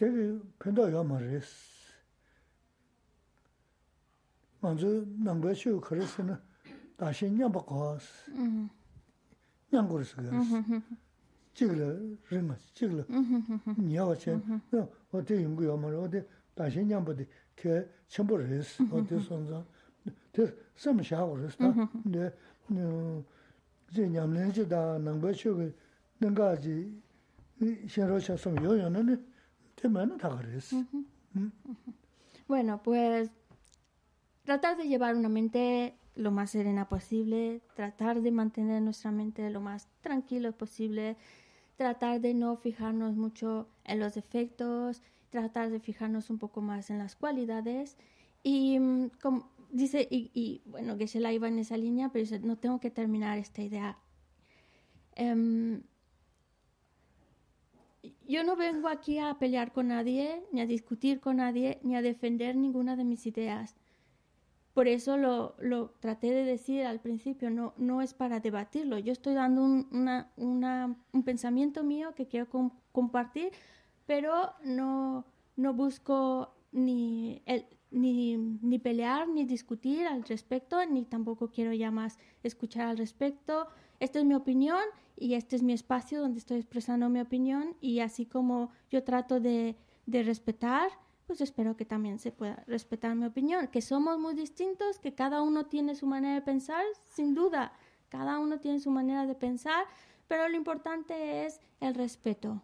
dē 0.00 0.08
kī 0.14 0.30
pēntā 0.64 0.88
yōng 0.94 1.12
mā 1.12 1.20
rē 1.20 1.42
sī. 1.44 1.78
먼저 4.60 4.86
남배 5.24 5.54
쉬고 5.54 5.80
그랬으나 5.80 6.40
다시 7.02 7.30
냠바 7.30 7.60
거스. 7.64 8.30
음. 8.32 8.68
냠고르스 9.70 10.16
그. 10.16 10.30
지글 11.54 12.18
르마 12.30 12.56
지글. 12.74 13.04
니야와 13.78 14.16
chen. 14.16 14.60
어디 15.10 15.34
연구요 15.34 15.76
뭐 15.76 16.04
어디 16.04 16.22
다시 16.54 16.84
냠바데 16.84 17.26
그 17.54 17.90
첨부르스 18.08 18.82
어디 18.90 19.20
손자. 19.20 19.64
그 20.32 20.70
섬샤고 20.76 21.32
그랬다. 21.34 21.74
근데 22.02 22.34
어 22.70 23.24
이제 23.90 24.06
냠내지다 24.06 24.98
남배 24.98 25.32
쉬고 25.32 25.70
능가지 26.20 27.02
현로차 27.88 28.36
좀 28.36 28.56
요요는 28.62 29.26
때문에 29.76 30.16
다 30.16 30.36
그랬어. 30.36 30.76
Bueno, 32.48 32.80
pues 32.82 33.30
tratar 34.44 34.76
de 34.76 34.84
llevar 34.84 35.14
una 35.14 35.28
mente 35.28 35.98
lo 36.15 36.31
más 36.31 36.51
serena 36.51 36.87
posible, 36.87 37.61
tratar 37.75 38.21
de 38.21 38.31
mantener 38.31 38.81
nuestra 38.81 39.11
mente 39.11 39.49
lo 39.49 39.61
más 39.61 39.87
tranquilo 40.01 40.51
posible, 40.51 41.17
tratar 41.75 42.21
de 42.21 42.33
no 42.33 42.55
fijarnos 42.57 43.15
mucho 43.15 43.67
en 43.83 43.99
los 43.99 44.13
defectos, 44.13 45.01
tratar 45.29 45.69
de 45.71 45.79
fijarnos 45.79 46.29
un 46.29 46.37
poco 46.37 46.61
más 46.61 46.89
en 46.89 46.99
las 46.99 47.15
cualidades. 47.15 47.97
Y 48.43 48.79
mm, 48.79 49.09
como 49.21 49.53
dice 49.73 50.07
y, 50.09 50.61
bueno 50.65 50.97
que 50.97 51.07
se 51.07 51.19
la 51.19 51.33
iba 51.33 51.47
en 51.47 51.59
esa 51.59 51.77
línea 51.77 52.09
pero 52.09 52.25
no 52.43 52.57
tengo 52.57 52.79
que 52.79 52.91
terminar 52.91 53.39
esta 53.39 53.63
idea 53.63 53.97
em, 55.15 55.81
yo 58.27 58.43
no 58.43 58.55
vengo 58.55 58.87
aquí 58.87 59.17
a 59.17 59.33
pelear 59.39 59.73
con 59.73 59.87
nadie 59.87 60.43
ni 60.51 60.61
a 60.61 60.67
discutir 60.67 61.19
con 61.19 61.37
nadie 61.37 61.79
ni 61.81 61.95
a 61.95 62.03
defender 62.03 62.55
ninguna 62.55 62.95
de 62.95 63.03
mis 63.03 63.25
ideas 63.25 63.75
por 64.73 64.87
eso 64.87 65.17
lo, 65.17 65.55
lo, 65.59 65.91
traté 65.99 66.31
de 66.31 66.43
decir 66.43 66.85
al 66.85 66.99
principio, 66.99 67.51
no, 67.51 67.73
no 67.77 68.01
es 68.01 68.13
para 68.13 68.39
debatirlo. 68.39 68.97
Yo 68.97 69.11
estoy 69.11 69.35
dando 69.35 69.63
un, 69.63 69.87
una, 70.37 70.97
un 71.11 71.23
pensamiento 71.23 71.83
mío 71.83 72.15
que 72.15 72.27
quiero 72.27 72.47
compartir, 72.91 73.51
pero 74.07 74.53
no, 74.63 75.25
no 75.55 75.73
busco 75.73 76.55
ni, 76.71 77.41
el, 77.45 77.65
ni, 77.91 78.37
ni, 78.37 78.79
pelear, 78.79 79.27
ni 79.27 79.45
discutir 79.45 80.07
al 80.07 80.23
respecto, 80.23 80.83
ni 80.85 81.05
tampoco 81.05 81.51
quiero 81.51 81.71
ya 81.73 81.91
más 81.91 82.17
escuchar 82.41 82.87
al 82.87 82.97
respecto. 82.97 83.67
Esta 83.99 84.19
es 84.19 84.25
mi 84.25 84.33
opinión 84.33 84.81
y 85.15 85.35
este 85.35 85.55
es 85.55 85.61
mi 85.61 85.73
espacio 85.73 86.19
donde 86.19 86.39
estoy 86.39 86.57
expresando 86.57 87.09
mi 87.09 87.21
opinión 87.21 87.75
y 87.79 87.99
así 87.99 88.25
como 88.25 88.71
yo 88.89 89.03
trato 89.03 89.39
de, 89.39 89.75
de 90.07 90.23
respetar 90.23 90.89
pues 91.25 91.41
espero 91.41 91.75
que 91.77 91.85
también 91.85 92.19
se 92.19 92.31
pueda 92.31 92.63
respetar 92.67 93.15
mi 93.15 93.25
opinión, 93.25 93.67
que 93.67 93.81
somos 93.81 94.19
muy 94.19 94.33
distintos, 94.33 94.99
que 94.99 95.13
cada 95.13 95.41
uno 95.41 95.65
tiene 95.65 95.95
su 95.95 96.05
manera 96.05 96.35
de 96.35 96.41
pensar, 96.41 96.83
sin 97.05 97.33
duda, 97.33 97.73
cada 98.09 98.39
uno 98.39 98.59
tiene 98.59 98.79
su 98.79 98.91
manera 98.91 99.25
de 99.25 99.35
pensar, 99.35 99.85
pero 100.27 100.47
lo 100.49 100.57
importante 100.57 101.45
es 101.45 101.59
el 101.79 101.95
respeto, 101.95 102.61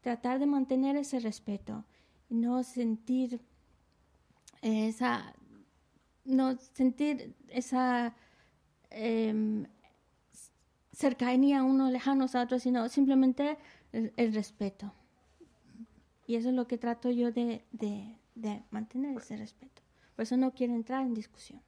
tratar 0.00 0.38
de 0.38 0.46
mantener 0.46 0.96
ese 0.96 1.20
respeto, 1.20 1.84
no 2.28 2.62
sentir 2.62 3.40
esa, 4.60 5.34
no 6.24 6.56
sentir 6.56 7.34
esa 7.48 8.14
em, 8.90 9.66
cercanía 10.92 11.62
uno 11.64 11.90
lejanos 11.90 12.34
a 12.34 12.42
otros, 12.42 12.62
sino 12.62 12.88
simplemente 12.88 13.58
el 13.92 14.34
respeto. 14.34 14.92
Y 16.26 16.36
eso 16.36 16.48
es 16.50 16.54
lo 16.54 16.66
que 16.66 16.78
trato 16.78 17.10
yo 17.10 17.32
de, 17.32 17.64
de, 17.72 18.16
de 18.34 18.62
mantener 18.70 19.16
ese 19.16 19.36
respeto. 19.36 19.82
Por 20.14 20.22
eso 20.24 20.36
no 20.36 20.52
quiero 20.52 20.74
entrar 20.74 21.02
en 21.02 21.14
discusión. 21.14 21.60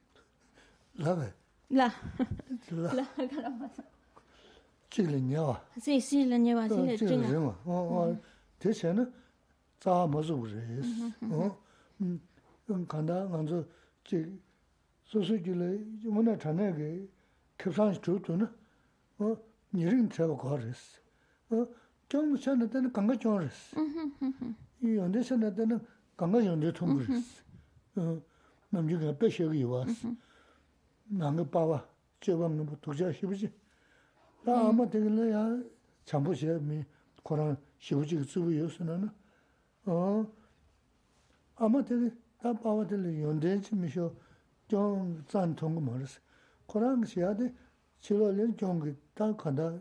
La. 0.95 1.35
La. 1.71 1.95
La. 2.71 2.95
La. 2.95 3.09
Sí, 5.81 6.01
sí, 6.01 6.25
le 6.25 6.39
lleva. 6.39 6.69
Sí, 6.69 6.77
le 6.77 6.97
lleva. 7.29 7.59
Oh, 7.65 7.73
oh. 7.73 8.17
Te 8.59 8.73
re. 8.73 9.07
Oh. 11.31 11.59
Mm. 11.99 12.17
Kanda 12.89 13.27
nganzo 13.29 13.67
chi 14.03 14.41
su 15.05 15.23
su 15.23 15.37
ji 15.37 15.55
le 15.55 15.85
mo 16.05 16.23
na 16.23 16.35
chane 16.37 16.73
ge 16.73 17.09
san 17.73 17.95
chu 18.01 18.19
tu 18.21 18.37
na. 18.37 18.51
Ni 19.73 19.87
ring 19.87 20.09
tra 20.09 20.27
ko 20.27 20.57
res. 20.57 21.01
Oh, 22.14 22.14
좀 22.14 22.36
전에 22.36 22.68
때는 22.68 22.92
강가 22.92 23.16
좋았어. 23.16 23.78
이 24.82 24.98
언제 24.98 25.22
전에 25.22 25.54
때는 25.54 25.80
강가 26.18 26.44
연대 26.44 26.74
통했어. 26.74 27.44
어. 27.98 28.22
남주가 28.72 29.16
빼셔기 29.18 29.64
왔어. 29.64 30.10
나가 31.08 31.44
봐봐. 31.44 31.88
저번 32.20 32.66
뭐 32.66 32.78
독자 32.82 33.12
시부지. 33.12 33.54
나 34.44 34.70
아마 34.70 34.90
되길래야 34.90 35.62
참보시에 36.06 36.58
미 36.60 36.84
코로나 37.24 37.56
시부지 37.78 38.26
주부였으나 38.26 39.14
어. 39.86 40.26
아마 41.56 41.84
되게 41.84 42.10
다 42.40 42.54
봐봐 42.54 42.88
될 42.88 43.22
연대 43.22 43.60
좀 43.62 43.82
미셔 43.82 44.12
좀 44.68 45.24
잔통 45.28 45.76
거 45.76 45.82
말았어. 45.82 46.20
코로나 46.66 47.06
시야데 47.06 47.54
치료를 48.00 48.58
좀다 48.58 49.36
간다. 49.36 49.78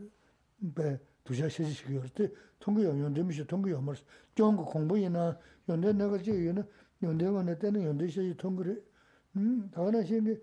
배 0.74 0.98
두자 1.24 1.48
시시기 1.48 1.98
그때 1.98 2.30
통계 2.59 2.84
연대 2.84 3.22
미시 3.22 3.46
통계 3.46 3.72
연말 3.72 3.96
좋은 4.34 4.56
거 4.56 4.64
공부이나 4.64 5.38
연대 5.68 5.92
내가 5.92 6.18
지금 6.18 6.64
연대가 7.02 7.42
내 7.42 7.59
때는 7.59 7.82
연대 7.84 8.09
시시 8.09 8.34
통계를 8.36 8.82
음 9.36 9.70
다른 9.72 10.04
시기 10.04 10.38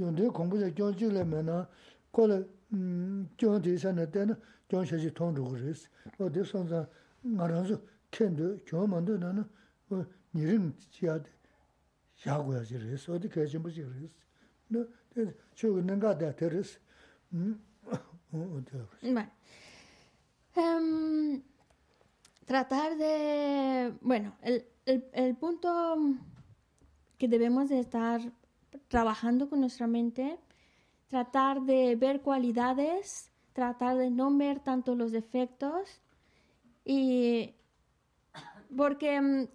연대 0.00 0.26
공부자 0.28 0.72
교직을면은 0.72 1.64
콜 2.10 2.48
음, 2.72 3.28
교대산에 3.38 4.10
때는 4.10 4.36
교시시 4.68 5.12
통로 5.12 5.44
그랬어. 5.44 5.88
어디 6.18 6.44
선사 6.44 6.86
말아서 7.22 7.80
캔도 8.10 8.58
교만도 8.66 9.18
나는 9.18 9.44
어 9.90 10.04
니른 10.34 10.72
지야 10.90 11.20
야고야지 12.26 12.78
그랬어. 12.78 13.14
어디 13.14 13.28
계신 13.28 13.62
분이 13.62 13.74
그랬어. 13.74 14.14
너 14.68 14.86
저거 15.54 15.80
내가 15.82 16.16
다 16.16 16.34
들었어. 16.34 16.78
음. 17.32 17.60
어, 18.32 18.62
어디 18.62 19.16
Um, 20.55 21.41
tratar 22.45 22.95
de, 22.97 23.93
bueno, 24.01 24.35
el, 24.41 24.65
el, 24.85 25.35
punto 25.35 25.97
que 27.17 27.27
debemos 27.27 27.69
de 27.69 27.79
estar 27.79 28.21
trabajando 28.87 29.49
con 29.49 29.59
nuestra 29.59 29.87
mente, 29.87 30.39
tratar 31.07 31.61
de 31.63 31.95
ver 31.97 32.21
cualidades, 32.21 33.31
tratar 33.51 33.97
de 33.97 34.09
no 34.09 34.35
ver 34.35 34.59
tanto 34.59 34.95
los 34.95 35.11
defectos 35.11 36.01
y 36.85 37.53
porque 38.75 39.15
em, 39.15 39.47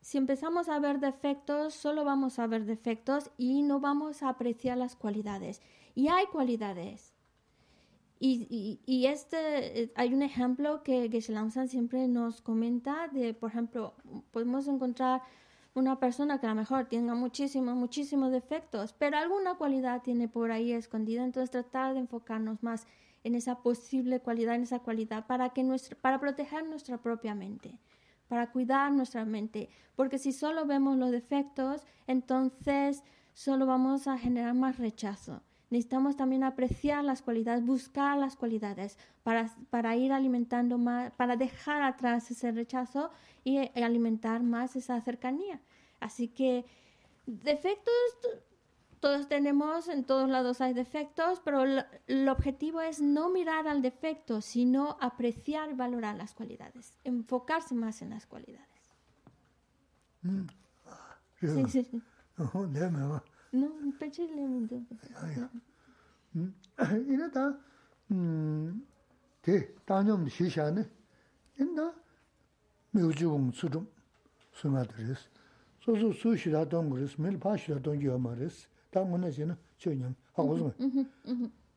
si 0.00 0.18
empezamos 0.18 0.68
a 0.68 0.78
ver 0.78 0.98
defectos, 0.98 1.74
solo 1.74 2.04
vamos 2.04 2.38
a 2.38 2.46
ver 2.46 2.64
defectos 2.64 3.30
y 3.36 3.62
no 3.62 3.80
vamos 3.80 4.22
a 4.22 4.30
apreciar 4.30 4.78
las 4.78 4.96
cualidades. 4.96 5.60
Y 5.94 6.08
hay 6.08 6.26
cualidades 6.26 7.09
y, 8.22 8.78
y, 8.84 9.06
este, 9.06 9.84
eh, 9.84 9.92
hay 9.96 10.12
un 10.12 10.20
ejemplo 10.20 10.82
que 10.82 11.08
Geshe 11.08 11.34
siempre 11.68 12.06
nos 12.06 12.42
comenta 12.42 13.08
de, 13.08 13.32
por 13.32 13.48
ejemplo, 13.48 13.94
podemos 14.30 14.68
encontrar 14.68 15.22
una 15.72 15.98
persona 15.98 16.38
que 16.38 16.46
a 16.46 16.50
lo 16.50 16.56
mejor 16.56 16.84
tenga 16.84 17.14
muchísimos, 17.14 17.74
muchísimos 17.76 18.30
defectos, 18.30 18.92
pero 18.92 19.16
alguna 19.16 19.54
cualidad 19.54 20.02
tiene 20.02 20.28
por 20.28 20.52
ahí 20.52 20.70
escondida, 20.72 21.24
entonces 21.24 21.50
tratar 21.50 21.94
de 21.94 22.00
enfocarnos 22.00 22.62
más 22.62 22.86
en 23.24 23.34
esa 23.34 23.62
posible 23.62 24.20
cualidad, 24.20 24.54
en 24.54 24.64
esa 24.64 24.80
cualidad, 24.80 25.26
para, 25.26 25.48
que 25.54 25.62
nuestra, 25.62 25.96
para 25.98 26.20
proteger 26.20 26.66
nuestra 26.66 26.98
propia 26.98 27.34
mente, 27.34 27.78
para 28.28 28.52
cuidar 28.52 28.92
nuestra 28.92 29.24
mente, 29.24 29.70
porque 29.96 30.18
si 30.18 30.32
solo 30.32 30.66
vemos 30.66 30.98
los 30.98 31.10
defectos, 31.10 31.86
entonces 32.06 33.02
solo 33.32 33.64
vamos 33.64 34.08
a 34.08 34.18
generar 34.18 34.52
más 34.52 34.78
rechazo 34.78 35.40
necesitamos 35.70 36.16
también 36.16 36.44
apreciar 36.44 37.04
las 37.04 37.22
cualidades, 37.22 37.64
buscar 37.64 38.18
las 38.18 38.36
cualidades 38.36 38.98
para, 39.22 39.54
para 39.70 39.96
ir 39.96 40.12
alimentando 40.12 40.78
más, 40.78 41.12
para 41.12 41.36
dejar 41.36 41.82
atrás 41.82 42.30
ese 42.30 42.52
rechazo 42.52 43.10
y 43.44 43.58
alimentar 43.80 44.42
más 44.42 44.76
esa 44.76 45.00
cercanía. 45.00 45.60
Así 46.00 46.28
que 46.28 46.64
defectos 47.26 47.94
todos 49.00 49.28
tenemos, 49.28 49.88
en 49.88 50.04
todos 50.04 50.28
lados 50.28 50.60
hay 50.60 50.74
defectos, 50.74 51.40
pero 51.42 51.64
el, 52.06 52.28
objetivo 52.28 52.82
es 52.82 53.00
no 53.00 53.30
mirar 53.30 53.66
al 53.66 53.80
defecto, 53.80 54.42
sino 54.42 54.98
apreciar 55.00 55.70
y 55.70 55.74
valorar 55.74 56.16
las 56.16 56.34
cualidades, 56.34 56.92
enfocarse 57.02 57.74
más 57.74 58.02
en 58.02 58.10
las 58.10 58.26
cualidades. 58.26 58.68
Mm. 60.20 60.46
Sí, 61.40 61.64
sí, 61.68 61.84
sí. 61.84 62.02
No, 63.52 63.68
pechi 63.98 64.26
lemi 64.28 64.66
do. 64.68 64.80
Ina 67.08 67.30
ta, 67.30 67.58
mm, 68.08 68.80
te, 69.42 69.74
tanyam 69.84 70.24
di 70.24 70.30
shisha 70.30 70.70
ne, 70.70 70.88
ina 71.58 71.92
miuji 72.94 73.24
gong 73.24 73.50
tsudum 73.52 73.86
sunga 74.52 74.84
dhiris. 74.84 75.28
So 75.80 75.94
su 75.96 76.12
su 76.12 76.36
shida 76.36 76.64
dong 76.64 76.92
dhiris, 76.94 77.18
mil 77.18 77.38
pa 77.38 77.56
shida 77.56 77.80
dong 77.80 78.00
yo 78.00 78.18
ma 78.18 78.34
dhiris, 78.34 78.68
ta 78.90 79.00
nguna 79.00 79.30
si 79.32 79.44
na 79.44 79.56
chio 79.76 79.92
nyam, 79.92 80.14
hago 80.36 80.56
zunga. 80.56 80.74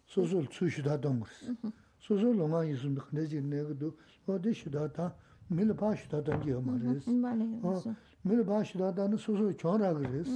So 0.06 0.26
su 0.26 0.46
su 0.52 0.70
shida 0.70 0.98
dong 0.98 1.24
dhiris. 1.24 1.50
Mm-hmm. 1.50 1.70
So 1.98 2.18
su 2.18 2.34
longa 2.34 2.64
yisum 2.64 2.94
dhikhne 2.96 3.26
zi 3.26 3.42
nega 3.42 3.74
do, 3.74 3.96
o 4.26 4.38
di 4.38 4.54
shida 4.54 4.92
ta 4.94 5.12
mil 5.48 5.74
pa 5.74 5.96
shida 5.96 6.22
dong 6.22 6.44
yo 6.46 6.62
ma 6.62 6.74
dhiris. 6.78 7.08
Mm-hmm, 7.08 7.96
mil 8.22 8.44
pa 8.46 8.64
shida 8.64 8.92
dani 8.92 9.18
su 9.18 9.36
su 9.36 9.52
chon 9.56 9.82
ra 9.82 9.92
dhiris. 9.92 10.30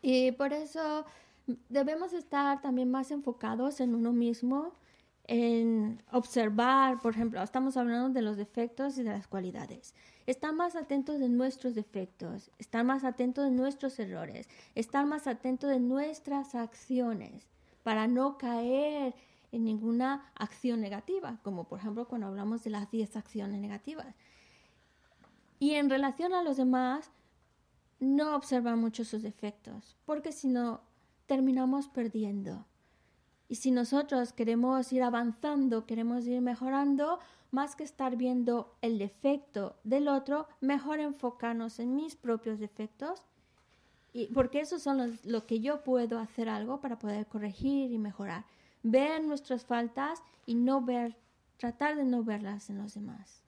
Y 0.00 0.32
por 0.32 0.52
eso 0.52 1.04
debemos 1.68 2.12
estar 2.12 2.60
también 2.60 2.90
más 2.90 3.10
enfocados 3.10 3.80
en 3.80 3.94
uno 3.94 4.12
mismo, 4.12 4.74
en 5.24 6.02
observar, 6.10 7.00
por 7.00 7.14
ejemplo, 7.14 7.42
estamos 7.42 7.76
hablando 7.76 8.08
de 8.10 8.22
los 8.22 8.36
defectos 8.36 8.98
y 8.98 9.02
de 9.02 9.10
las 9.10 9.28
cualidades. 9.28 9.94
Estar 10.26 10.52
más 10.52 10.74
atentos 10.74 11.20
de 11.20 11.28
nuestros 11.28 11.74
defectos, 11.74 12.50
estar 12.58 12.84
más 12.84 13.04
atentos 13.04 13.44
de 13.44 13.50
nuestros 13.50 13.98
errores, 13.98 14.48
estar 14.74 15.04
más 15.06 15.26
atentos 15.26 15.68
de 15.70 15.80
nuestras 15.80 16.54
acciones 16.54 17.51
para 17.82 18.06
no 18.06 18.38
caer 18.38 19.14
en 19.50 19.64
ninguna 19.64 20.30
acción 20.34 20.80
negativa, 20.80 21.38
como 21.42 21.64
por 21.64 21.78
ejemplo 21.78 22.08
cuando 22.08 22.26
hablamos 22.26 22.64
de 22.64 22.70
las 22.70 22.90
10 22.90 23.16
acciones 23.16 23.60
negativas. 23.60 24.14
Y 25.58 25.74
en 25.74 25.90
relación 25.90 26.32
a 26.32 26.42
los 26.42 26.56
demás, 26.56 27.12
no 28.00 28.34
observar 28.34 28.76
mucho 28.76 29.04
sus 29.04 29.22
defectos, 29.22 29.96
porque 30.04 30.32
si 30.32 30.48
no, 30.48 30.80
terminamos 31.26 31.88
perdiendo. 31.88 32.66
Y 33.48 33.56
si 33.56 33.70
nosotros 33.70 34.32
queremos 34.32 34.92
ir 34.92 35.02
avanzando, 35.02 35.86
queremos 35.86 36.26
ir 36.26 36.40
mejorando, 36.40 37.20
más 37.50 37.76
que 37.76 37.84
estar 37.84 38.16
viendo 38.16 38.76
el 38.80 38.98
defecto 38.98 39.76
del 39.84 40.08
otro, 40.08 40.48
mejor 40.60 40.98
enfocarnos 40.98 41.78
en 41.78 41.94
mis 41.94 42.16
propios 42.16 42.58
defectos 42.58 43.22
y 44.12 44.26
porque 44.28 44.60
eso 44.60 44.78
son 44.78 44.98
los, 44.98 45.24
lo 45.24 45.46
que 45.46 45.60
yo 45.60 45.82
puedo 45.82 46.18
hacer 46.18 46.48
algo 46.48 46.80
para 46.80 46.98
poder 46.98 47.26
corregir 47.26 47.90
y 47.90 47.98
mejorar. 47.98 48.44
Ver 48.82 49.24
nuestras 49.24 49.64
faltas 49.64 50.22
y 50.44 50.54
no 50.54 50.84
ver, 50.84 51.16
tratar 51.56 51.96
de 51.96 52.04
no 52.04 52.22
verlas 52.22 52.68
en 52.68 52.78
los 52.78 52.94
demás. 52.94 53.42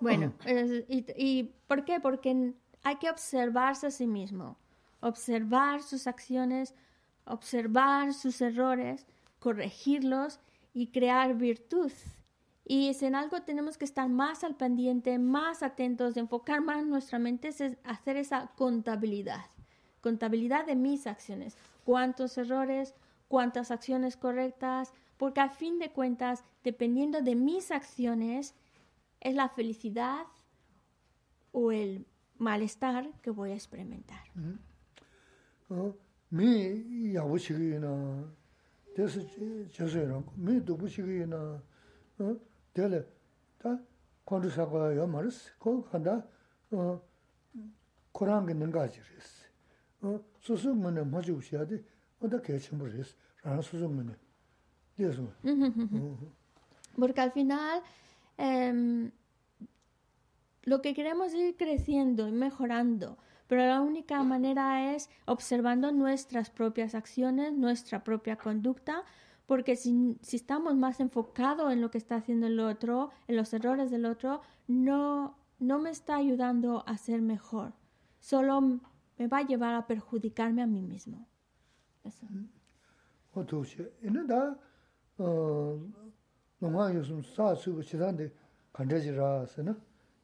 Bueno, 0.00 0.32
y, 0.88 1.04
y, 1.16 1.54
¿por 1.66 1.84
qué? 1.84 2.00
Porque 2.00 2.54
hay 2.82 2.96
que 2.96 3.10
observarse 3.10 3.86
a 3.86 3.90
sí 3.90 4.06
mismo, 4.06 4.56
observar 5.00 5.82
sus 5.82 6.06
acciones, 6.06 6.74
observar 7.24 8.12
sus 8.14 8.40
errores, 8.40 9.06
corregirlos 9.38 10.40
y 10.72 10.88
crear 10.88 11.34
virtud. 11.34 11.92
Y 12.64 12.94
si 12.94 13.06
en 13.06 13.16
algo 13.16 13.42
tenemos 13.42 13.76
que 13.76 13.84
estar 13.84 14.08
más 14.08 14.44
al 14.44 14.54
pendiente, 14.54 15.18
más 15.18 15.62
atentos, 15.62 16.14
de 16.14 16.20
enfocar 16.20 16.60
más 16.60 16.86
nuestra 16.86 17.18
mente, 17.18 17.48
es 17.48 17.60
hacer 17.84 18.16
esa 18.16 18.52
contabilidad. 18.56 19.46
Contabilidad 20.00 20.66
de 20.66 20.76
mis 20.76 21.06
acciones. 21.06 21.56
¿Cuántos 21.84 22.38
errores? 22.38 22.94
¿Cuántas 23.28 23.70
acciones 23.70 24.16
correctas? 24.16 24.92
Porque 25.16 25.40
a 25.40 25.48
fin 25.48 25.78
de 25.78 25.90
cuentas, 25.90 26.44
dependiendo 26.62 27.22
de 27.22 27.34
mis 27.34 27.70
acciones, 27.70 28.54
es 29.20 29.34
la 29.34 29.48
felicidad 29.48 30.26
o 31.52 31.72
el 31.72 32.06
malestar 32.38 33.12
que 33.22 33.30
voy 33.30 33.50
a 33.50 33.54
experimentar. 33.54 34.24
Mi 36.30 37.12
yabu 37.12 37.38
chigi 37.38 37.78
na, 37.78 38.24
desi 38.96 39.20
chesu 39.70 39.98
yana, 39.98 40.22
mi 40.36 40.60
dubu 40.60 40.88
chigi 40.88 41.26
na, 41.26 41.60
dele, 42.74 43.06
ta 43.58 43.78
kwandu 44.24 44.50
sakwa 44.50 44.94
ya 44.94 45.06
maris, 45.06 45.52
ko 45.58 45.82
kanda 45.82 46.26
korangi 48.12 48.54
ninga 48.54 48.88
jiris. 48.88 49.48
Susu 50.40 50.74
ngane 50.74 51.04
maji 51.04 51.32
ushiyadi, 51.32 51.84
oda 52.22 52.38
kechimbo 52.38 52.86
riz, 52.86 53.14
rana 53.44 53.62
susu 53.62 53.88
ngane. 53.88 54.14
Porque 56.96 57.20
al 57.20 57.32
final, 57.32 57.82
Em, 58.42 59.10
lo 60.62 60.80
que 60.80 60.94
queremos 60.94 61.28
es 61.28 61.34
ir 61.34 61.56
creciendo 61.58 62.26
y 62.26 62.32
mejorando, 62.32 63.18
pero 63.46 63.66
la 63.66 63.82
única 63.82 64.22
manera 64.22 64.94
es 64.94 65.10
observando 65.26 65.92
nuestras 65.92 66.48
propias 66.48 66.94
acciones, 66.94 67.52
nuestra 67.52 68.02
propia 68.02 68.36
conducta, 68.36 69.04
porque 69.44 69.76
si, 69.76 70.16
si, 70.22 70.36
estamos 70.36 70.74
más 70.74 71.00
enfocados 71.00 71.70
en 71.70 71.82
lo 71.82 71.90
que 71.90 71.98
está 71.98 72.16
haciendo 72.16 72.46
el 72.46 72.60
otro, 72.60 73.10
en 73.28 73.36
los 73.36 73.52
errores 73.52 73.90
del 73.90 74.06
otro, 74.06 74.40
no, 74.68 75.36
no 75.58 75.78
me 75.78 75.90
está 75.90 76.16
ayudando 76.16 76.82
a 76.86 76.96
ser 76.96 77.20
mejor, 77.20 77.74
solo 78.20 78.80
me 79.18 79.26
va 79.26 79.38
a 79.38 79.46
llevar 79.46 79.74
a 79.74 79.86
perjudicarme 79.86 80.62
a 80.62 80.66
mí 80.66 80.80
mismo. 80.80 81.26
Eso. 82.04 82.26
농아 86.60 86.94
요즘 86.94 87.22
사수고 87.22 87.82
지단데 87.82 88.30
간대지라서는? 88.72 89.80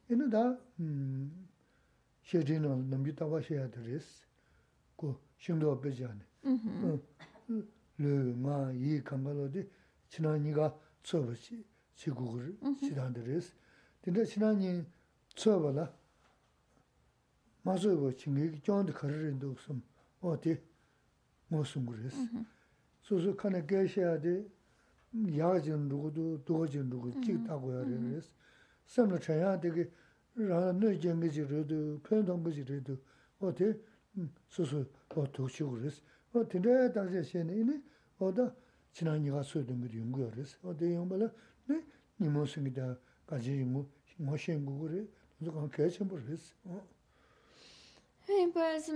얘는다 0.09 0.57
음 0.79 1.47
셔진은 2.23 2.89
넘기다가 2.89 3.39
해야 3.39 3.69
되리스 3.69 4.23
고 4.95 5.19
심도 5.37 5.79
빼지 5.81 6.05
않네. 6.05 6.19
음 7.49 7.67
르마 7.97 8.71
이 8.73 9.01
감발로디 9.03 9.67
지난이가 10.09 10.77
쳐버지 11.03 11.65
지구를 11.95 12.57
지단데리스 12.79 13.53
근데 14.01 14.23
지난이 14.23 14.85
쳐버라. 15.35 15.91
맞아요 17.63 18.15
지금 18.15 18.59
저한테 18.61 18.93
가르는데 18.93 19.47
없음. 19.47 19.81
어디? 20.21 20.57
무슨 21.49 21.85
그랬어. 21.85 22.15
소소 23.01 23.35
칸에 23.35 23.65
계셔야 23.65 24.19
돼. 24.21 24.45
진 25.62 25.88
누구도 25.88 26.44
도진 26.44 26.88
누구 26.88 27.10
찍다고 27.20 27.72
해야res 27.72 28.30
섬을 28.86 29.20
쳐야 29.20 29.60
되게 29.60 29.90
라는 30.34 31.00
쟁기지로도 31.00 32.00
편동 32.02 32.42
거지로도 32.42 32.96
어때 33.40 33.74
소소 34.48 34.84
어 35.10 35.24
도시고 35.32 35.72
그랬어 35.72 36.02
어 36.32 36.46
근데 36.48 36.92
다시 36.92 37.22
시에는 37.22 37.82
어다 38.18 38.54
지난이가 38.92 39.42
소든 39.42 39.80
거 39.80 39.86
연구하랬어 39.94 40.58
어디 40.68 40.94
용발아 40.94 41.30
네 41.66 41.84
니모스기다 42.20 42.98
가지 43.26 43.64
뭐 43.64 43.88
머신 44.16 44.64
그래 44.64 45.06
누가 45.40 45.68
개체 45.68 46.04
모르겠어 46.04 46.54
어 46.64 46.82
pues 48.52 48.90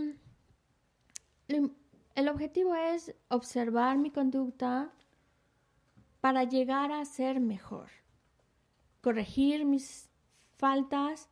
el 2.15 2.29
objetivo 2.29 2.75
es 2.75 3.13
observar 3.29 3.99
mi 3.99 4.11
conducta 4.11 4.91
para 6.22 6.44
llegar 6.44 6.92
a 6.92 7.04
ser 7.04 7.40
mejor, 7.40 7.90
corregir 9.02 9.66
mis 9.66 10.10
faltas, 10.56 11.30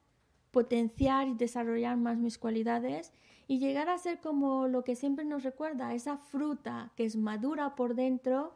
potenciar 0.52 1.28
y 1.28 1.36
desarrollar 1.36 1.96
más 1.96 2.18
mis 2.18 2.40
cualidades 2.40 3.14
y 3.48 3.60
llegar 3.60 3.90
a 3.90 3.98
ser 3.98 4.20
como 4.20 4.68
lo 4.68 4.84
que 4.84 4.96
siempre 4.96 5.26
nos 5.26 5.44
recuerda, 5.44 5.94
esa 5.94 6.18
fruta 6.18 6.92
que 6.96 7.06
es 7.06 7.16
madura 7.16 7.76
por 7.76 7.96
dentro 7.96 8.56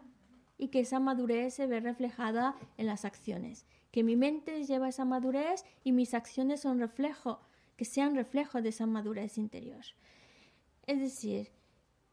y 0.57 0.69
que 0.69 0.81
esa 0.81 0.99
madurez 0.99 1.53
se 1.53 1.67
ve 1.67 1.79
reflejada 1.79 2.55
en 2.77 2.88
las 2.88 3.05
acciones. 3.05 3.65
Que 3.91 4.03
mi 4.03 4.15
mente 4.15 4.63
lleva 4.63 4.89
esa 4.89 5.05
madurez 5.05 5.65
y 5.84 5.91
mis 5.91 6.13
acciones 6.13 6.61
son 6.61 6.79
reflejo, 6.79 7.41
que 7.75 7.86
sean 7.86 8.15
reflejo 8.15 8.61
de 8.61 8.69
esa 8.69 8.88
madurez 8.88 9.38
interior. 9.38 9.84
Es 10.86 10.99
decir, 10.99 11.51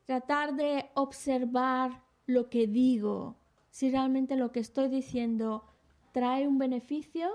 tratar 0.05 0.55
de 0.55 0.91
observar 0.95 2.03
lo 2.27 2.51
que 2.51 2.67
digo, 2.67 3.40
si 3.71 3.91
realmente 3.91 4.37
lo 4.37 4.53
que 4.53 4.61
estoy 4.61 4.89
diciendo 4.89 5.65
trae 6.13 6.49
un 6.49 6.59
beneficio 6.59 7.31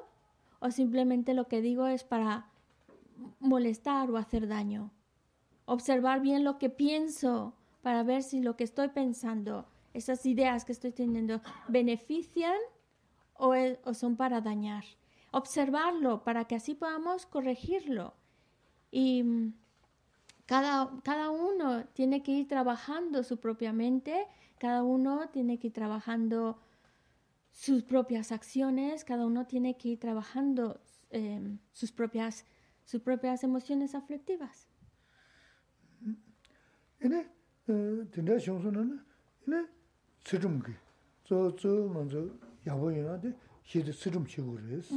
o 0.60 0.72
simplemente 0.72 1.34
lo 1.34 1.48
que 1.48 1.62
digo 1.62 1.88
es 1.88 2.04
para 2.04 2.52
molestar 3.40 4.10
o 4.12 4.18
hacer 4.18 4.48
daño. 4.48 4.92
Observar 5.66 6.22
bien 6.22 6.44
lo 6.44 6.58
que 6.58 6.70
pienso 6.70 7.56
para 7.82 8.04
ver 8.04 8.24
si 8.24 8.42
lo 8.42 8.56
que 8.56 8.64
estoy 8.64 8.90
pensando, 8.90 9.68
esas 9.94 10.26
ideas 10.26 10.66
que 10.66 10.72
estoy 10.72 10.92
teniendo, 10.92 11.42
benefician 11.68 12.58
o, 13.36 13.54
son 13.94 14.16
para 14.16 14.42
dañar. 14.42 14.84
Observarlo 15.32 16.24
para 16.24 16.46
que 16.46 16.56
así 16.56 16.76
podamos 16.76 17.26
corregirlo. 17.26 18.14
Y 18.92 19.24
mm, 19.24 19.54
cada, 20.46 20.92
cada 21.04 21.30
uno 21.30 21.86
tiene 21.94 22.24
que 22.24 22.32
ir 22.32 22.48
trabajando 22.48 23.24
su 23.24 23.38
propia 23.38 23.74
mente, 23.74 24.28
cada 24.60 24.84
uno 24.84 25.30
tiene 25.30 25.60
que 25.60 25.68
ir 25.68 25.74
trabajando 25.74 26.60
sus 27.52 27.84
propias 27.84 28.32
acciones, 28.32 29.04
cada 29.04 29.26
uno 29.26 29.46
tiene 29.46 29.78
que 29.78 29.90
ir 29.90 30.00
trabajando 30.00 30.82
eh, 31.12 31.58
sus, 31.72 31.92
propias, 31.92 32.46
sus 32.84 33.02
propias 33.02 33.44
emociones 33.44 33.96
go 44.42 44.58
res 44.58 44.88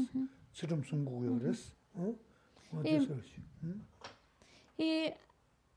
tsirum 0.52 0.82
sung 0.84 1.04
go 1.04 1.24
yo 1.24 1.38
res 1.38 1.74
y 4.76 5.12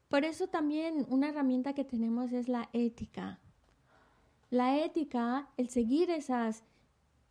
por 0.09 0.25
eso 0.25 0.47
también 0.47 1.05
una 1.09 1.29
herramienta 1.29 1.73
que 1.73 1.85
tenemos 1.85 2.33
es 2.33 2.47
la 2.47 2.69
ética. 2.73 3.39
La 4.51 4.77
ética, 4.83 5.47
el 5.55 5.69
seguir 5.69 6.09
esas, 6.09 6.65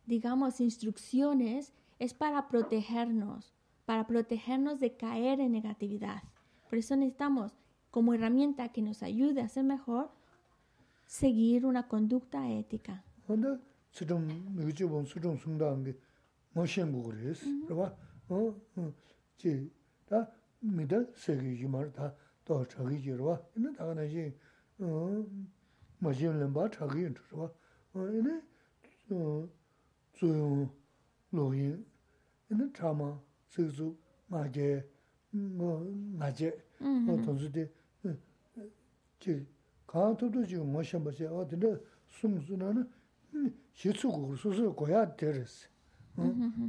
digamos, 0.07 0.59
instrucciones, 0.59 1.71
es 1.99 2.15
para 2.15 2.47
protegernos, 2.47 3.53
para 3.85 4.07
protegernos 4.07 4.79
de 4.79 4.97
caer 4.97 5.39
en 5.39 5.51
negatividad. 5.51 6.23
Por 6.67 6.79
eso 6.79 6.95
necesitamos, 6.95 7.55
como 7.91 8.15
herramienta 8.15 8.69
que 8.69 8.81
nos 8.81 9.03
ayude 9.03 9.41
a 9.41 9.47
ser 9.49 9.63
mejor, 9.65 10.09
seguir 11.05 11.67
una 11.67 11.87
conducta 11.87 12.49
ética. 12.49 13.03
ma 16.53 16.65
xin 16.65 16.91
마진 26.01 26.39
렘바 26.39 26.71
차기 26.71 27.01
인트와 27.03 27.51
이네 27.93 28.41
조용 30.13 30.67
로인 31.31 31.85
이네 32.49 32.73
차마 32.73 33.19
스즈 33.47 33.93
마제 34.27 34.83
뭐 35.29 35.85
마제. 36.17 36.57
뭐 36.79 37.21
돈수데 37.21 37.71
제 39.19 39.45
가도도 39.85 40.43
지금 40.47 40.71
뭐 40.71 40.81
샴바세. 40.81 41.27
어 41.27 41.47
근데 41.47 41.77
숨수나는 42.07 42.89
시수고 43.73 44.35
수수 44.35 44.73
고야 44.73 45.15
되르스 45.15 45.67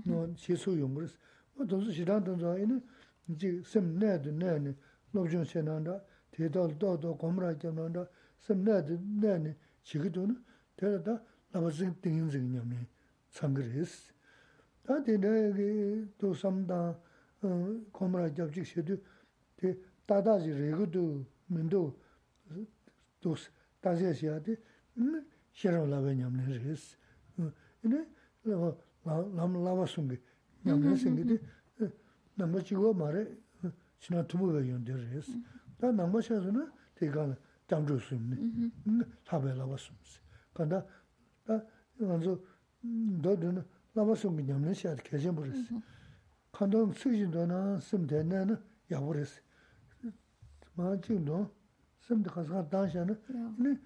너 0.05 0.29
시수 0.37 0.79
용으로스 0.79 1.17
뭐 1.55 1.65
돈수 1.67 1.91
시단 1.91 2.23
돈자 2.23 2.59
이네. 2.59 2.81
이제 3.29 3.63
샘 3.65 3.99
내도 3.99 4.31
내네. 4.31 4.77
로브존 5.13 5.45
세난다. 5.45 6.03
대달 6.31 6.79
도도 6.79 7.17
고무라 7.17 7.57
잡는다. 7.59 8.07
sam 8.47 8.65
nādi 8.67 8.97
nāni 9.23 9.55
chikido 9.87 10.27
na 10.27 10.37
tēla 10.79 11.01
tā 11.07 11.15
nāmasīn 11.55 11.95
tīngiñ 12.03 12.29
zīngi 12.33 12.57
ñamni 12.57 12.81
tsangirīs. 13.35 13.95
Tā 14.87 14.99
tī 15.07 15.17
nāyagi 15.23 15.69
tō 16.19 16.33
samdā 16.39 16.81
komrā 17.95 18.29
gyabchik 18.35 18.67
shidu 18.67 18.99
tī 19.61 19.75
tādāji 20.09 20.55
rīgido 20.59 21.05
mīndo 21.55 21.85
tōs 23.23 23.49
tāsiya 23.83 24.15
shiyādi 24.19 24.57
shirāw 25.55 25.87
lāba 25.87 26.15
ñamni 26.15 26.59
rīs. 26.59 26.97
Ini 27.87 28.03
lāma 29.07 29.87
sungi 29.87 30.19
ñamni 30.67 30.97
singi 30.99 31.25
tī 31.31 31.39
nāma 32.39 32.63
chigwa 32.63 32.93
māre 32.95 33.27
shina 34.03 34.25
tumu 34.25 34.51
gāyōndi 34.51 34.99
rīs. 34.99 35.31
Tā 35.79 35.93
nāma 35.95 36.23
shāsu 36.23 36.51
na 36.55 36.67
tī 36.99 37.11
kāla 37.13 37.37
장주 37.72 38.00
수임니 38.00 38.72
타베 39.26 39.54
라바스스 39.54 39.92
간다 40.54 40.86
다 41.46 41.62
먼저 41.98 42.40
너는 42.82 43.64
라바스 43.94 44.30
그냥은 44.30 44.74
시야 44.74 44.96
계정 44.96 45.36
버렸어 45.36 45.82
간다 46.52 46.78
수진도나 46.94 47.80
쓰면 47.80 48.08
되나는 48.08 48.58
야 48.92 49.00
버렸어 49.00 49.42
마지노 50.76 51.52
쓰면 52.02 52.24
가서 52.24 52.70
당시에는 52.70 53.22
네 53.60 53.80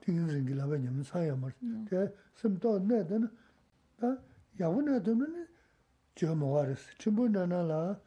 띵은 0.00 0.46
게 0.46 0.54
라바냐면 0.54 1.02
사야 1.02 1.36
말 1.36 1.52
그, 1.88 2.14
쓰면도 2.34 2.78
내는 2.80 3.28
다 3.96 4.16
야원에 4.58 5.02
되는 5.02 5.46
저 6.14 6.34
뭐가랬어 6.34 6.92
전부 6.98 7.28
나나라 7.28 8.00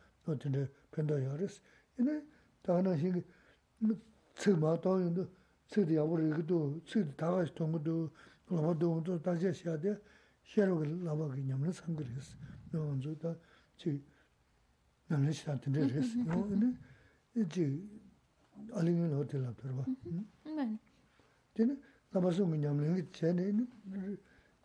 tsik 4.35 4.57
maa 4.59 4.77
tong 4.77 5.01
yung 5.01 5.15
do, 5.15 5.29
tsik 5.69 5.87
di 5.87 5.95
yawar 5.95 6.21
yiga 6.21 6.43
do, 6.43 6.81
tsik 6.85 7.05
di 7.05 7.13
tagash 7.15 7.53
tonga 7.55 7.79
do, 7.79 8.11
lama 8.49 8.75
do, 8.75 9.01
do, 9.01 9.19
danja 9.19 9.51
xia 9.53 9.77
de, 9.77 9.99
xia 10.43 10.67
roga 10.67 10.85
lama 10.87 11.33
ki 11.35 11.43
nyamla 11.43 11.73
sanga 11.73 12.03
res. 12.03 12.37
Yo 12.73 12.83
anzo 12.91 13.15
da, 13.15 13.35
chi, 13.77 14.03
nyamla 15.09 15.31
xia 15.31 15.57
tanda 15.59 15.81
res. 15.87 16.15
Yo 16.15 16.45
ane, 16.53 16.79
chi, 17.49 17.65
alingin 18.73 19.11
lo 19.11 19.25
te 19.25 19.39
lab 19.39 19.55
tarwa. 19.57 19.85
Tene, 21.53 21.79
lama 22.11 22.31
sunga 22.31 22.57
nyamla 22.57 22.87
yiga 22.87 23.11
che 23.11 23.33
ne, 23.33 23.67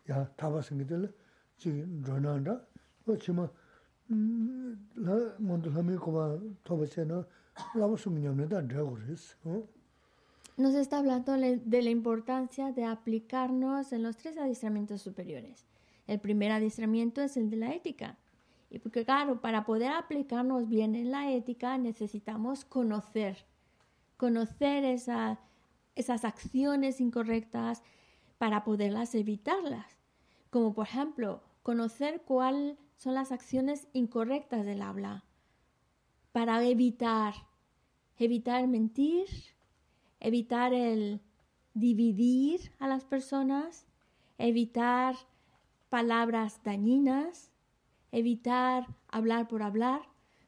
ya 0.06 0.26
taba 0.36 0.62
sunga 0.62 0.84
tila, 0.86 1.12
chi, 1.56 1.84
rona 2.04 2.32
anda, 2.32 2.68
o 3.06 3.16
chi 3.16 3.32
ma, 3.32 3.50
la, 4.08 5.36
mondo 5.38 5.70
lami 5.70 5.96
kuma 5.96 6.38
toba 6.64 6.86
che 6.86 7.04
na, 7.04 7.26
Nos 10.58 10.76
está 10.76 10.98
hablando 10.98 11.34
de 11.34 11.82
la 11.82 11.90
importancia 11.90 12.72
de 12.72 12.84
aplicarnos 12.84 13.94
en 13.94 14.04
los 14.04 14.18
tres 14.18 14.38
adiestramientos 14.38 15.02
superiores. 15.02 15.66
El 16.08 16.20
primer 16.20 16.52
adiestramiento 16.52 17.22
es 17.22 17.38
el 17.38 17.50
de 17.50 17.58
la 17.58 17.74
ética. 17.74 18.18
Y 18.70 18.80
porque 18.80 19.06
claro, 19.06 19.42
para 19.42 19.66
poder 19.66 19.92
aplicarnos 19.92 20.68
bien 20.68 20.96
en 20.96 21.12
la 21.12 21.32
ética 21.32 21.78
necesitamos 21.78 22.66
conocer, 22.66 23.46
conocer 24.18 24.84
esas 24.84 26.26
acciones 26.26 27.00
incorrectas 27.00 27.82
para 28.38 28.64
poderlas 28.64 29.16
evitarlas. 29.16 29.98
como 30.50 30.74
por 30.74 30.88
ejemplo 30.88 31.44
conocer 31.62 32.22
cuáles 32.26 32.78
son 32.96 33.14
las 33.14 33.32
acciones 33.32 33.88
incorrectas 33.94 34.66
del 34.66 34.82
habla 34.82 35.24
para 36.32 36.64
evitar, 36.64 37.34
evitar 38.20 38.68
mentir, 38.68 39.28
evitar 40.20 40.74
el 40.74 41.22
dividir 41.74 42.72
a 42.80 42.88
las 42.88 43.06
personas, 43.06 43.88
evitar 44.38 45.16
palabras 45.90 46.62
dañinas, 46.64 47.52
evitar 48.12 48.86
hablar 49.08 49.48
por 49.48 49.64
hablar. 49.64 50.02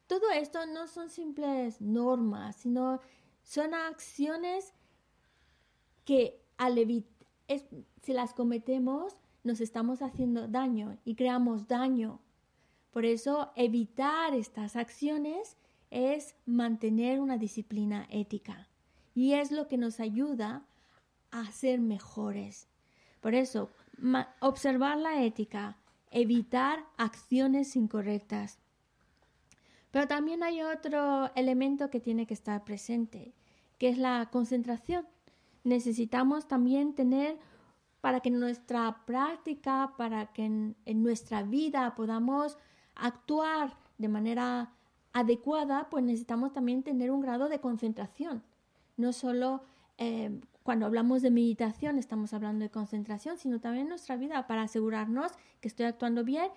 Todo 0.08 0.30
esto 0.32 0.66
no 0.66 0.88
son 0.88 1.10
simples 1.10 1.80
normas, 1.82 2.58
sino 2.58 3.00
son 3.44 3.74
acciones 3.74 4.74
que 6.04 6.42
si 8.02 8.14
las 8.14 8.34
cometemos 8.34 9.18
nos 9.44 9.62
estamos 9.62 10.02
haciendo 10.02 10.48
daño 10.48 10.98
y 11.06 11.16
creamos 11.16 11.68
daño. 11.68 12.20
Por 12.92 13.06
eso 13.06 13.52
evitar 13.56 14.36
estas 14.36 14.76
acciones 14.76 15.58
es 15.92 16.36
mantener 16.46 17.20
una 17.20 17.38
disciplina 17.38 18.08
ética 18.10 18.68
y 19.14 19.34
es 19.34 19.52
lo 19.52 19.68
que 19.68 19.78
nos 19.78 20.00
ayuda 20.00 20.66
a 21.30 21.46
ser 21.52 21.80
mejores. 21.80 22.68
Por 23.20 23.36
eso, 23.36 23.70
observar 24.40 24.98
la 24.98 25.24
ética, 25.24 25.78
evitar 26.10 26.86
acciones 26.98 27.76
incorrectas. 27.76 28.60
Pero 29.92 30.08
también 30.08 30.42
hay 30.44 30.62
otro 30.62 31.30
elemento 31.36 31.90
que 31.90 32.00
tiene 32.00 32.26
que 32.26 32.34
estar 32.34 32.64
presente, 32.64 33.34
que 33.78 33.90
es 33.90 33.98
la 33.98 34.30
concentración. 34.32 35.06
Necesitamos 35.64 36.48
también 36.48 36.96
tener 36.96 37.38
para 38.02 38.20
que 38.20 38.30
en 38.30 38.40
nuestra 38.40 39.06
práctica, 39.06 39.94
para 39.98 40.28
que 40.34 40.46
en, 40.46 40.76
nuestra 41.04 41.44
vida 41.44 41.94
podamos 41.96 42.58
actuar 42.96 43.78
de 43.98 44.08
manera 44.08 44.74
adecuada, 45.14 45.90
pues 45.90 46.04
necesitamos 46.04 46.54
también 46.54 46.84
tener 46.84 47.12
un 47.12 47.22
grado 47.22 47.50
de 47.50 47.60
concentración. 47.60 48.44
No 48.98 49.14
solo 49.14 49.64
eh, 49.98 50.40
cuando 50.64 50.86
hablamos 50.86 51.22
de 51.22 51.32
meditación 51.32 51.98
estamos 51.98 52.34
hablando 52.34 52.64
de 52.64 52.70
concentración, 52.70 53.38
sino 53.38 53.60
también 53.60 53.84
en 53.84 53.90
nuestra 53.90 54.16
vida 54.16 54.48
para 54.48 54.64
asegurarnos 54.64 55.32
que 55.60 55.68
estoy 55.68 55.86
actuando 55.86 56.24
bien 56.24 56.50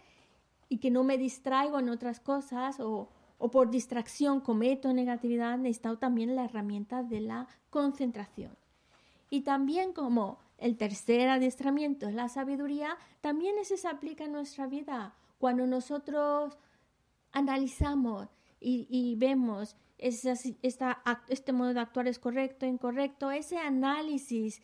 y 0.69 0.79
que 0.79 0.91
no 0.91 1.05
me 1.05 1.19
distraigo 1.19 1.79
en 1.79 1.89
otras 1.89 2.21
cosas 2.21 2.81
o, 2.81 3.09
o 3.39 3.51
por 3.51 3.71
distracción 3.71 4.41
cometo 4.41 4.93
negatividad, 4.93 5.59
necesito 5.59 5.99
también 5.99 6.37
la 6.37 6.45
herramienta 6.45 7.03
de 7.03 7.21
la 7.21 7.49
concentración. 7.71 8.57
Y 9.31 9.41
también 9.41 9.93
como 9.93 10.39
el 10.59 10.77
tercer 10.77 11.29
adiestramiento 11.29 12.09
es 12.09 12.15
la 12.15 12.29
sabiduría, 12.29 12.97
también 13.21 13.59
ese 13.59 13.77
se 13.77 13.89
aplica 13.89 14.25
en 14.25 14.33
nuestra 14.33 14.67
vida. 14.67 15.15
Cuando 15.39 15.67
nosotros 15.67 16.57
analizamos 17.33 18.29
y, 18.65 19.15
vemos 19.17 19.77
este 19.99 21.53
modo 21.53 21.75
de 21.75 21.81
actuar 21.81 22.09
es 22.09 22.19
correcto, 22.19 22.67
incorrecto, 22.67 23.31
ese 23.31 23.59
análisis, 23.59 24.61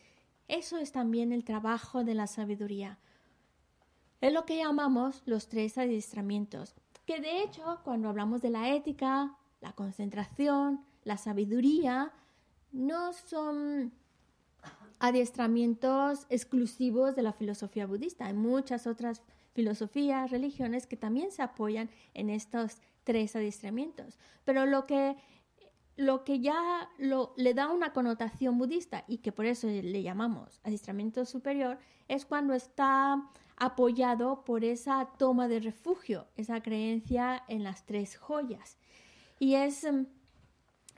eso 0.47 0.77
es 0.77 0.91
también 0.91 1.31
el 1.31 1.43
trabajo 1.43 2.03
de 2.03 2.15
la 2.15 2.27
sabiduría. 2.27 2.99
Es 4.19 4.33
lo 4.33 4.45
que 4.45 4.57
llamamos 4.57 5.23
los 5.25 5.47
tres 5.47 5.77
adiestramientos, 5.77 6.75
que 7.05 7.21
de 7.21 7.41
hecho 7.41 7.79
cuando 7.83 8.09
hablamos 8.09 8.41
de 8.41 8.49
la 8.49 8.69
ética, 8.75 9.37
la 9.61 9.73
concentración, 9.73 10.83
la 11.03 11.17
sabiduría, 11.17 12.11
no 12.71 13.13
son 13.13 13.93
adiestramientos 14.99 16.27
exclusivos 16.29 17.15
de 17.15 17.23
la 17.23 17.33
filosofía 17.33 17.87
budista. 17.87 18.27
Hay 18.27 18.33
muchas 18.33 18.85
otras 18.85 19.23
filosofías, 19.53 20.29
religiones 20.29 20.85
que 20.85 20.97
también 20.97 21.31
se 21.31 21.41
apoyan 21.41 21.89
en 22.13 22.29
estos 22.29 22.77
tres 23.03 23.35
adiestramientos. 23.35 24.17
Pero 24.43 24.65
lo 24.65 24.85
que, 24.85 25.17
lo 25.95 26.23
que 26.23 26.39
ya 26.39 26.89
lo, 26.97 27.33
le 27.37 27.53
da 27.53 27.69
una 27.69 27.93
connotación 27.93 28.57
budista 28.57 29.03
y 29.07 29.19
que 29.19 29.31
por 29.31 29.45
eso 29.45 29.67
le 29.67 30.03
llamamos 30.03 30.59
adiestramiento 30.63 31.25
superior 31.25 31.77
es 32.07 32.25
cuando 32.25 32.53
está 32.53 33.29
apoyado 33.57 34.43
por 34.43 34.63
esa 34.63 35.07
toma 35.17 35.47
de 35.47 35.59
refugio, 35.59 36.27
esa 36.35 36.61
creencia 36.61 37.43
en 37.47 37.63
las 37.63 37.85
tres 37.85 38.17
joyas. 38.17 38.77
Y 39.39 39.55
es 39.55 39.85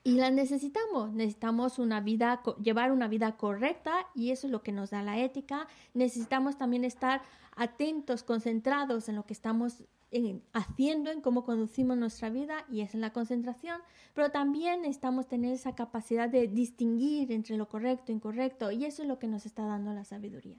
y 0.04 0.16
la 0.16 0.32
necesitamos. 0.32 1.14
Necesitamos 1.14 1.80
una 1.80 2.02
vida, 2.02 2.42
llevar 2.62 2.92
una 2.92 3.08
vida 3.08 3.38
correcta 3.38 4.08
y 4.14 4.32
eso 4.32 4.48
es 4.48 4.52
lo 4.52 4.62
que 4.62 4.74
nos 4.74 4.90
da 4.90 5.02
la 5.02 5.18
ética. 5.20 5.68
Necesitamos 5.94 6.58
también 6.58 6.84
estar 6.84 7.22
atentos, 7.56 8.24
concentrados 8.24 9.08
en 9.08 9.16
lo 9.16 9.26
que 9.26 9.34
estamos 9.34 9.84
haciendo, 10.54 11.12
en 11.12 11.22
cómo 11.22 11.44
conducimos 11.44 11.98
nuestra 11.98 12.30
vida 12.30 12.66
y 12.70 12.82
es 12.82 12.94
en 12.94 13.02
la 13.02 13.14
concentración. 13.14 13.82
Pero 14.14 14.32
también 14.32 14.82
necesitamos 14.82 15.28
tener 15.28 15.54
esa 15.54 15.76
capacidad 15.76 16.30
de 16.30 16.48
distinguir 16.48 17.32
entre 17.32 17.58
lo 17.58 17.68
correcto 17.68 18.12
e 18.12 18.16
incorrecto 18.16 18.72
y 18.72 18.86
eso 18.86 19.02
es 19.02 19.08
lo 19.08 19.20
que 19.20 19.28
nos 19.28 19.46
está 19.46 19.66
dando 19.66 19.94
la 19.94 20.04
sabiduría. 20.06 20.58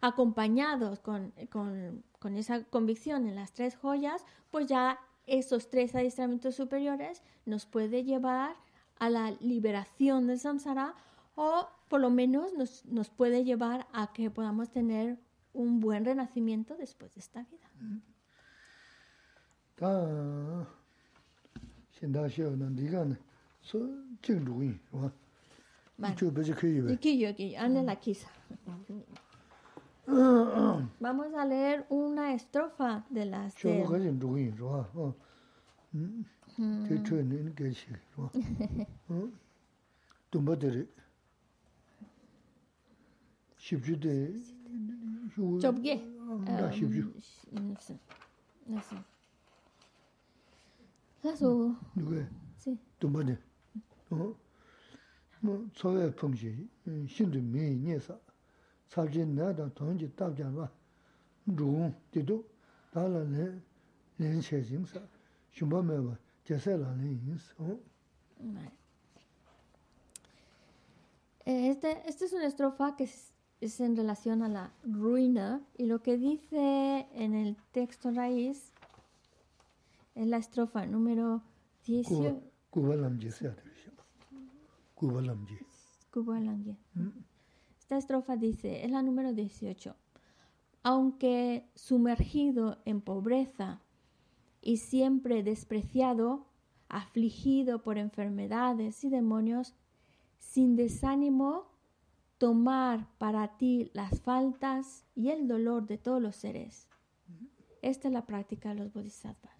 Acompañados 0.00 1.00
con, 1.00 1.32
con, 1.50 2.02
con 2.18 2.36
esa 2.36 2.64
convicción 2.64 3.26
en 3.26 3.34
las 3.34 3.52
tres 3.52 3.76
joyas, 3.76 4.24
pues 4.50 4.66
ya 4.66 4.98
esos 5.26 5.70
tres 5.70 5.94
adiestramientos 5.94 6.54
superiores 6.54 7.22
nos 7.44 7.66
puede 7.66 8.04
llevar 8.04 8.56
a 8.98 9.10
la 9.10 9.32
liberación 9.40 10.26
del 10.26 10.38
samsara 10.38 10.94
o 11.34 11.68
por 11.88 12.00
lo 12.00 12.10
menos 12.10 12.52
nos, 12.54 12.84
nos 12.86 13.10
puede 13.10 13.44
llevar 13.44 13.86
a 13.92 14.12
que 14.12 14.30
podamos 14.30 14.70
tener 14.70 15.18
un 15.52 15.80
buen 15.80 16.04
renacimiento 16.04 16.76
después 16.76 17.14
de 17.14 17.20
esta 17.20 17.42
vida. 17.44 17.70
Vamos 30.99 31.33
a 31.35 31.45
leer 31.45 31.85
una 31.89 32.33
estrofa 32.33 33.05
de 33.09 33.25
las 33.25 33.53
de... 33.55 33.83
접게. 45.59 46.03
나 46.45 46.71
십주. 46.71 47.13
나서. 48.65 48.95
나서. 51.21 51.75
누구? 51.95 52.15
네. 52.15 52.27
돈버데. 52.99 53.37
어? 54.11 54.35
뭐 55.39 55.67
소외 55.73 56.13
풍시 56.13 56.67
신도 57.07 57.39
미 57.39 57.75
녀사. 57.77 58.17
사진 58.87 59.35
나다 59.35 59.69
돈지 59.73 60.13
답잖아. 60.15 60.71
루 61.47 61.91
디도 62.11 62.45
달라네 62.91 63.59
렌체 64.19 64.61
심사. 64.61 65.01
shumbamewa 65.51 66.17
jase 66.45 66.77
la 66.77 66.95
ne 66.95 67.09
yin 67.09 67.37
so. 67.37 67.79
Este, 71.45 72.07
esta 72.07 72.25
es 72.25 72.33
una 72.33 72.45
estrofa 72.45 72.95
que 72.95 73.03
es, 73.03 73.33
es, 73.59 73.79
en 73.79 73.95
relación 73.95 74.43
a 74.43 74.47
la 74.47 74.71
ruina 74.83 75.61
y 75.77 75.85
lo 75.85 76.01
que 76.01 76.17
dice 76.17 77.07
en 77.13 77.33
el 77.33 77.57
texto 77.71 78.11
raíz 78.11 78.71
es 80.16 80.26
la 80.26 80.38
estrofa 80.38 80.86
número 80.86 81.42
18. 81.84 82.42
Kubalamji. 84.94 85.58
Kubalamji. 86.10 86.76
Esta 87.78 87.98
estrofa 87.98 88.36
dice, 88.36 88.84
es 88.84 88.90
la 88.90 89.02
número 89.02 89.32
18. 89.32 89.94
Aunque 90.82 91.68
sumergido 91.74 92.78
en 92.84 93.00
pobreza 93.02 93.82
y 94.62 94.78
siempre 94.78 95.42
despreciado, 95.42 96.46
afligido 96.88 97.82
por 97.82 97.98
enfermedades 97.98 99.04
y 99.04 99.10
demonios, 99.10 99.74
sin 100.38 100.76
desánimo, 100.76 101.66
tomar 102.38 103.08
para 103.18 103.56
ti 103.58 103.90
las 103.92 104.20
faltas 104.20 105.04
y 105.14 105.28
el 105.28 105.46
dolor 105.46 105.86
de 105.86 105.98
todos 105.98 106.22
los 106.22 106.36
seres. 106.36 106.88
Esta 107.82 108.08
es 108.08 108.14
la 108.14 108.26
práctica 108.26 108.70
de 108.70 108.76
los 108.76 108.92
bodhisattvas. 108.92 109.54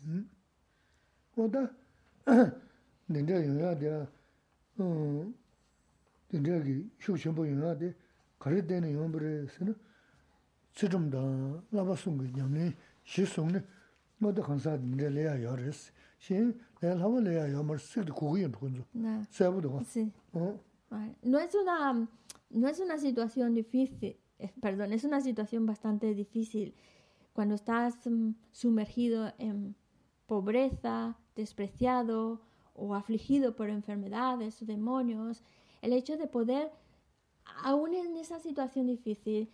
Karideni 8.39 8.93
yombre 8.93 9.49
sena 9.49 9.75
tsichumda 10.75 11.21
laba 11.73 11.97
sungi 11.97 12.33
nyamni 12.35 12.75
shi 13.05 13.27
sungni 13.27 13.61
ngoda 14.21 14.43
khansa 14.43 14.77
nire 14.77 15.11
leya 15.11 15.35
yoris 15.37 15.93
shen 16.19 16.55
leya 16.81 16.95
laba 16.95 17.21
leya 17.21 17.49
yomar 17.49 17.79
sikdi 17.79 18.13
kukuyin 18.13 18.53
tukunzu 18.53 18.83
sabu 19.31 19.61
dhuwa 19.61 19.85
sí. 19.85 20.13
no 21.23 21.39
es 21.39 21.55
una 21.55 22.09
no 22.51 22.69
es 22.69 22.81
una 22.81 22.99
situación 22.99 23.55
difícil. 23.55 24.17
Eh, 24.39 24.53
perdón, 24.61 24.93
es 24.93 25.05
una 25.05 25.21
situación 25.21 25.67
bastante 25.67 26.15
difícil. 26.15 26.75
Cuando 27.33 27.55
estás 27.55 27.95
mm, 28.07 28.31
sumergido 28.53 29.33
en 29.39 29.75
pobreza, 30.27 31.17
despreciado 31.35 32.41
o 32.75 32.95
afligido 32.95 33.57
por 33.57 33.71
enfermedades 33.71 34.61
o 34.63 34.67
demonios, 34.67 35.43
el 35.83 35.93
hecho 35.93 36.17
de 36.17 36.27
poder, 36.27 36.71
aún 37.63 37.95
en 37.95 38.17
esa 38.17 38.39
situación 38.39 38.87
difícil, 38.87 39.51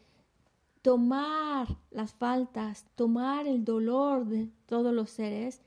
tomar 0.83 1.69
las 1.91 2.13
faltas, 2.13 2.87
tomar 2.97 3.47
el 3.47 3.65
dolor 3.65 4.27
de 4.27 4.51
todos 4.67 4.93
los 4.93 5.11
seres, 5.11 5.63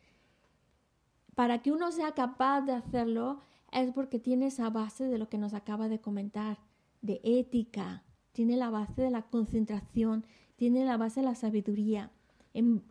para 1.36 1.61
que 1.61 1.72
uno 1.72 1.91
sea 1.91 2.14
capaz 2.14 2.61
de 2.61 2.73
hacerlo, 2.73 3.41
es 3.72 3.91
porque 3.91 4.19
tiene 4.19 4.48
esa 4.48 4.69
base 4.69 5.06
de 5.06 5.18
lo 5.18 5.30
que 5.30 5.38
nos 5.38 5.53
acaba 5.53 5.90
de 5.90 5.99
comentar, 5.99 6.57
de 7.02 7.22
ética, 7.23 8.03
tiene 8.32 8.57
la 8.57 8.69
base 8.69 9.02
de 9.02 9.11
la 9.11 9.23
concentración, 9.23 10.26
tiene 10.56 10.86
la 10.86 10.98
base 10.98 11.22
de 11.22 11.27
la 11.27 11.36
sabiduría. 11.36 12.11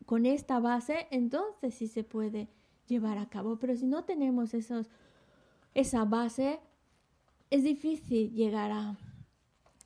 Con 0.06 0.26
esta 0.26 0.60
base, 0.60 1.06
entonces 1.10 1.74
sí 1.74 1.86
se 1.86 2.04
puede 2.04 2.48
llevar 2.86 3.18
a 3.18 3.28
cabo, 3.28 3.58
pero 3.58 3.76
si 3.76 3.86
no 3.86 4.04
tenemos 4.04 4.54
esos, 4.54 4.90
esa 5.74 6.04
base, 6.04 6.60
es 7.50 7.64
difícil 7.64 8.32
llegar 8.32 8.70
a, 8.72 8.98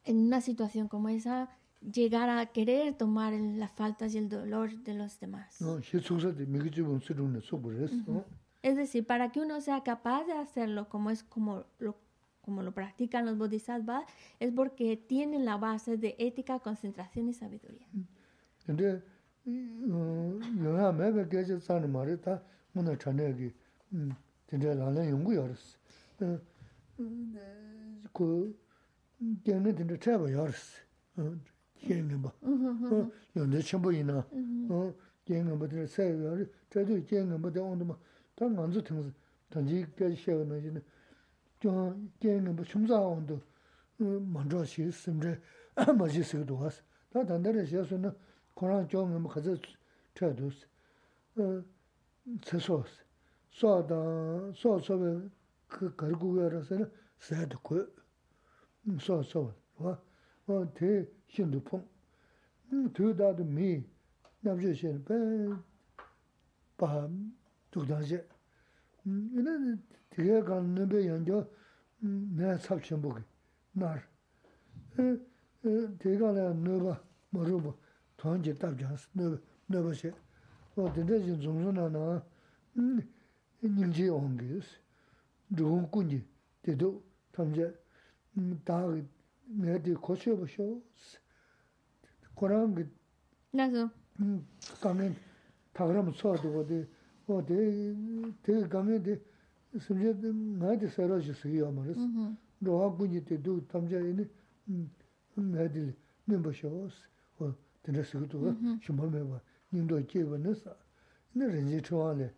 en 0.04 0.18
una 0.18 0.40
situación 0.40 0.88
como 0.88 1.08
esa, 1.08 1.48
llegar 1.80 2.28
a 2.28 2.46
querer 2.46 2.94
tomar 2.94 3.32
las 3.32 3.70
faltas 3.72 4.14
y 4.14 4.18
el 4.18 4.28
dolor 4.28 4.82
de 4.82 4.94
los 4.94 5.20
demás. 5.20 5.60
Es 8.62 8.76
decir, 8.76 9.06
para 9.06 9.30
que 9.30 9.40
uno 9.40 9.60
sea 9.60 9.82
capaz 9.84 10.24
de 10.24 10.32
hacerlo 10.32 10.88
como 10.88 11.10
es 11.10 11.22
como 11.22 11.64
lo, 11.78 11.96
como 12.40 12.62
lo 12.62 12.72
practican 12.72 13.24
los 13.24 13.38
bodhisattvas, 13.38 14.04
es 14.40 14.52
porque 14.52 14.96
tienen 14.96 15.44
la 15.44 15.56
base 15.56 15.96
de 15.96 16.16
ética, 16.18 16.58
concentración 16.58 17.28
y 17.28 17.32
sabiduría. 17.32 17.86
영화 20.62 20.92
매베 20.92 21.28
계제 21.28 21.58
사는 21.58 21.90
말이 21.90 22.20
다 22.20 22.42
문을 22.72 22.98
전해기 22.98 23.52
음 23.92 24.10
진짜 24.48 24.74
나는 24.74 25.08
연구 25.08 25.34
열었어 25.34 25.78
그 28.12 28.58
걔는 29.44 29.76
진짜 29.76 29.96
잡아 29.98 30.30
열었어 30.30 30.82
걔는 31.80 32.22
봐 32.22 32.32
연대 33.36 33.60
첨부이나 33.60 34.18
어 34.68 34.94
걔는 35.24 35.58
뭐들 35.58 35.86
세요 35.88 36.44
저도 36.70 37.02
걔는 37.04 37.40
뭐들 37.40 37.62
온도 37.62 37.84
뭐다 37.84 38.48
먼저 38.54 38.82
등 38.82 39.12
단지 39.48 39.86
계시는 39.96 40.58
이제 40.58 40.82
저 41.62 41.96
걔는 42.20 42.54
뭐 42.54 42.64
춤사 42.64 42.98
온도 43.00 43.40
먼저 43.96 44.64
시 44.64 44.90
심제 44.90 45.40
맞이 45.96 46.22
쓰기도 46.22 46.58
왔어 46.58 46.82
다 47.10 47.24
단단히 47.24 47.64
시에서는 47.66 48.12
Kurāṋ 48.58 48.88
chō 48.90 49.04
ngā 49.06 49.18
mā 49.22 49.30
khazā 49.30 49.52
chā 50.18 50.32
dōs, 50.34 50.56
tsā 52.42 52.58
sōs. 52.58 52.90
Sō 53.54 53.70
dā, 53.86 53.98
sō 54.58 54.72
sō 54.82 54.96
bē 54.98 55.12
kār 55.70 56.16
gu 56.18 56.32
gā 56.34 56.48
rā 56.50 56.62
sā 56.66 56.80
rā 56.80 56.88
sā 57.22 57.46
dā 57.46 57.60
kuwa, 57.62 57.84
sō 59.06 59.20
sō 59.30 59.44
wā, 59.78 59.94
wā 60.50 60.58
tē 60.74 60.90
xīn 61.30 61.54
dō 61.54 61.62
pōng. 61.70 61.86
Tū 62.98 63.14
dā 63.22 63.30
dā 63.38 63.46
mī, 63.46 63.70
nām 64.42 64.58
chō 64.58 64.74
xīn, 64.82 65.00
bē 65.06 65.22
bā 66.82 66.92
dōg 67.70 67.86
dā 67.94 68.02
xē. 68.10 68.22
Yā 69.38 69.58
tē 70.18 70.30
kā 70.34 70.44
kā 70.50 70.62
nā 70.66 70.90
bē 70.90 71.06
yāng 71.06 71.26
chō 71.30 71.44
mē 72.02 72.58
sāp 72.66 72.82
xīn 72.82 73.06
bō 73.06 73.20
kī, 73.20 73.28
nā 73.78 73.94
rā. 73.94 75.12
Tē 76.02 76.18
kā 76.18 76.34
nā 76.34 76.50
nā 76.58 76.80
bā, 76.82 76.98
mā 77.30 77.46
rō 77.46 77.62
bā, 77.62 77.78
tuan 78.18 78.42
jik 78.42 78.58
tab 78.58 78.76
jansi 78.76 79.06
naba 79.68 79.94
she. 79.94 80.12
O 80.76 80.90
dinde 80.90 81.18
zin 81.22 81.40
zungzu 81.40 81.72
na 81.72 81.88
na 81.88 82.22
nyingji 83.62 84.10
ongi 84.10 84.44
yis. 84.44 84.66
Dhugun 85.50 85.88
kunji 85.88 86.22
dido 86.62 87.02
tamze 87.32 87.74
daagi 88.64 89.06
nga 89.60 89.78
di 89.78 89.94
kochiyo 89.94 90.36
ba 90.36 90.46
shio. 90.46 90.82
Korangi 92.34 92.86
nazo 93.52 93.90
kangen 94.80 95.14
tagram 95.72 96.12
tsuwa 96.12 96.36
dhugo 96.36 96.62
di 96.64 96.86
o 97.26 97.40
di 97.40 97.94
di 98.42 98.68
kangen 98.68 99.02
di 99.02 99.18
simje 99.78 100.12
nga 100.58 100.74
di 100.76 100.88
sara 100.88 101.20
shi 101.20 101.32
sigi 101.32 101.58
ya 101.58 101.70
maris. 101.70 101.98
Dhugun 102.58 102.96
kunji 102.96 103.22
dido 103.22 103.60
tamze 103.66 103.98
ini 103.98 104.28
nga 105.34 105.68
di 105.68 105.94
nimba 106.24 106.52
shio. 106.52 106.90
tanda 107.88 108.04
sikadu 108.04 108.38
mm-hmm. 108.38 108.80
shimba 108.80 109.10
mewa 109.10 109.40
nyingdo 109.72 110.00
jewa 110.02 110.38
nasa. 110.38 110.76
Ina 111.34 111.46
rinji 111.46 111.80
chwa 111.80 112.14
le, 112.14 112.34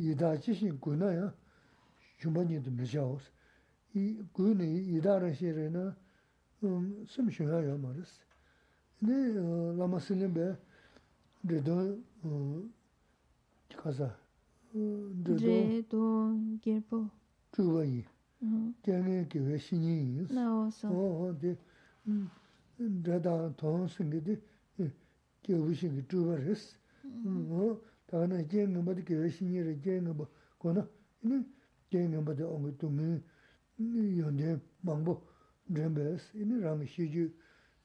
ida 0.00 0.36
jishin 0.36 0.78
guna 0.80 1.12
ya 1.12 1.32
shimba 2.18 2.44
nyingdo 2.44 2.70
mishaos. 2.70 3.22
Guna 4.34 4.64
ida 4.64 5.18
rashi 5.18 5.52
re 5.52 5.68
na 5.70 5.94
sim 6.60 7.06
um, 7.18 7.30
shunga 7.30 7.60
ya 7.60 7.76
maris. 7.76 8.20
Ina 9.02 9.40
uh, 9.42 9.76
lama 9.76 10.00
silimbe 10.00 10.56
rido 11.44 11.98
um, 12.24 12.72
kasa, 13.76 14.16
um, 14.74 15.22
rido 15.24 16.38
gerbo. 16.62 17.10
Chugwa 17.52 17.84
yi, 17.84 18.04
mm-hmm. 18.42 18.74
gyanga 18.82 19.24
kiwe 19.28 19.58
shinyi 19.58 20.16
yi. 20.16 20.26
Na 20.34 20.58
oso. 20.60 20.88
Oho, 20.88 21.26
oh, 21.28 21.32
de, 21.32 21.56
rada 23.04 23.52
tong 23.56 23.88
singi 23.88 24.20
de, 24.20 24.40
gyabushingi 25.44 26.02
dhruva 26.08 26.36
res. 26.36 26.76
Tagana 28.06 28.42
jenga 28.48 28.80
mbadi 28.80 29.02
gyabushingi 29.02 29.62
ra 29.62 29.72
jenga 29.74 30.12
mba 30.12 30.28
kona, 30.58 30.88
ini 31.22 31.44
jenga 31.90 32.20
mbadi 32.20 32.42
ongi 32.42 32.76
tungi 32.76 33.22
yonde 34.18 34.60
mangbo 34.82 35.22
dhrenba 35.68 36.02
res, 36.02 36.32
ini 36.34 36.60
rangi 36.60 36.86
shiju 36.86 37.32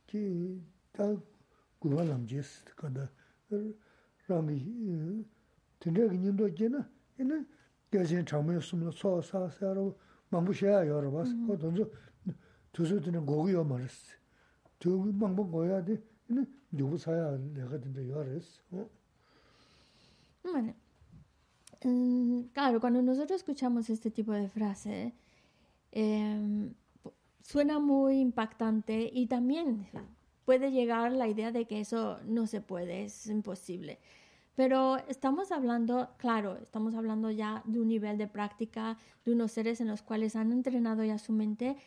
ki 0.08 0.62
ta 0.92 1.16
guwa 1.80 2.04
lamjes 2.04 2.64
kada 2.76 3.10
rangi 4.28 5.26
tindregi 5.80 6.18
nyingdo 6.18 6.50
jena, 6.50 6.90
ini 7.18 7.46
gyazen 7.92 8.26
chamaya 8.26 8.62
sumla 8.62 8.92
so 8.92 9.22
sa 9.22 9.50
sa 9.50 9.74
ra 9.74 9.82
mangbo 10.32 10.52
shaya 10.52 10.84
yora 10.84 11.10
bas, 11.10 11.30
o 11.48 11.56
tonzo 11.58 11.90
tuzu 12.72 13.00
tindregi 13.00 13.26
gogo 13.26 13.50
yo 13.50 13.64
ma 13.64 13.78
res. 13.78 14.16
Tugu 14.80 15.12
mangbo 15.12 15.44
goya 15.44 15.82
di, 15.82 15.98
ini 16.30 16.46
yaro 18.08 18.32
es. 18.38 18.62
Bueno, 20.44 20.74
claro, 22.54 22.80
cuando 22.80 23.02
nosotros 23.02 23.42
escuchamos 23.42 23.90
este 23.90 24.12
tipo 24.12 24.32
de 24.32 24.50
frase, 24.50 25.14
eh, 25.92 26.72
suena 27.44 27.80
muy 27.80 28.20
impactante 28.20 29.10
y 29.12 29.28
también 29.28 29.88
puede 30.46 30.72
llegar 30.72 31.12
la 31.12 31.28
idea 31.28 31.52
de 31.52 31.66
que 31.66 31.80
eso 31.80 32.20
no 32.26 32.48
se 32.48 32.62
puede, 32.62 33.06
es 33.06 33.28
imposible. 33.28 34.00
Pero 34.56 34.98
estamos 35.08 35.52
hablando, 35.52 36.10
claro, 36.18 36.58
estamos 36.58 36.94
hablando 36.94 37.32
ya 37.32 37.64
de 37.66 37.80
un 37.80 37.88
nivel 37.88 38.18
de 38.18 38.28
práctica, 38.28 38.98
de 39.24 39.32
unos 39.32 39.54
seres 39.54 39.80
en 39.80 39.88
los 39.88 40.02
cuales 40.02 40.36
han 40.36 40.52
entrenado 40.52 41.04
ya 41.04 41.18
su 41.18 41.32
mente, 41.32 41.78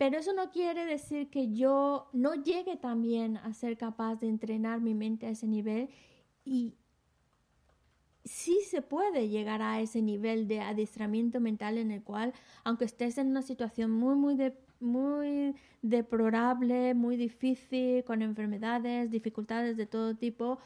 pero 0.00 0.16
eso 0.16 0.32
no 0.32 0.50
quiere 0.50 0.86
decir 0.86 1.28
que 1.28 1.52
yo 1.52 2.08
no 2.14 2.32
llegue 2.34 2.78
también 2.78 3.36
a 3.36 3.52
ser 3.52 3.76
capaz 3.76 4.16
de 4.16 4.28
entrenar 4.28 4.80
mi 4.80 4.94
mente 4.94 5.26
a 5.26 5.28
ese 5.28 5.46
nivel 5.46 5.90
y 6.42 6.74
sí 8.24 8.60
se 8.66 8.80
puede 8.80 9.28
llegar 9.28 9.60
a 9.60 9.78
ese 9.78 10.00
nivel 10.00 10.48
de 10.48 10.60
adiestramiento 10.60 11.38
mental 11.38 11.76
en 11.76 11.90
el 11.90 12.02
cual, 12.02 12.32
aunque 12.64 12.86
estés 12.86 13.18
en 13.18 13.26
una 13.26 13.42
situación 13.42 13.90
muy, 13.90 14.14
muy, 14.14 14.54
muy 14.80 15.54
deplorable, 15.82 16.94
muy 16.94 17.18
difícil, 17.18 18.02
con 18.02 18.22
enfermedades, 18.22 19.10
dificultades 19.10 19.76
de 19.76 19.84
todo 19.84 20.16
tipo, 20.16 20.58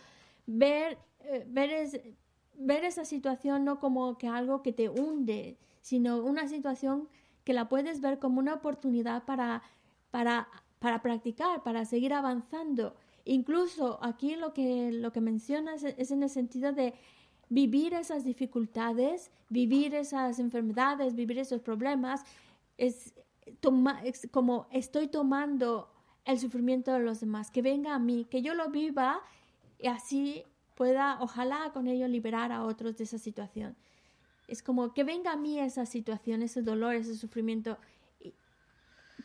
ver 0.47 0.97
eh, 1.24 1.44
ver, 1.48 2.15
ver 2.55 2.85
esa 2.85 3.05
situación 3.05 3.65
no 3.65 3.81
como 3.81 4.16
que 4.16 4.28
algo 4.28 4.62
que 4.62 4.73
te 4.73 4.89
hunde, 4.89 5.59
sino 5.81 6.23
una 6.23 6.47
situación 6.47 7.09
que 7.44 7.52
la 7.52 7.68
puedes 7.68 8.00
ver 8.00 8.18
como 8.18 8.40
una 8.40 8.54
oportunidad 8.54 9.24
para, 9.24 9.62
para, 10.10 10.48
para 10.78 11.02
practicar, 11.02 11.62
para 11.62 11.84
seguir 11.84 12.12
avanzando. 12.12 12.94
Incluso 13.24 13.98
aquí 14.02 14.36
lo 14.36 14.52
que, 14.52 14.92
lo 14.92 15.12
que 15.12 15.20
mencionas 15.20 15.84
es 15.84 16.10
en 16.10 16.22
el 16.22 16.30
sentido 16.30 16.72
de 16.72 16.94
vivir 17.48 17.94
esas 17.94 18.24
dificultades, 18.24 19.30
vivir 19.48 19.94
esas 19.94 20.38
enfermedades, 20.38 21.14
vivir 21.14 21.38
esos 21.38 21.60
problemas, 21.60 22.24
es, 22.78 23.14
es 24.04 24.28
como 24.30 24.66
estoy 24.72 25.08
tomando 25.08 25.90
el 26.24 26.38
sufrimiento 26.38 26.92
de 26.92 27.00
los 27.00 27.20
demás, 27.20 27.50
que 27.50 27.62
venga 27.62 27.94
a 27.94 27.98
mí, 27.98 28.26
que 28.30 28.42
yo 28.42 28.54
lo 28.54 28.70
viva 28.70 29.20
y 29.78 29.88
así 29.88 30.42
pueda, 30.74 31.18
ojalá 31.20 31.70
con 31.72 31.86
ello 31.86 32.08
liberar 32.08 32.50
a 32.52 32.64
otros 32.64 32.96
de 32.96 33.04
esa 33.04 33.18
situación. 33.18 33.76
Es 34.48 34.62
como 34.62 34.92
que 34.92 35.04
venga 35.04 35.32
a 35.32 35.36
mí 35.36 35.58
esa 35.58 35.86
situación, 35.86 36.42
ese 36.42 36.62
dolor, 36.62 36.94
ese 36.94 37.14
sufrimiento 37.14 37.78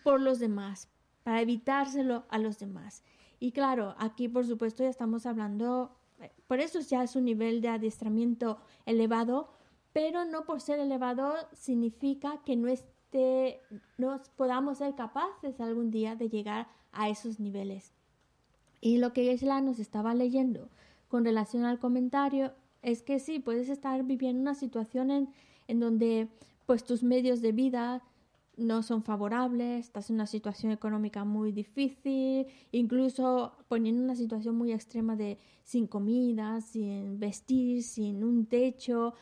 por 0.04 0.22
los 0.22 0.40
demás, 0.40 0.88
para 1.24 1.42
evitárselo 1.42 2.26
a 2.30 2.38
los 2.38 2.60
demás. 2.60 3.04
Y 3.40 3.52
claro, 3.52 3.96
aquí 3.98 4.28
por 4.28 4.46
supuesto 4.46 4.84
ya 4.84 4.90
estamos 4.90 5.26
hablando, 5.26 5.96
por 6.48 6.60
eso 6.60 6.80
ya 6.80 7.04
es 7.04 7.16
un 7.16 7.26
nivel 7.26 7.62
de 7.62 7.70
adiestramiento 7.70 8.60
elevado, 8.86 9.50
pero 9.94 10.26
no 10.26 10.46
por 10.46 10.62
ser 10.62 10.80
elevado 10.80 11.36
significa 11.54 12.42
que 12.46 12.56
no 12.56 12.68
esté, 12.68 13.62
no 13.98 14.22
podamos 14.36 14.80
ser 14.80 14.96
capaces 14.96 15.60
algún 15.60 15.92
día 15.92 16.16
de 16.16 16.30
llegar 16.30 16.68
a 16.92 17.10
esos 17.10 17.40
niveles. 17.40 17.94
Y 18.82 18.98
lo 18.98 19.14
que 19.14 19.24
Gesla 19.24 19.62
nos 19.62 19.80
estaba 19.80 20.14
leyendo 20.14 20.70
con 21.08 21.26
relación 21.26 21.66
al 21.66 21.80
comentario 21.80 22.54
es 22.82 23.02
que 23.02 23.20
sí, 23.20 23.40
puedes 23.40 23.70
estar 23.70 24.04
viviendo 24.04 24.42
una 24.42 24.56
situación 24.56 25.12
en, 25.12 25.30
en 25.68 25.80
donde 25.80 26.28
pues 26.66 26.84
tus 26.84 27.04
medios 27.04 27.42
de 27.42 27.52
vida 27.52 28.04
no 28.60 28.84
son 28.84 29.04
favorables, 29.04 29.86
estás 29.86 30.10
en 30.10 30.16
una 30.16 30.28
situación 30.28 30.72
económica 30.72 31.24
muy 31.24 31.52
difícil, 31.52 32.46
incluso 32.72 33.54
poniendo 33.68 34.04
una 34.04 34.16
situación 34.16 34.56
muy 34.56 34.74
extrema 34.74 35.16
de 35.16 35.38
sin 35.64 35.88
comida, 35.88 36.62
sin 36.62 37.20
vestir, 37.20 37.84
sin 37.84 38.24
un 38.24 38.46
techo 38.46 39.14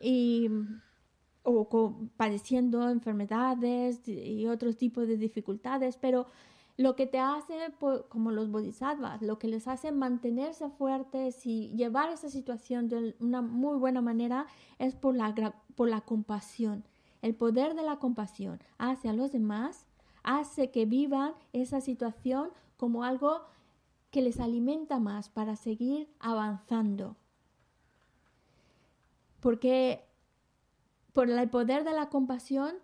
y 0.00 0.48
o 1.42 1.94
padeciendo 2.16 2.88
enfermedades 2.88 4.00
y 4.08 4.46
otros 4.46 4.76
tipos 4.76 5.06
de 5.06 5.16
dificultades, 5.16 5.96
pero 5.96 6.26
lo 6.76 6.94
que 6.94 7.06
te 7.06 7.18
hace, 7.18 7.54
como 8.08 8.30
los 8.30 8.50
bodhisattvas, 8.50 9.22
lo 9.22 9.38
que 9.38 9.48
les 9.48 9.66
hace 9.66 9.92
mantenerse 9.92 10.68
fuertes 10.68 11.46
y 11.46 11.70
llevar 11.70 12.10
esa 12.10 12.28
situación 12.28 12.88
de 12.88 13.16
una 13.18 13.40
muy 13.40 13.78
buena 13.78 14.02
manera 14.02 14.46
es 14.78 14.94
por 14.94 15.14
la, 15.14 15.54
por 15.74 15.88
la 15.88 16.02
compasión. 16.02 16.84
El 17.22 17.34
poder 17.34 17.74
de 17.74 17.82
la 17.82 17.98
compasión 17.98 18.60
hacia 18.76 19.14
los 19.14 19.32
demás 19.32 19.86
hace 20.22 20.70
que 20.70 20.84
vivan 20.84 21.32
esa 21.52 21.80
situación 21.80 22.50
como 22.76 23.04
algo 23.04 23.40
que 24.10 24.20
les 24.20 24.38
alimenta 24.38 24.98
más 24.98 25.30
para 25.30 25.56
seguir 25.56 26.12
avanzando. 26.20 27.16
Porque 29.40 30.04
por 31.14 31.30
el 31.30 31.48
poder 31.48 31.84
de 31.84 31.92
la 31.92 32.10
compasión 32.10 32.76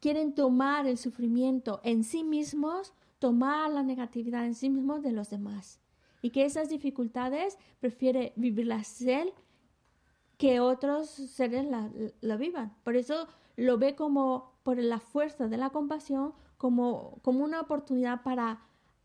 quieren 0.00 0.34
tomar 0.34 0.86
el 0.86 0.98
sufrimiento 0.98 1.80
en 1.84 2.04
sí 2.04 2.24
mismos, 2.24 2.92
tomar 3.18 3.70
la 3.70 3.82
negatividad 3.82 4.46
en 4.46 4.54
sí 4.54 4.70
mismos 4.70 5.02
de 5.02 5.12
los 5.12 5.30
demás. 5.30 5.80
Y 6.22 6.30
que 6.30 6.44
esas 6.44 6.68
dificultades 6.68 7.58
prefiere 7.80 8.32
vivirlas 8.36 9.00
él 9.02 9.32
que 10.36 10.58
otros 10.58 11.08
seres 11.10 11.66
la, 11.66 12.36
vivan. 12.36 12.74
Por 12.82 12.96
eso 12.96 13.28
lo 13.56 13.76
ve 13.76 13.94
como, 13.94 14.54
por 14.62 14.78
la 14.78 14.98
fuerza 14.98 15.48
de 15.48 15.58
la 15.58 15.68
compasión, 15.68 16.32
como, 16.56 17.18
como 17.22 17.44
una 17.44 17.60
oportunidad 17.60 18.22
para 18.22 18.62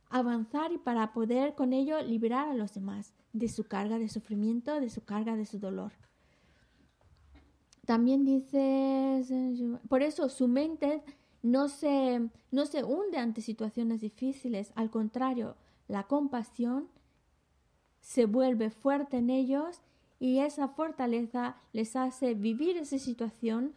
avanzar 0.10 0.72
y 0.72 0.78
para 0.78 1.12
poder 1.12 1.56
con 1.56 1.74
ello 1.74 2.02
liberar 2.02 2.48
a 2.48 2.54
los 2.54 2.74
demás 2.74 3.14
de 3.34 3.50
su 3.50 3.66
carga 3.66 4.00
de 4.00 4.08
sufrimiento, 4.08 4.80
de 4.80 4.90
su 4.90 5.04
carga 5.04 5.36
de 5.36 5.46
su 5.46 5.60
dolor. 5.60 5.92
También 7.86 8.26
dice, 8.26 9.24
por 9.88 10.02
eso 10.02 10.30
su 10.30 10.48
mente 10.48 11.04
no 11.44 11.68
se, 11.68 12.30
no 12.52 12.66
se 12.66 12.84
hunde 12.84 13.18
ante 13.18 13.42
situaciones 13.42 14.02
difíciles, 14.02 14.72
al 14.76 14.90
contrario, 14.90 15.56
la 15.88 16.04
compasión 16.04 16.88
se 18.00 18.26
vuelve 18.26 18.72
fuerte 18.72 19.18
en 19.18 19.30
ellos 19.30 19.82
y 20.20 20.40
esa 20.40 20.68
fortaleza 20.68 21.58
les 21.74 21.96
hace 21.96 22.34
vivir 22.34 22.78
esa 22.78 22.98
situación 22.98 23.74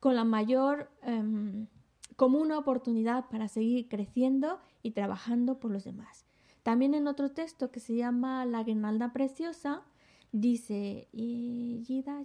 con 0.00 0.16
la 0.16 0.24
mayor, 0.24 0.90
em, 1.02 1.68
como 2.16 2.38
una 2.38 2.58
oportunidad 2.58 3.28
para 3.28 3.48
seguir 3.48 3.88
creciendo 3.88 4.58
y 4.82 4.90
trabajando 4.90 5.58
por 5.60 5.70
los 5.70 5.84
demás. 5.84 6.26
También 6.62 6.94
en 6.94 7.06
otro 7.06 7.30
texto 7.30 7.70
que 7.70 7.80
se 7.80 7.94
llama 7.94 8.44
La 8.44 8.62
guirnalda 8.64 9.12
preciosa, 9.12 9.82
dice 10.34 11.06
Yida 11.12 12.24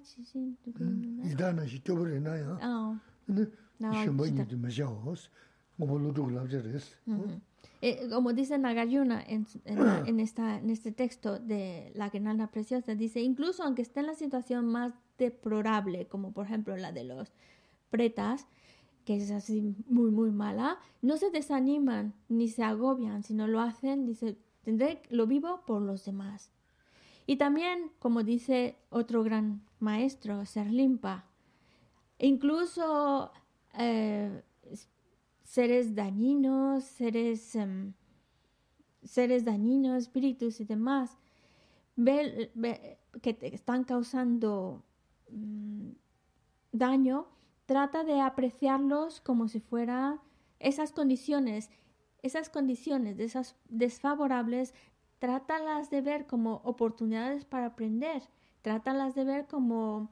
como 8.10 8.34
dice 8.34 8.58
Nagayuna 8.58 9.22
en, 9.22 9.46
en, 10.08 10.20
esta, 10.20 10.58
en 10.58 10.72
este 10.72 10.92
texto 10.92 11.40
de 11.40 11.92
la 11.96 12.10
Guirnalda 12.10 12.48
Preciosa, 12.48 12.96
dice, 12.96 13.22
incluso 13.22 13.64
aunque 13.64 13.84
esté 13.84 14.00
en 14.00 14.08
la 14.08 14.16
situación 14.16 14.66
más 14.66 14.94
deplorable, 15.20 16.08
como 16.08 16.34
por 16.34 16.48
ejemplo 16.48 16.76
la 16.78 16.92
de 16.92 17.04
los 17.04 17.32
pretas, 17.92 18.48
que 19.06 19.18
es 19.18 19.30
así 19.30 19.76
muy, 19.88 20.10
muy 20.10 20.32
mala, 20.32 20.80
no 21.04 21.18
se 21.18 21.30
desaniman 21.30 22.14
ni 22.28 22.48
se 22.48 22.64
agobian, 22.64 23.24
sino 23.24 23.48
lo 23.48 23.62
hacen, 23.62 24.08
dice, 24.08 24.38
tendré 24.64 25.04
lo 25.10 25.28
vivo 25.28 25.62
por 25.66 25.82
los 25.82 26.06
demás. 26.06 26.52
Y 27.30 27.36
también, 27.36 27.92
como 28.00 28.24
dice 28.24 28.76
otro 28.90 29.24
gran 29.24 29.62
maestro, 29.78 30.48
Serlimpa, 30.48 31.26
incluso 32.18 33.32
eh, 33.78 34.42
seres 35.44 35.94
dañinos, 35.94 36.86
seres, 36.86 37.56
em, 37.56 37.94
seres 39.04 39.46
dañinos, 39.46 40.06
espíritus 40.06 40.60
y 40.60 40.66
demás, 40.66 41.20
que 43.22 43.34
te 43.36 43.54
están 43.54 43.84
causando 43.84 44.84
mm, 45.30 45.90
daño, 46.72 47.28
trata 47.68 48.04
de 48.04 48.22
apreciarlos 48.22 49.22
como 49.22 49.48
si 49.50 49.60
fueran 49.60 50.20
esas 50.58 50.92
condiciones, 50.92 51.70
esas 52.24 52.50
condiciones 52.50 53.18
desfavorables, 53.70 54.74
trátalas 55.20 55.90
de 55.90 56.02
ver 56.02 56.26
como 56.26 56.62
oportunidades 56.64 57.46
para 57.46 57.68
aprender, 57.68 58.24
trátalas 58.62 59.16
de 59.16 59.26
ver 59.26 59.48
como, 59.48 60.10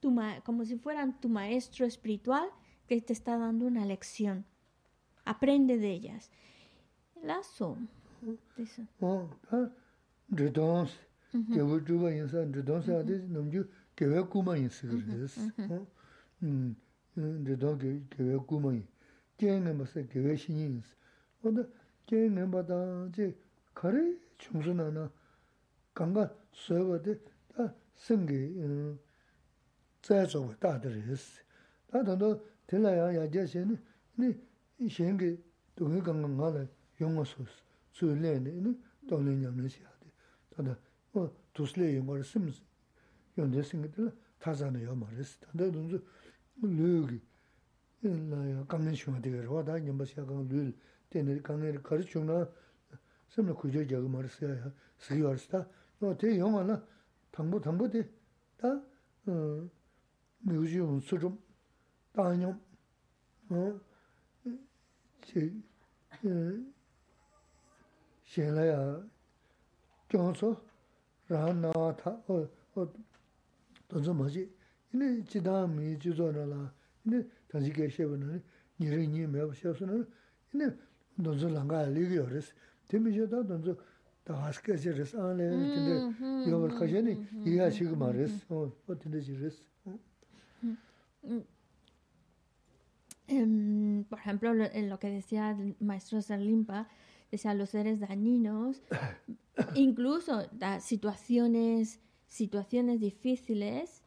tu 0.00 0.14
como 0.44 0.64
si 0.64 0.76
fueran 0.78 1.20
tu 1.20 1.28
maestro 1.28 1.86
espiritual 1.86 2.48
que 2.86 3.00
te 3.00 3.12
está 3.12 3.36
dando 3.36 3.66
una 3.66 3.84
lección. 3.84 4.46
Aprende 5.24 5.76
de 5.76 5.90
ellas. 5.92 6.30
Lazo. 7.22 7.76
Oh, 9.00 9.28
ah, 9.52 9.68
redons. 10.30 10.98
Que 11.30 11.60
voy 11.60 11.82
a 12.06 12.16
insa, 12.16 12.44
redons 12.44 12.88
a 12.88 13.02
des, 13.02 13.28
no 13.28 13.46
yo 13.50 13.64
que 13.94 14.06
veo 14.06 14.30
kuma 14.30 14.56
insa 14.56 14.88
gres. 14.88 15.36
Mm, 16.40 16.72
redons 17.44 17.78
que 17.78 18.02
que 18.08 18.22
veo 18.22 18.46
kuma. 18.46 18.72
¿Quién 19.36 19.64
me 19.64 19.72
va 19.74 19.84
a 19.84 20.06
que 20.08 20.20
veo 20.20 20.34
shin? 20.34 20.82
Onda, 21.42 21.68
¿quién 22.06 22.34
me 22.34 22.44
va 22.44 22.60
a 22.60 22.62
dar? 22.62 23.10
kare 23.78 24.18
chumsu 24.38 24.74
na 24.74 24.90
na 24.90 25.10
ganga 25.94 26.34
suwa 26.50 26.98
de 26.98 27.20
ta 27.54 27.72
singi 27.94 28.98
zaya 30.02 30.26
zogwa 30.26 30.56
dada 30.60 30.88
resi. 30.88 31.40
Ta 31.86 32.02
tando 32.02 32.42
tila 32.66 32.90
ya 32.90 33.10
ya 33.12 33.28
je 33.28 33.46
she 33.46 33.64
ni, 33.64 33.78
ni 34.78 34.88
shengi 34.88 35.38
dungi 35.76 36.00
ganga 36.02 36.26
nga 36.26 36.50
la 36.50 36.66
yunga 36.98 37.24
sus, 37.24 37.62
zui 37.92 38.18
le 38.18 38.38
ni, 38.40 38.50
ni 38.50 38.76
dongle 39.06 39.34
nyamla 39.36 39.68
shi 39.68 39.80
ya 39.82 39.90
de. 40.00 40.10
Tanda 40.50 40.76
dusle 41.54 41.84
yunga 41.92 42.16
ra 42.16 42.22
sim 42.24 42.52
yunde 43.36 43.62
singi 43.62 43.88
tila 43.90 44.12
taza 44.40 44.70
na 44.70 44.78
yama 44.80 45.06
resi. 45.16 45.38
Tanda 45.38 45.70
dunzu 45.70 46.02
luyogi 46.62 47.20
ganga 48.02 48.94
shunga 48.94 49.20
diga 49.20 49.40
rwa 49.42 49.62
da 49.62 49.78
nyamba 49.78 50.04
shi 50.04 50.18
ya 50.18 50.24
ganga 50.24 50.42
luyogi. 50.52 50.74
Tene 51.08 51.40
ganga 51.40 51.80
kari 51.80 52.04
chunga 52.04 52.48
섬나 53.28 53.54
구조 53.54 53.86
저거 53.86 54.08
말았어요. 54.08 54.72
스리얼스타. 54.98 55.68
너대 56.00 56.38
영화나 56.38 56.84
당부 57.30 57.60
당부대 57.60 58.08
다 58.56 58.68
어, 59.26 59.68
뮤지엄 60.40 61.00
수좀 61.00 61.38
다녀. 62.12 62.58
어. 63.50 63.80
제 65.22 65.52
셴라야 68.24 69.04
정서 70.10 70.64
라나타 71.28 72.10
어 72.28 72.48
던서 73.88 74.14
뭐지? 74.14 74.50
이네 74.94 75.24
지담이 75.24 75.98
주저라라. 75.98 76.72
이네 77.04 77.28
당시게 77.48 77.90
쉐버는 77.90 78.42
니르니 78.80 79.26
매버셔서는 79.26 80.10
이네 80.54 80.76
던서 81.22 81.48
랑가 81.48 81.84
리그요레스 81.84 82.54
nī 82.92 82.98
rī 83.04 83.28
nī 83.28 83.38
mē 83.48 83.74
bā 84.28 84.50
shē 84.52 84.92
sō 85.12 85.18
nā, 85.36 85.44
inī 85.56 85.66
tōn 85.74 85.84
sō 86.44 86.48
lā 86.52 86.56
ngā 86.72 86.86
yā 86.92 87.00
lī 87.04 87.14
kī 87.44 87.50
yō 87.54 87.60
rā 87.60 87.68
sī, 87.72 87.84
por 94.08 94.18
ejemplo, 94.18 94.52
en 94.64 94.88
lo 94.88 94.98
que 94.98 95.10
decía 95.10 95.50
el 95.50 95.76
maestro 95.80 96.22
Serlimpa, 96.22 96.88
decía 97.30 97.52
los 97.54 97.70
seres 97.70 98.00
dañinos, 98.00 98.82
incluso 99.74 100.42
situaciones, 100.80 102.00
situaciones 102.26 103.00
difíciles, 103.00 104.02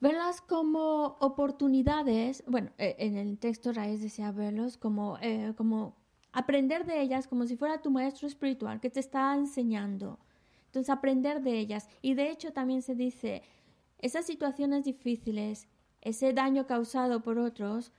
verlas 0.00 0.40
como 0.40 1.18
oportunidades, 1.20 2.42
bueno, 2.46 2.70
eh, 2.78 2.96
en 2.98 3.16
el 3.16 3.38
texto 3.38 3.72
raíz 3.72 4.00
decía 4.00 4.32
verlos 4.32 4.78
como, 4.78 5.18
eh, 5.20 5.52
como 5.56 5.99
aprender 6.32 6.86
de 6.86 7.00
ellas 7.00 7.26
como 7.26 7.46
si 7.46 7.56
fuera 7.56 7.82
tu 7.82 7.90
maestro 7.90 8.26
espiritual 8.26 8.80
que 8.80 8.90
te 8.90 9.00
está 9.00 9.34
enseñando. 9.34 10.18
Entonces, 10.66 10.90
aprender 10.90 11.42
de 11.42 11.58
ellas. 11.58 11.88
Y 12.00 12.14
de 12.14 12.30
hecho 12.30 12.52
también 12.52 12.82
se 12.82 12.94
dice, 12.94 13.42
esas 13.98 14.24
situaciones 14.24 14.84
difíciles, 14.84 15.66
ese 16.00 16.32
daño 16.32 16.66
causado 16.66 17.20
por 17.20 17.38
otros, 17.38 17.92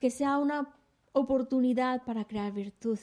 que 0.00 0.10
sea 0.10 0.38
una 0.38 0.74
oportunidad 1.12 2.02
para 2.04 2.24
crear 2.24 2.52
virtud. 2.52 2.98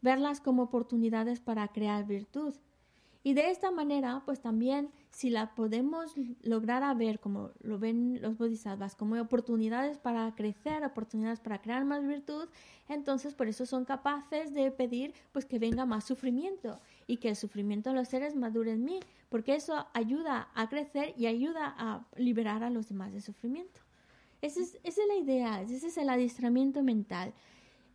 Verlas 0.00 0.40
como 0.40 0.62
oportunidades 0.62 1.40
para 1.40 1.68
crear 1.68 2.06
virtud. 2.06 2.54
Y 3.22 3.34
de 3.34 3.50
esta 3.50 3.70
manera, 3.70 4.22
pues 4.24 4.40
también 4.40 4.90
si 5.16 5.30
la 5.30 5.54
podemos 5.54 6.12
lograr 6.42 6.82
a 6.82 6.92
ver, 6.92 7.20
como 7.20 7.50
lo 7.62 7.78
ven 7.78 8.20
los 8.20 8.36
bodhisattvas, 8.36 8.94
como 8.94 9.18
oportunidades 9.18 9.96
para 9.96 10.34
crecer, 10.34 10.84
oportunidades 10.84 11.40
para 11.40 11.62
crear 11.62 11.86
más 11.86 12.06
virtud, 12.06 12.50
entonces 12.90 13.32
por 13.32 13.48
eso 13.48 13.64
son 13.64 13.86
capaces 13.86 14.52
de 14.52 14.70
pedir 14.70 15.14
pues 15.32 15.46
que 15.46 15.58
venga 15.58 15.86
más 15.86 16.04
sufrimiento 16.04 16.78
y 17.06 17.16
que 17.16 17.30
el 17.30 17.36
sufrimiento 17.36 17.88
de 17.88 17.96
los 17.96 18.08
seres 18.08 18.36
madure 18.36 18.72
en 18.72 18.84
mí, 18.84 19.00
porque 19.30 19.54
eso 19.54 19.86
ayuda 19.94 20.50
a 20.54 20.68
crecer 20.68 21.14
y 21.16 21.24
ayuda 21.24 21.74
a 21.78 22.04
liberar 22.16 22.62
a 22.62 22.68
los 22.68 22.90
demás 22.90 23.14
de 23.14 23.22
sufrimiento. 23.22 23.80
Esa 24.42 24.60
es, 24.60 24.78
esa 24.84 25.00
es 25.00 25.08
la 25.08 25.16
idea, 25.16 25.62
ese 25.62 25.86
es 25.86 25.96
el 25.96 26.10
adiestramiento 26.10 26.82
mental. 26.82 27.32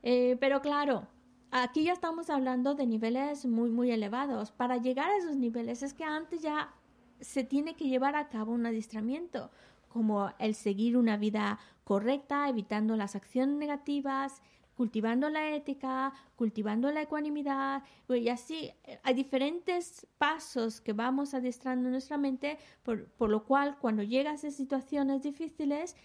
Eh, 0.02 0.38
pero 0.40 0.60
claro, 0.62 1.06
aquí 1.52 1.84
ya 1.84 1.94
estamos 1.94 2.32
hablando 2.32 2.74
de 2.74 2.88
niveles 2.88 3.46
muy, 3.46 3.70
muy 3.70 3.92
elevados. 3.92 4.52
Para 4.52 4.78
llegar 4.78 5.12
a 5.12 5.18
esos 5.18 5.36
niveles 5.36 5.84
es 5.84 5.94
que 5.94 6.04
antes 6.04 6.42
ya 6.42 6.74
se 7.22 7.44
tiene 7.44 7.76
que 7.76 7.88
llevar 7.88 8.16
a 8.16 8.30
cabo 8.30 8.52
un 8.52 8.66
adiestramiento, 8.66 9.52
como 9.88 10.32
el 10.40 10.56
seguir 10.56 10.98
una 10.98 11.18
vida 11.18 11.60
correcta, 11.84 12.50
evitando 12.50 12.96
las 12.96 13.16
acciones 13.16 13.56
negativas, 13.56 14.42
cultivando 14.76 15.30
la 15.30 15.52
ética, 15.54 16.14
cultivando 16.36 16.92
la 16.92 17.04
ecuanimidad, 17.04 17.84
y 18.10 18.30
así 18.30 18.72
eh, 18.84 19.00
hay 19.04 19.14
diferentes 19.14 20.08
pasos 20.18 20.82
que 20.82 20.94
vamos 20.94 21.34
adiestrando 21.34 21.88
en 21.88 21.92
nuestra 21.92 22.18
mente, 22.18 22.58
por, 22.84 23.06
por 23.12 23.30
lo 23.30 23.44
cual 23.44 23.78
cuando 23.80 24.02
llegas 24.02 24.44
a 24.44 24.52
situaciones 24.52 25.22
difíciles, 25.22 25.96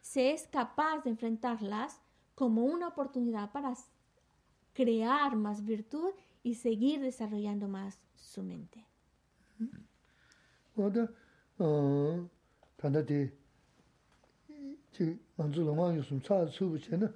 se 0.00 0.32
es 0.32 0.46
capaz 0.46 1.02
de 1.02 1.10
enfrentarlas 1.10 2.00
como 2.34 2.64
una 2.64 2.88
oportunidad 2.88 3.52
para 3.52 3.74
crear 4.72 5.36
más 5.36 5.64
virtud 5.64 6.10
y 6.42 6.54
seguir 6.54 7.00
desarrollando 7.00 7.68
más 7.68 8.00
su 8.16 8.42
mente. 8.42 8.84
어디 10.76 11.06
어 11.58 12.28
단다디 12.76 13.30
지 14.92 15.18
만주 15.36 15.62
농아 15.62 15.94
요즘 15.96 16.20
차 16.22 16.46
수부 16.46 16.78
전에 16.78 17.06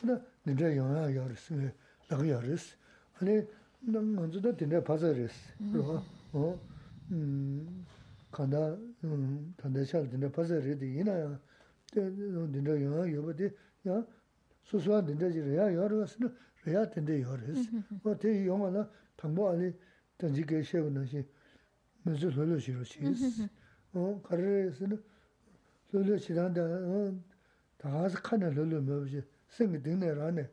근데 0.00 0.20
내가 0.44 0.76
영향 0.76 1.14
열었으면 1.14 1.72
나가 2.08 2.28
열었어. 2.28 2.76
아니 3.20 3.42
난 3.80 4.14
먼저도 4.14 4.56
된다 4.56 4.82
봐서랬어. 4.82 5.34
그거 5.72 6.04
어음 6.32 7.84
간다 8.30 8.76
음 9.04 9.54
단대살 9.56 10.08
된다 10.10 10.30
봐서래디 10.30 10.98
이나 10.98 11.38
된다 11.92 12.70
영향 12.80 13.12
여버디 13.14 13.50
야 13.88 14.04
수수한 14.64 15.06
된다지래야 15.06 15.74
열었으면 15.74 16.36
래야 16.64 16.88
된대 16.90 17.20
열었어. 17.22 17.62
어때 18.04 18.46
영화나 18.46 18.88
당보 19.16 19.48
아니 19.50 19.72
던지게 20.18 20.62
쉐고 20.62 20.90
나시 20.90 21.24
먼저 22.08 22.28
흘러 22.28 22.58
싫어 22.58 22.82
싫어. 22.84 23.10
어 23.92 24.20
가르스는 24.22 25.02
흘러 25.90 26.16
싫어한다. 26.16 26.62
어 26.62 27.14
다가서 27.76 28.20
칸을 28.20 28.56
흘러 28.56 28.80
뭐지. 28.80 29.22
생이 29.50 29.82
되네라네. 29.82 30.48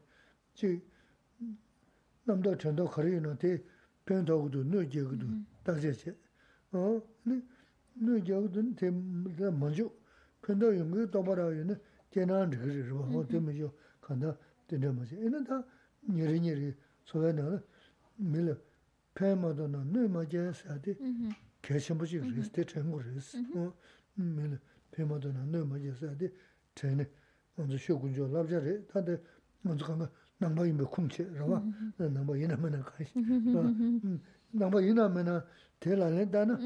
지 0.53 0.82
남도 2.26 2.57
전도 2.57 2.86
거리는데 2.86 3.64
변도고도 4.06 4.64
늦게고도 4.65 5.26
다제체. 5.64 6.15
어 6.73 7.02
늦게고도 7.95 8.76
대 8.76 8.91
먼저 8.91 9.90
근데 10.41 10.65
연구 10.77 11.10
도바라요는 11.10 11.80
개난 12.11 12.49
그러죠. 12.49 12.99
어 12.99 13.26
때문에요. 13.27 13.72
간다 14.02 14.38
된다 14.68 14.91
뭐지. 14.91 15.15
얘는 15.15 15.44
다 15.45 15.64
니리니리 16.10 16.73
소외는 17.06 17.61
밀어 18.18 18.56
패마도는 19.14 19.94
늘 19.94 20.10
맞아야 20.10 20.52
사디. 20.52 20.98
심부지 21.79 22.19
리스트 22.19 22.65
전부 22.67 23.01
리스 23.03 23.39
어 23.55 23.73
밀 24.17 24.59
페마도나 24.91 25.45
너마지 25.47 25.93
사데 25.95 26.33
전에 26.75 27.09
먼저 27.55 27.77
쇼군조 27.79 28.27
랍자리 28.29 28.87
다데 28.89 29.23
먼저 29.62 29.87
가면 29.87 30.11
남바 30.39 30.67
임베 30.67 30.85
쿵체 30.85 31.25
라바 31.33 31.62
남바 31.97 32.37
이나면은 32.37 32.83
가시 32.83 33.12
남바 34.51 34.81
이나면은 34.83 35.41
대라네 35.79 36.31
다나 36.31 36.59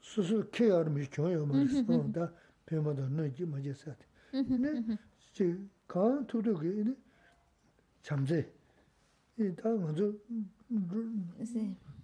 수수 0.00 0.48
케어미 0.50 1.08
줘요 1.10 1.44
말스 1.46 1.84
어다 1.88 2.32
페마도 2.66 3.08
너지 3.08 3.44
마지 3.44 3.74
사데 3.74 3.98
네 4.32 4.98
지가 5.32 6.24
투르게 6.26 6.84
잠제 8.02 8.50
이다 9.38 9.68
먼저 9.70 10.12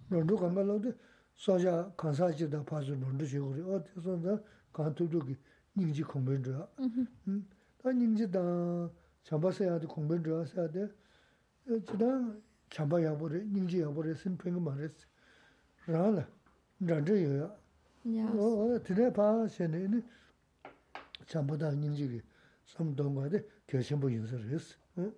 네 0.07 0.19
너도 0.19 0.37
간발로도 0.37 0.93
소자 1.39 1.91
간사지다 1.97 2.63
파주 2.63 2.95
논도 2.95 3.25
지고리 3.25 3.61
어디서 3.61 4.39
간투두기 4.71 5.35
닝지 5.75 6.03
공변자 6.03 6.67
음 7.27 7.47
닝지다 7.83 8.89
잡아서야도 9.23 9.87
공변자 9.87 10.43
해야 10.55 10.69
돼 10.71 10.89
지다 11.67 12.05
잡아야 12.69 13.17
버려 13.17 13.37
닝지 13.43 13.81
야버려 13.81 14.13
선평 14.15 14.63
말했어 14.63 15.05
라라 15.87 16.27
난저요 16.77 17.55
어 18.37 18.79
드네 18.83 19.11
봐 19.13 19.47
셴네 19.47 20.01
잡보다 21.27 21.71
닝지기 21.71 22.21
섬동과데 22.65 23.43
결심부 23.67 24.09
인사를 24.09 24.49
했어 24.51 24.75
응 24.97 25.13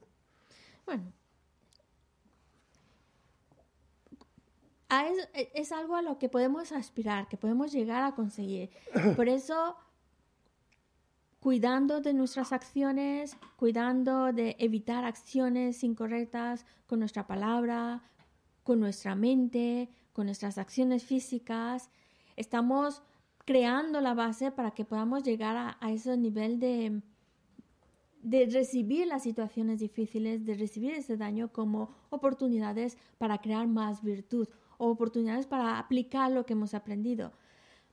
E, 4.93 5.51
es, 5.55 5.73
algo 5.73 5.97
a 5.97 6.03
lo 6.03 6.19
que 6.19 6.29
podemos 6.29 6.71
aspirar, 6.71 7.27
que 7.27 7.39
podemos 7.39 7.73
llegar 7.73 8.03
a 8.05 8.15
conseguir. 8.15 8.71
Por 9.17 9.29
eso, 9.29 9.77
cuidando 11.41 12.03
de 12.03 12.13
nuestras 12.13 12.53
acciones, 12.53 13.39
cuidando 13.57 14.33
de 14.35 14.55
evitar 14.59 15.05
acciones 15.05 15.83
incorrectas 15.83 16.67
con 16.87 16.99
nuestra 16.99 17.27
palabra, 17.27 18.03
con 18.65 18.81
nuestra 18.81 19.15
mente, 19.15 19.89
con 20.13 20.27
nuestras 20.27 20.59
acciones 20.59 21.05
físicas, 21.05 21.89
estamos 22.37 23.03
creando 23.47 24.01
la 24.03 24.13
base 24.13 24.51
para 24.51 24.73
que 24.73 24.85
podamos 24.85 25.23
llegar 25.23 25.57
a, 25.57 25.79
a 25.81 25.91
ese 25.91 26.19
nivel 26.19 26.61
de, 26.61 27.01
de 28.21 28.47
recibir 28.47 29.07
las 29.07 29.23
situaciones 29.23 29.81
difíciles, 29.81 30.45
de 30.45 30.55
recibir 30.55 30.93
ese 30.93 31.17
daño 31.17 31.51
como 31.51 31.95
oportunidades 32.11 32.99
para 33.17 33.39
crear 33.39 33.67
más 33.67 34.03
virtud 34.03 34.49
oportunidades 34.91 35.47
para 35.47 35.79
aplicar 35.79 36.31
lo 36.31 36.45
que 36.47 36.55
hemos 36.55 36.75
aprendido. 36.75 37.33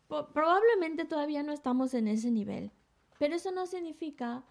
Probablemente 0.08 1.06
todavía 1.06 1.44
no 1.44 1.52
estamos 1.52 1.94
en 1.94 2.08
ese 2.08 2.32
nivel, 2.32 2.72
pero 3.20 3.36
eso 3.36 3.52
no 3.52 3.68
significa 3.68 4.44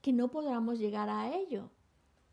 que 0.00 0.12
no 0.12 0.30
podamos 0.30 0.78
llegar 0.78 1.10
a 1.10 1.34
ello. 1.34 1.70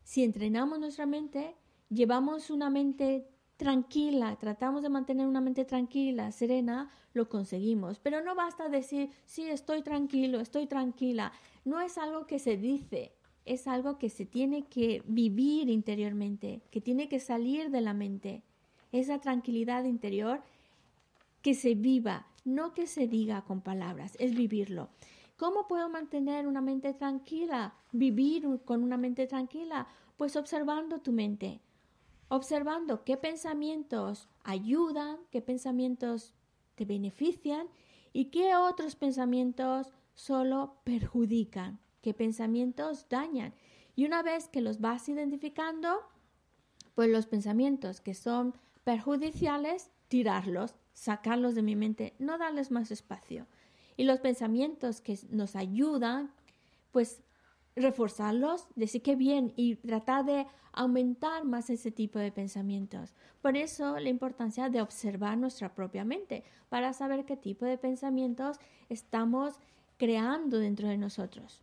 Si 0.02 0.24
entrenamos 0.24 0.78
nuestra 0.80 1.06
mente, 1.06 1.54
llevamos 1.90 2.50
una 2.50 2.70
mente 2.70 3.28
tranquila, 3.56 4.36
tratamos 4.36 4.82
de 4.82 4.88
mantener 4.88 5.26
una 5.26 5.42
mente 5.42 5.66
tranquila, 5.66 6.32
serena, 6.32 6.90
lo 7.12 7.28
conseguimos. 7.28 7.98
Pero 7.98 8.22
no 8.22 8.34
basta 8.34 8.70
decir, 8.70 9.10
sí, 9.26 9.44
estoy 9.50 9.82
tranquilo, 9.82 10.40
estoy 10.40 10.66
tranquila. 10.66 11.32
No 11.66 11.78
es 11.80 11.98
algo 11.98 12.26
que 12.26 12.38
se 12.38 12.56
dice, 12.56 13.12
es 13.44 13.66
algo 13.66 13.98
que 13.98 14.08
se 14.08 14.24
tiene 14.24 14.66
que 14.66 15.02
vivir 15.06 15.68
interiormente, 15.68 16.62
que 16.70 16.80
tiene 16.80 17.08
que 17.08 17.20
salir 17.20 17.70
de 17.70 17.82
la 17.82 17.92
mente 17.92 18.42
esa 18.92 19.20
tranquilidad 19.20 19.84
interior 19.84 20.42
que 21.42 21.54
se 21.54 21.74
viva, 21.74 22.26
no 22.44 22.74
que 22.74 22.86
se 22.86 23.06
diga 23.06 23.42
con 23.42 23.60
palabras, 23.60 24.16
es 24.18 24.34
vivirlo. 24.34 24.88
¿Cómo 25.36 25.66
puedo 25.68 25.88
mantener 25.88 26.46
una 26.46 26.60
mente 26.60 26.92
tranquila? 26.92 27.74
Vivir 27.92 28.46
con 28.64 28.82
una 28.82 28.98
mente 28.98 29.26
tranquila, 29.26 29.86
pues 30.16 30.36
observando 30.36 30.98
tu 30.98 31.12
mente, 31.12 31.60
observando 32.28 33.04
qué 33.04 33.16
pensamientos 33.16 34.28
ayudan, 34.44 35.18
qué 35.30 35.40
pensamientos 35.40 36.34
te 36.74 36.84
benefician 36.84 37.68
y 38.12 38.26
qué 38.26 38.54
otros 38.54 38.96
pensamientos 38.96 39.92
solo 40.14 40.76
perjudican, 40.84 41.78
qué 42.02 42.12
pensamientos 42.12 43.06
dañan. 43.08 43.54
Y 43.96 44.04
una 44.04 44.22
vez 44.22 44.48
que 44.48 44.60
los 44.60 44.80
vas 44.80 45.08
identificando, 45.08 46.00
pues 46.94 47.08
los 47.08 47.26
pensamientos 47.26 48.00
que 48.00 48.14
son 48.14 48.54
perjudiciales, 48.84 49.90
tirarlos, 50.08 50.74
sacarlos 50.92 51.54
de 51.54 51.62
mi 51.62 51.76
mente, 51.76 52.14
no 52.18 52.38
darles 52.38 52.70
más 52.70 52.90
espacio. 52.90 53.46
y 53.96 54.04
los 54.04 54.20
pensamientos 54.20 55.02
que 55.02 55.18
nos 55.28 55.56
ayudan, 55.56 56.30
pues 56.90 57.22
reforzarlos, 57.76 58.66
decir 58.74 59.02
que 59.02 59.14
bien 59.14 59.52
y 59.56 59.76
tratar 59.76 60.24
de 60.24 60.46
aumentar 60.72 61.44
más 61.44 61.68
ese 61.70 61.90
tipo 61.90 62.18
de 62.18 62.32
pensamientos. 62.32 63.14
Por 63.42 63.56
eso 63.56 63.98
la 63.98 64.08
importancia 64.08 64.68
de 64.68 64.80
observar 64.80 65.36
nuestra 65.36 65.74
propia 65.74 66.04
mente 66.04 66.44
para 66.68 66.92
saber 66.92 67.24
qué 67.24 67.36
tipo 67.36 67.64
de 67.64 67.78
pensamientos 67.78 68.58
estamos 68.88 69.54
creando 69.98 70.58
dentro 70.58 70.88
de 70.88 70.96
nosotros. 70.96 71.60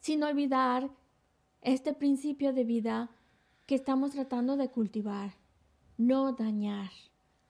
Sin 0.00 0.22
olvidar 0.22 0.90
este 1.62 1.94
principio 1.94 2.52
de 2.52 2.64
vida 2.64 3.10
que 3.66 3.76
estamos 3.76 4.10
tratando 4.10 4.56
de 4.56 4.68
cultivar, 4.68 5.34
no 5.96 6.32
dañar, 6.32 6.90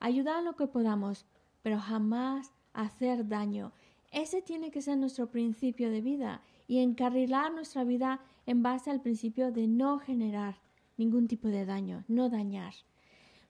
ayudar 0.01 0.45
lo 0.45 0.55
que 0.55 0.67
podamos, 0.67 1.25
pero 1.63 1.79
jamás 1.79 2.53
hacer 2.75 3.27
daño. 3.27 3.73
Ese 4.11 4.43
tiene 4.43 4.71
que 4.71 4.83
ser 4.83 4.99
nuestro 4.99 5.31
principio 5.31 5.91
de 5.91 6.03
vida 6.03 6.43
y 6.69 6.81
encarrilar 6.81 7.55
nuestra 7.55 7.85
vida 7.85 8.21
en 8.45 8.63
base 8.63 8.91
al 8.91 9.01
principio 9.01 9.51
de 9.51 9.67
no 9.67 9.99
generar 9.99 10.57
ningún 10.99 11.27
tipo 11.27 11.49
de 11.49 11.65
daño, 11.65 12.05
no 12.07 12.29
dañar. 12.29 12.75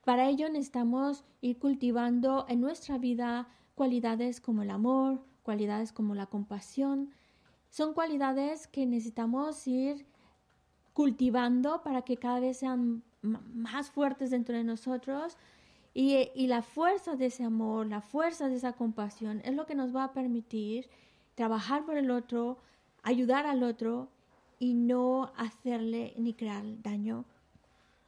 Para 0.05 0.29
ello 0.29 0.47
necesitamos 0.49 1.25
ir 1.41 1.59
cultivando 1.59 2.45
en 2.47 2.61
nuestra 2.61 2.97
vida 2.97 3.49
cualidades 3.75 4.39
como 4.39 4.61
el 4.61 4.69
amor, 4.69 5.25
cualidades 5.43 5.91
como 5.91 6.15
la 6.15 6.27
compasión. 6.27 7.09
Son 7.69 7.93
cualidades 7.93 8.67
que 8.67 8.85
necesitamos 8.85 9.67
ir 9.67 10.05
cultivando 10.93 11.81
para 11.83 12.03
que 12.03 12.17
cada 12.17 12.39
vez 12.39 12.57
sean 12.57 13.03
más 13.21 13.89
fuertes 13.89 14.31
dentro 14.31 14.55
de 14.55 14.63
nosotros 14.63 15.37
y, 15.93 16.47
la 16.47 16.63
fuerza 16.63 17.15
de 17.15 17.27
ese 17.27 17.43
amor, 17.43 17.85
la 17.87 18.01
fuerza 18.01 18.49
de 18.49 18.55
esa 18.55 18.73
compasión 18.73 19.41
es 19.45 19.53
lo 19.53 19.65
que 19.67 19.75
nos 19.75 19.95
va 19.95 20.05
a 20.05 20.13
permitir 20.13 20.89
trabajar 21.35 21.85
por 21.85 21.97
el 21.97 22.09
otro, 22.09 22.57
ayudar 23.03 23.45
al 23.45 23.63
otro 23.63 24.09
y 24.57 24.73
no 24.73 25.31
hacerle 25.37 26.13
ni 26.17 26.33
crear 26.33 26.63
daño 26.81 27.25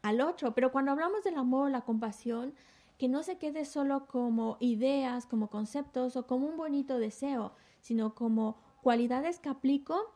al 0.01 0.21
otro. 0.21 0.55
Pero 0.55 0.71
cuando 0.71 0.91
hablamos 0.91 1.23
del 1.23 1.35
amor, 1.35 1.69
la 1.69 1.81
compasión, 1.81 2.53
que 2.97 3.07
no 3.07 3.21
se 3.21 3.37
quede 3.37 3.65
solo 3.65 4.07
como 4.07 4.57
ideas, 4.59 5.27
como 5.27 5.49
conceptos 5.49 6.15
o 6.15 6.25
como 6.25 6.47
un 6.47 6.57
bonito 6.57 6.97
deseo, 6.97 7.53
sino 7.81 8.15
como 8.15 8.57
cualidades 8.81 9.37
que 9.37 9.49
aplico 9.49 10.11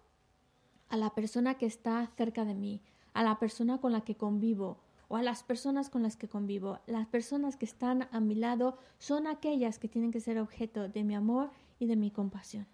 a 0.89 0.97
la 0.97 1.13
persona 1.13 1.55
que 1.55 1.65
está 1.65 2.07
cerca 2.17 2.45
de 2.45 2.55
mí, 2.55 2.81
a 3.13 3.23
la 3.23 3.39
persona 3.39 3.79
con 3.79 3.91
la 3.91 4.01
que 4.01 4.15
convivo, 4.15 4.79
o 5.09 5.17
a 5.17 5.23
las 5.23 5.43
personas 5.43 5.89
con 5.89 6.03
las 6.03 6.15
que 6.15 6.29
convivo. 6.29 6.79
Las 6.87 7.07
personas 7.07 7.57
que 7.57 7.65
están 7.65 8.07
a 8.11 8.19
mi 8.19 8.35
lado 8.35 8.77
son 8.99 9.27
aquellas 9.27 9.79
que 9.79 9.89
tienen 9.89 10.11
que 10.11 10.21
ser 10.21 10.39
objeto 10.39 10.87
de 10.87 11.03
mi 11.03 11.15
amor 11.15 11.49
y 11.79 11.87
de 11.87 11.95
mi 11.95 12.11
compasión. 12.11 12.67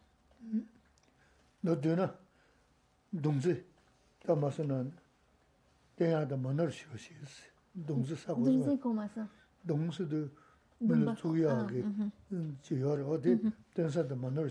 No 1.61 1.77
tiene 1.77 2.09
dungzi 3.11 3.63
de 4.27 4.35
manar 4.35 4.91
dungzi 5.97 7.15
dungzi 7.73 8.15
dungzi 9.63 10.05
de 10.05 10.29
ge 13.77 14.03
de 14.03 14.15
manar 14.15 14.49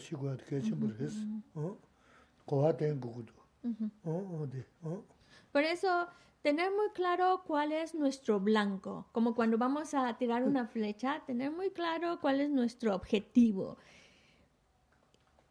o 3.64 3.70
ko 3.70 3.80
ha 3.80 3.80
den 3.80 3.90
gu 4.04 4.08
gu 4.08 4.10
o 4.10 4.42
o 4.42 4.46
de 4.46 4.62
o 4.82 5.02
por 5.52 5.62
eso 5.62 6.08
tener 6.42 6.70
muy 6.70 6.90
claro 6.90 7.42
cuál 7.46 7.72
es 7.72 7.94
nuestro 7.94 8.38
blanco, 8.38 9.06
como 9.12 9.34
cuando 9.34 9.56
vamos 9.56 9.94
a 9.94 10.18
tirar 10.18 10.42
una 10.44 10.66
flecha, 10.66 11.22
tener 11.26 11.50
muy 11.50 11.70
claro 11.70 12.20
cuál 12.20 12.42
es 12.42 12.50
nuestro 12.50 12.94
objetivo 12.94 13.78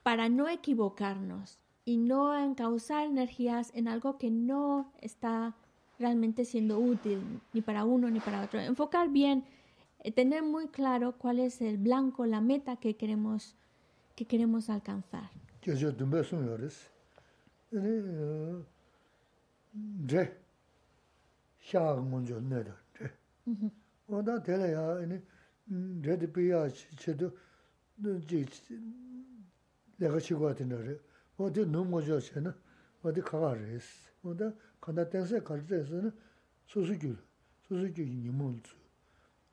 para 0.04 0.30
no 0.30 0.48
equivocarnos 0.48 1.58
y 1.84 1.98
no 1.98 2.38
encauzar 2.38 3.08
energías 3.08 3.72
en 3.74 3.88
algo 3.88 4.20
que 4.20 4.30
no 4.30 4.92
está 5.02 5.56
realmente 5.98 6.46
siendo 6.46 6.78
útil 6.78 7.42
ni 7.54 7.62
para 7.62 7.86
uno 7.86 8.10
ni 8.12 8.20
para 8.20 8.44
otro. 8.44 8.60
Enfocar 8.60 9.10
bien, 9.10 9.46
eh, 10.00 10.12
tener 10.12 10.44
muy 10.44 10.68
claro 10.68 11.16
cuál 11.18 11.40
es 11.40 11.62
el 11.62 11.78
blanco, 11.78 12.28
la 12.28 12.42
meta 12.42 12.76
que 12.76 12.96
queremos 12.96 13.56
que 14.16 14.26
queremos 14.26 14.70
alcanzar. 14.70 15.32
dre 20.08 20.38
shaa 21.60 21.98
ngunjo 21.98 22.40
neda 22.40 22.76
dre 22.94 23.12
oda 24.08 24.42
tela 24.42 24.68
ya 24.68 25.08
dre 25.66 26.18
di 26.18 26.28
piya 26.28 26.70
chido 26.70 27.34
ji 27.98 28.46
lega 29.98 30.20
chigwa 30.20 30.54
tina 30.54 30.78
re 30.78 31.00
odi 31.38 31.66
nungo 31.66 32.02
jo 32.02 32.20
che 32.20 32.40
na 32.40 32.54
odi 33.02 33.22
kaga 33.22 33.54
re 33.54 33.76
esi 33.76 34.10
oda 34.22 34.54
kanda 34.80 35.06
tense 35.06 35.42
kalde 35.42 35.80
esi 35.82 35.94
na 35.94 36.14
susu 36.66 36.94
gyu 36.96 37.18
susu 37.68 37.88
gyu 37.92 38.06
nimo 38.06 38.54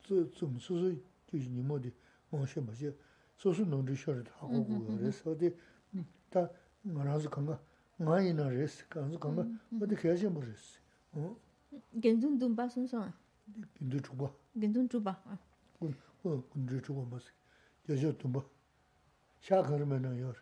zu 0.05 0.31
zum 0.35 0.59
susu 0.59 1.01
gyu 1.31 1.49
nimo 1.51 1.79
di 1.79 1.93
mongshe 2.31 2.61
machi 2.61 2.93
susu 3.37 3.65
nungri 3.65 3.97
shore 3.97 4.23
ta 4.23 4.33
hago 4.41 4.63
guyo 4.63 4.97
re 4.99 5.09
esi 5.09 5.29
odi 5.29 5.57
ta 6.29 6.51
ngaranzu 6.85 7.29
kanga 7.31 7.59
nga 8.01 8.23
ina 8.23 8.49
resi, 8.49 8.85
kanzu 8.89 9.19
kama, 9.19 9.47
wadi 9.81 9.97
kaya 9.97 10.17
shenpo 10.17 10.41
resi. 10.41 10.79
Genzun 12.01 12.39
dunpa 12.39 12.69
sunson? 12.69 13.13
Genzu 13.79 14.01
chukwa. 14.01 14.31
Genzun 14.57 14.89
chukwa. 14.89 15.17
Genzu 16.55 16.81
chukwa 16.81 17.05
masi, 17.11 17.33
kaya 17.87 18.13
dunpa, 18.13 18.45
shaa 19.41 19.63
karima 19.63 19.99
na 19.99 20.15
yor. 20.15 20.37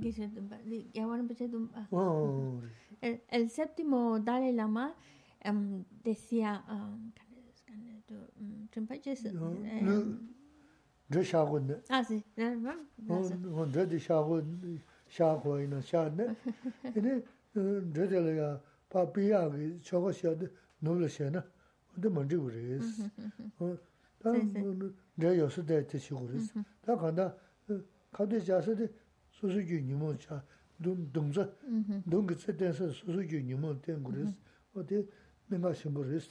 Kaya 0.00 0.28
dunpa, 0.28 0.56
yawaran 0.94 1.28
pacha 1.28 1.48
dunpa. 1.48 1.88
El 3.28 3.50
séptimo 3.50 4.18
Dalai 4.18 4.52
Lama 4.52 4.94
decía, 6.04 6.62
Trumpa 8.70 8.96
Jesu. 8.96 9.28
Dre 11.10 11.22
shagun 11.22 11.66
de. 11.66 11.82
Ah, 11.90 12.02
sí. 12.02 12.24
Dre 12.36 13.86
di 13.86 13.98
shagun 13.98 14.80
xia 15.14 15.32
huwa 15.42 15.62
ina 15.62 15.80
xia 15.80 16.08
ne. 16.10 16.26
Ine 16.98 17.22
dhete 17.94 18.18
la 18.20 18.30
ya 18.30 18.60
pa 18.88 19.06
piya 19.06 19.48
ki 19.50 19.78
chogo 19.80 20.10
xia 20.10 20.34
de 20.34 20.50
nubla 20.80 21.06
xia 21.08 21.30
na, 21.30 21.42
de 21.94 22.08
mandri 22.08 22.36
gu 22.36 22.48
res. 22.48 22.88
Ta 24.18 24.32
dhe 25.14 25.28
yosu 25.40 25.62
de 25.62 25.84
te 25.86 25.98
xi 25.98 26.14
gu 26.14 26.26
res. 26.26 26.52
Ta 26.80 26.96
kanda 26.96 27.36
kade 28.10 28.40
jasa 28.40 28.74
de 28.74 28.90
susu 29.30 29.60
ju 29.62 29.80
nimo 29.80 30.16
cha, 30.16 30.44
dungza, 30.76 31.44
dungi 32.04 32.34
tse 32.34 32.54
tensa 32.56 32.88
susu 32.90 33.22
ju 33.22 33.38
nimo 33.42 33.78
ten 33.80 34.02
gu 34.02 34.10
res. 34.10 34.32
O 34.74 34.82
de 34.82 35.06
minga 35.48 35.72
ximbo 35.72 36.02
res. 36.02 36.28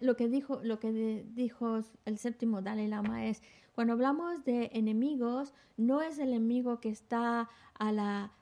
Lo 0.00 0.16
que 0.16 0.28
dijo, 0.28 0.60
lo 0.62 0.78
que 0.78 1.24
dijo 1.34 1.80
el 2.04 2.18
séptimo 2.18 2.62
Dalai 2.62 2.88
Lama 2.88 3.26
es, 3.26 3.42
cuando 3.74 3.94
hablamos 3.94 4.44
de 4.44 4.70
enemigos, 4.72 5.52
no 5.76 6.02
es 6.02 6.18
el 6.18 6.28
enemigo 6.28 6.80
que 6.80 6.90
está 6.90 7.48
a 7.74 7.92
la, 7.92 8.32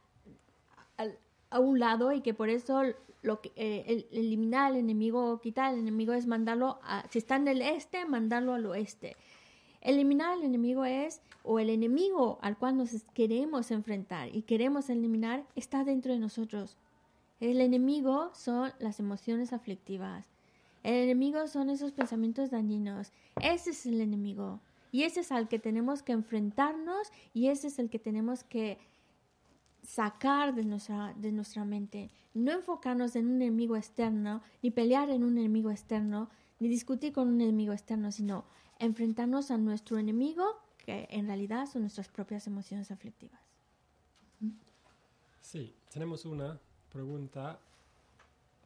a 1.50 1.60
un 1.60 1.78
lado 1.78 2.12
y 2.12 2.20
que 2.20 2.34
por 2.34 2.48
eso 2.48 2.82
lo 3.22 3.40
que, 3.40 3.52
eh, 3.56 3.84
el, 3.86 4.06
eliminar 4.18 4.72
al 4.72 4.76
enemigo 4.76 5.30
o 5.30 5.40
quitar 5.40 5.66
al 5.66 5.78
enemigo 5.78 6.12
es 6.12 6.26
mandarlo, 6.26 6.80
a, 6.82 7.04
si 7.10 7.18
está 7.18 7.36
en 7.36 7.48
el 7.48 7.62
este, 7.62 8.04
mandarlo 8.04 8.52
al 8.54 8.66
oeste. 8.66 9.16
Eliminar 9.80 10.32
al 10.32 10.42
enemigo 10.42 10.84
es, 10.84 11.22
o 11.44 11.59
el 11.59 11.70
enemigo 11.70 12.38
al 12.42 12.56
cual 12.56 12.76
nos 12.76 12.90
queremos 13.14 13.70
enfrentar 13.70 14.34
y 14.34 14.42
queremos 14.42 14.90
eliminar, 14.90 15.44
está 15.56 15.84
dentro 15.84 16.12
de 16.12 16.18
nosotros. 16.18 16.76
El 17.40 17.60
enemigo 17.60 18.30
son 18.34 18.72
las 18.78 19.00
emociones 19.00 19.52
aflictivas. 19.52 20.31
El 20.82 20.94
enemigo 20.94 21.46
son 21.46 21.70
esos 21.70 21.92
pensamientos 21.92 22.50
dañinos. 22.50 23.12
Ese 23.40 23.70
es 23.70 23.86
el 23.86 24.00
enemigo. 24.00 24.60
Y 24.90 25.04
ese 25.04 25.20
es 25.20 25.32
al 25.32 25.48
que 25.48 25.59
tenemos 25.59 26.02
que 26.02 26.12
enfrentarnos 26.12 27.10
y 27.32 27.48
ese 27.48 27.68
es 27.68 27.78
el 27.78 27.88
que 27.88 27.98
tenemos 27.98 28.44
que 28.44 28.78
sacar 29.82 30.54
de 30.54 30.64
nuestra, 30.64 31.14
de 31.14 31.32
nuestra 31.32 31.64
mente, 31.64 32.10
no 32.34 32.52
enfocarnos 32.52 33.16
en 33.16 33.26
un 33.26 33.42
enemigo 33.42 33.76
externo, 33.76 34.42
ni 34.62 34.70
pelear 34.70 35.10
en 35.10 35.24
un 35.24 35.38
enemigo 35.38 35.70
externo, 35.70 36.30
ni 36.60 36.68
discutir 36.68 37.12
con 37.12 37.28
un 37.28 37.40
enemigo 37.40 37.72
externo, 37.72 38.12
sino 38.12 38.44
enfrentarnos 38.78 39.50
a 39.50 39.59
nuestro 39.59 39.98
enemigo, 39.98 40.44
que 40.78 41.09
en 41.10 41.26
realidad 41.26 41.66
son 41.66 41.82
nuestras 41.82 42.09
propias 42.09 42.46
emociones 42.46 42.90
aflictivas. 42.90 43.40
Sí, 45.40 45.74
tenemos 45.92 46.24
una 46.24 46.59
pregunta 46.90 47.59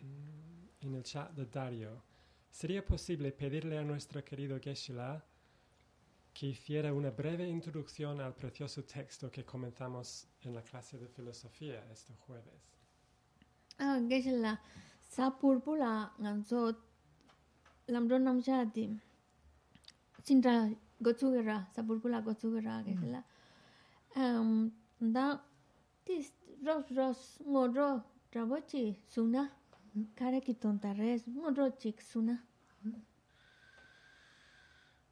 mm, 0.01 0.86
en 0.86 0.94
el 0.94 1.02
chat 1.02 1.32
de 1.32 1.47
Dario. 1.47 2.02
¿Sería 2.56 2.82
posible 2.82 3.32
pedirle 3.32 3.76
a 3.76 3.84
nuestro 3.84 4.24
querido 4.24 4.58
Geshe-la 4.58 5.22
que 6.32 6.46
hiciera 6.46 6.90
una 6.94 7.10
breve 7.10 7.46
introducción 7.46 8.18
al 8.18 8.34
precioso 8.34 8.82
texto 8.82 9.30
que 9.30 9.44
comenzamos 9.44 10.26
en 10.40 10.54
la 10.54 10.62
clase 10.62 10.96
de 10.96 11.06
filosofía 11.06 11.84
este 11.92 12.14
jueves. 12.14 12.62
Ah, 13.78 14.00
que 14.08 14.16
es 14.16 14.26
la 14.28 14.58
sapurpula 15.06 16.14
nganzo 16.18 16.78
lamro 17.88 18.18
namjati 18.18 19.00
Sintra 20.24 20.70
gotsugera, 20.98 21.68
sapulpula 21.74 22.22
gotsugera, 22.22 22.82
gesela. 22.82 23.22
Um, 24.16 24.70
da, 24.98 25.44
tis, 26.04 26.32
ros, 26.64 26.88
ros, 26.88 27.38
ngoro, 27.44 28.02
trabochi, 28.30 28.98
suna. 29.06 29.52
kare 30.14 30.40
ki 30.40 30.55
tonta 30.55 30.93
res, 30.93 31.27
ngoro 31.27 31.70
chik 31.78 32.01
suna. 32.01 32.43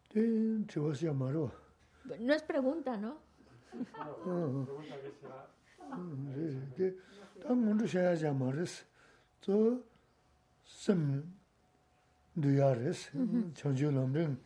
Te 0.09 0.81
vas 0.81 1.03
a 1.03 1.07
llamar. 1.07 1.37
Oh. 1.37 1.53
No 2.21 2.35
es 2.35 2.43
pregunta, 2.43 2.97
¿no? 2.97 3.19
Pregunta 4.23 4.95
que 5.03 5.11
será. 5.21 5.49
Que 6.77 6.97
tan 7.43 7.59
mundo 7.61 7.87
se 7.87 7.99
haya 7.99 8.15
llamares, 8.15 8.87
to 9.41 9.85
sem 10.65 11.23
duyares, 12.35 13.11
chanjo 13.55 13.91
lamren, 13.91 14.39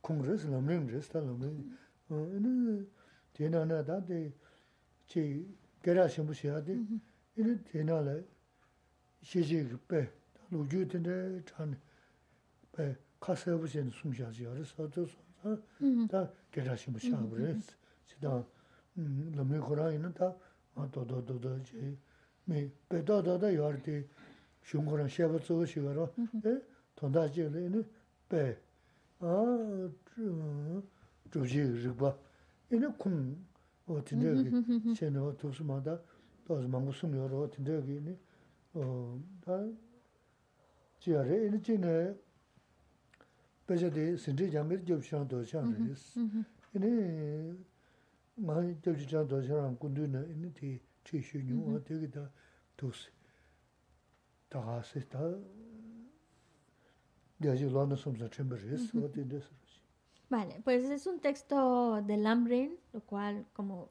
kongres 0.00 0.44
lamren 0.44 0.88
res, 0.88 1.08
ta 1.08 1.20
lamren. 1.20 1.72
Tena 3.32 3.64
na 3.64 3.82
da 3.82 4.00
de 4.00 4.32
che 5.06 5.46
gera 5.82 6.08
shimbu 6.08 6.32
shia 6.32 6.60
de, 6.60 6.74
ina 7.36 7.56
tena 7.70 8.00
la 8.00 8.14
시지 9.22 9.68
배 9.86 10.10
로주 10.50 10.86
텐데 10.88 11.42
배 12.72 12.96
카세브 13.20 13.66
신 13.66 13.90
숨샤지 13.90 14.46
알아서 14.46 14.88
다 16.10 16.30
대라시 16.50 16.90
무시 16.90 17.14
아브레스 17.14 17.72
지다 18.06 18.44
람레 18.96 19.58
고라이는 19.58 20.12
다 20.14 20.34
도도도도 20.92 21.62
제미 21.64 22.70
배도도도 22.88 23.54
요르티 23.54 24.06
슝고랑 24.64 25.08
셰브 25.08 25.38
쓰고 25.40 25.66
시가로 25.66 26.12
에 26.44 26.60
돈다지는 26.96 27.84
배아 28.28 29.90
조지 31.30 31.60
르바 31.60 32.16
이네 32.72 32.86
쿵 32.98 33.36
어딘데 33.86 34.94
쳔어 34.94 35.36
도스마다 35.36 35.98
도스 36.44 36.66
망고 36.66 36.92
숨여로 36.92 37.42
어딘데 37.44 37.74
여기 37.76 38.16
o. 38.74 39.18
Vale, 60.28 60.60
pues 60.64 60.84
es 60.84 61.06
un 61.06 61.20
texto 61.20 62.02
de 62.02 62.16
Lambrin, 62.16 62.76
lo 62.92 63.00
cual, 63.00 63.46
como 63.52 63.88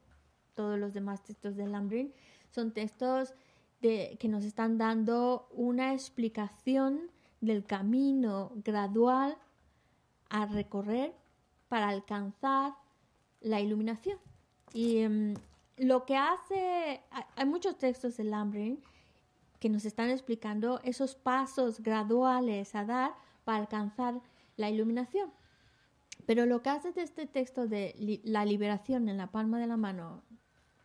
todos 0.54 0.80
los 0.80 0.94
demás 0.94 1.24
textos 1.24 1.56
de 1.56 1.68
Lambrin, 1.68 2.14
son 2.50 2.74
textos 2.74 3.34
que 3.82 4.28
nos 4.28 4.44
están 4.44 4.78
dando 4.78 5.48
una 5.52 5.94
explicación 5.94 7.10
del 7.42 7.66
camino 7.66 8.52
gradual 8.56 9.38
a 10.30 10.46
recorrer 10.46 11.16
para 11.70 11.88
alcanzar 11.90 12.74
la 13.42 13.62
iluminación. 13.62 14.18
Y 14.74 14.98
em, 15.00 15.34
lo 15.78 16.06
que 16.06 16.18
hace, 16.18 17.02
hay- 17.36 17.46
muchos 17.46 17.78
textos 17.78 18.18
de 18.18 18.26
Lambrin 18.26 18.80
que 19.60 19.70
nos 19.70 19.86
están 19.86 20.10
explicando 20.10 20.80
esos 20.84 21.16
pasos 21.16 21.82
graduales 21.82 22.76
a 22.76 22.86
dar 22.86 23.14
para 23.46 23.60
alcanzar 23.60 24.22
la 24.58 24.70
iluminación. 24.70 25.32
Pero 26.26 26.46
lo 26.46 26.62
que 26.62 26.70
hace 26.70 26.92
de 26.92 27.02
este 27.02 27.26
texto 27.28 27.68
de 27.68 28.20
la 28.24 28.46
liberación 28.46 29.10
en 29.10 29.18
la 29.18 29.28
palma 29.28 29.58
de 29.58 29.68
la 29.68 29.78
mano, 29.78 30.22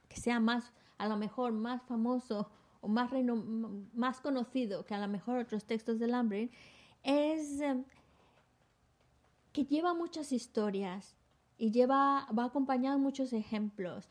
que 0.09 0.17
sea 0.17 0.39
más, 0.41 0.73
a 0.97 1.09
lo 1.09 1.17
mejor 1.17 1.53
más 1.53 1.83
famoso 1.83 2.49
más, 2.89 4.21
conocido 4.21 4.85
que 4.85 4.95
a 4.95 4.99
lo 4.99 5.09
mejor 5.09 5.39
otros 5.39 5.65
textos 5.65 5.99
de 5.99 6.09
Lambrin, 6.09 6.51
es 7.03 7.61
eh, 7.61 7.85
que 9.53 9.65
lleva 9.65 9.95
muchas 9.95 10.33
historias 10.33 11.17
y 11.59 11.71
lleva, 11.71 12.27
va 12.37 12.45
acompañado 12.45 12.99
muchos 12.99 13.33
ejemplos. 13.33 14.09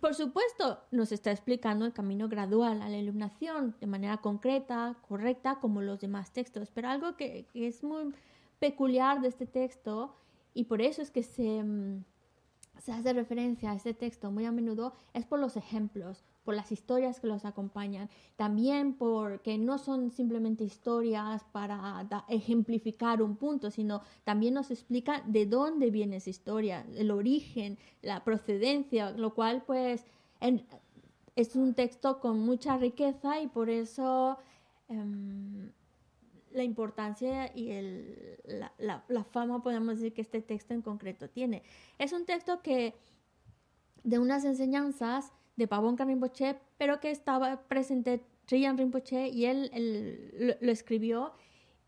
Por 0.00 0.14
supuesto, 0.14 0.80
nos 0.90 1.12
está 1.12 1.30
explicando 1.30 1.84
el 1.84 1.92
camino 1.92 2.28
gradual 2.28 2.80
a 2.80 2.88
la 2.88 2.96
iluminación 2.96 3.76
de 3.78 3.86
manera 3.86 4.16
concreta, 4.18 4.96
correcta, 5.06 5.60
como 5.60 5.82
los 5.82 6.00
demás 6.00 6.32
textos, 6.32 6.70
pero 6.72 6.88
algo 6.88 7.16
que, 7.16 7.46
que 7.52 7.66
es 7.66 7.84
muy 7.84 8.14
peculiar 8.58 9.20
de 9.20 9.28
este 9.28 9.46
texto 9.46 10.14
y 10.54 10.64
por 10.64 10.80
eso 10.80 11.02
es 11.02 11.10
que 11.10 11.22
se, 11.22 11.62
mm, 11.62 12.04
se 12.78 12.92
hace 12.92 13.12
referencia 13.12 13.70
a 13.70 13.74
este 13.74 13.94
texto 13.94 14.30
muy 14.30 14.44
a 14.44 14.52
menudo 14.52 14.94
es 15.14 15.26
por 15.26 15.38
los 15.38 15.56
ejemplos, 15.56 16.24
por 16.44 16.54
las 16.54 16.72
historias 16.72 17.20
que 17.20 17.26
los 17.28 17.44
acompañan, 17.44 18.08
también 18.36 18.94
porque 18.94 19.58
no 19.58 19.78
son 19.78 20.10
simplemente 20.10 20.64
historias 20.64 21.44
para 21.52 22.04
ejemplificar 22.28 23.22
un 23.22 23.36
punto, 23.36 23.70
sino 23.70 24.02
también 24.24 24.54
nos 24.54 24.70
explica 24.70 25.22
de 25.26 25.46
dónde 25.46 25.90
viene 25.90 26.16
esa 26.16 26.30
historia, 26.30 26.84
el 26.96 27.10
origen, 27.10 27.78
la 28.02 28.24
procedencia, 28.24 29.10
lo 29.12 29.34
cual 29.34 29.62
pues 29.64 30.04
es 31.36 31.56
un 31.56 31.74
texto 31.74 32.18
con 32.20 32.40
mucha 32.40 32.76
riqueza 32.76 33.40
y 33.40 33.46
por 33.46 33.70
eso 33.70 34.38
em, 34.88 35.70
la 36.52 36.64
importancia 36.64 37.50
y 37.56 37.70
el- 37.70 38.36
la- 38.78 39.04
la 39.08 39.24
fama, 39.24 39.62
podemos 39.62 39.94
decir, 39.96 40.12
que 40.12 40.20
este 40.20 40.42
texto 40.42 40.74
en 40.74 40.82
concreto 40.82 41.30
tiene. 41.30 41.62
Es 41.98 42.12
un 42.12 42.26
texto 42.26 42.60
que 42.60 42.94
de 44.04 44.18
unas 44.18 44.44
enseñanzas 44.44 45.32
de 45.56 45.68
Pavón 45.68 45.96
Rinpoche, 45.98 46.58
pero 46.78 47.00
que 47.00 47.10
estaba 47.10 47.60
presente 47.68 48.24
Triyan 48.46 48.76
Rinpoche 48.78 49.28
y 49.28 49.46
él, 49.46 49.70
él 49.72 50.34
lo, 50.60 50.66
lo 50.66 50.72
escribió 50.72 51.32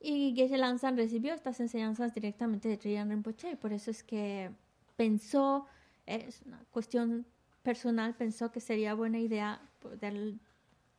y 0.00 0.34
Geshe 0.36 0.58
Lanzan 0.58 0.96
recibió 0.96 1.32
estas 1.34 1.60
enseñanzas 1.60 2.12
directamente 2.14 2.68
de 2.68 2.76
Triyan 2.76 3.08
Rinpoche. 3.10 3.52
Y 3.52 3.56
por 3.56 3.72
eso 3.72 3.90
es 3.90 4.02
que 4.04 4.50
pensó, 4.96 5.66
es 6.06 6.42
una 6.46 6.62
cuestión 6.70 7.24
personal, 7.62 8.14
pensó 8.14 8.52
que 8.52 8.60
sería 8.60 8.94
buena 8.94 9.18
idea 9.18 9.60
poder 9.80 10.34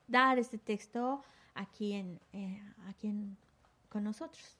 dar 0.07 0.39
este 0.39 0.57
texto 0.57 1.21
aquí 1.53 1.93
en, 1.93 2.19
eh, 2.33 2.61
aquí 2.87 3.07
en- 3.07 3.37
con 3.89 4.03
nosotros. 4.03 4.57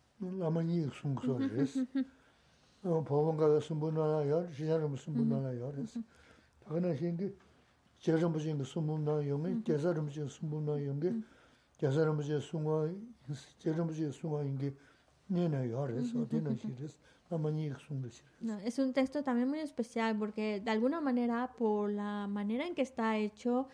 No, 18.42 18.60
es 18.60 18.78
un 18.78 18.94
texto 18.94 19.24
también 19.24 19.50
muy 19.50 19.60
especial 19.60 20.16
porque 20.18 20.60
de 20.62 20.70
alguna 20.72 21.02
manera, 21.02 21.52
por 21.58 21.90
la 21.92 22.28
manera 22.28 22.68
en 22.68 22.76
que 22.76 22.84
está 22.84 23.18
hecho, 23.18 23.68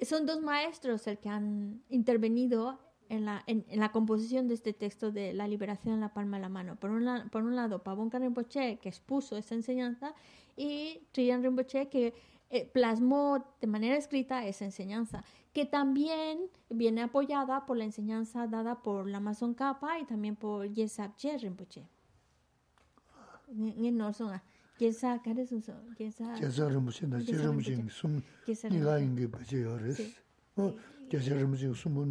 son 0.00 0.26
dos 0.26 0.40
maestros 0.40 1.06
el 1.08 1.18
que 1.18 1.28
han 1.28 1.82
intervenido 1.88 2.78
en 3.08 3.24
la, 3.24 3.42
en, 3.48 3.64
en 3.68 3.80
la 3.80 3.90
composición 3.90 4.46
de 4.46 4.54
este 4.54 4.72
texto 4.72 5.10
de 5.10 5.32
la 5.32 5.48
liberación 5.48 5.94
en 5.94 6.00
la 6.00 6.14
palma 6.14 6.36
de 6.36 6.42
la 6.42 6.48
mano. 6.48 6.76
Por 6.76 6.90
un, 6.90 7.04
la- 7.04 7.26
por 7.32 7.42
un 7.42 7.56
lado, 7.56 7.82
Pavón 7.82 8.10
Rinpoche, 8.10 8.78
que 8.78 8.88
expuso 8.88 9.36
esa 9.36 9.56
enseñanza, 9.56 10.14
y 10.56 11.00
Triyan 11.12 11.42
Rinpoche, 11.42 11.88
que 11.88 12.14
eh, 12.50 12.66
plasmó 12.66 13.44
de 13.60 13.66
manera 13.68 13.96
escrita 13.96 14.44
esa 14.44 14.64
enseñanza, 14.64 15.22
que 15.52 15.66
también 15.66 16.50
viene 16.68 17.02
apoyada 17.02 17.64
por 17.64 17.76
la 17.76 17.84
enseñanza 17.84 18.46
dada 18.48 18.82
por 18.82 19.08
la 19.08 19.18
Amazon 19.18 19.54
Kappa 19.54 20.00
y 20.00 20.04
también 20.04 20.34
por 20.36 20.68
Yesabje 20.72 21.38
Rinpoche. 21.38 21.88
Ngen 23.52 23.96
no 23.96 24.12
son 24.12 24.32
a. 24.34 24.42
Yesa, 24.78 25.20
¿qué 25.22 25.32
es 25.32 25.52
eso? 25.52 25.74
Yesa. 25.98 26.36
Jesaram 26.38 26.84
bujing, 26.84 27.12
jesaram 27.24 27.56
bujing 27.56 27.90
sung, 27.90 28.22
Yesa 28.46 28.68
niga 28.68 28.96
Rinpoche. 28.96 29.06
yungi 29.06 29.26
bache 29.26 29.60
yor 29.60 29.82
res. 29.82 29.96
Sí. 29.96 30.14
Sumbu 31.74 31.74
sumbu 31.74 32.04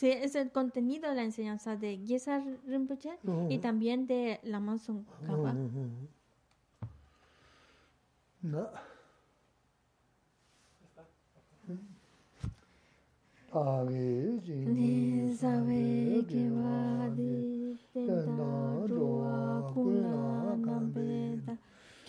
es 0.00 0.34
el 0.34 0.50
contenido 0.50 1.08
de 1.10 1.16
la 1.16 1.24
enseñanza 1.24 1.76
de 1.76 1.98
Yesa 2.04 2.44
Rinpoche 2.66 3.18
y 3.50 3.58
también 3.58 4.06
de 4.06 4.40
la 4.42 4.60
Manson 4.60 5.04
Kappa. 5.26 5.54
No. 8.46 8.62
Āgī 13.60 14.10
jīnī 14.46 14.90
sāvē 15.40 15.78
kīvādī 16.28 17.30
tēnā 17.96 18.50
rūvā 18.92 19.38
kūlā 19.72 20.20
kāmbētā 20.66 21.56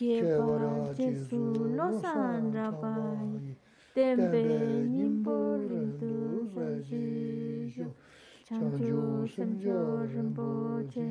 kēpārā 0.01 0.69
jēsū 0.99 1.39
lōsān 1.79 2.51
rāpāyī 2.57 3.55
tēmbē 3.95 4.43
nīmbō 4.91 5.39
rīntū 5.63 6.11
sāshīshū 6.57 7.87
chāngchū 8.51 9.07
shimchō 9.33 9.79
rīmbō 10.13 10.51
chē 10.93 11.07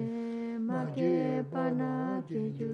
mā 0.71 0.85
kēpā 1.01 1.67
nā 1.83 1.91
kēchū 2.31 2.71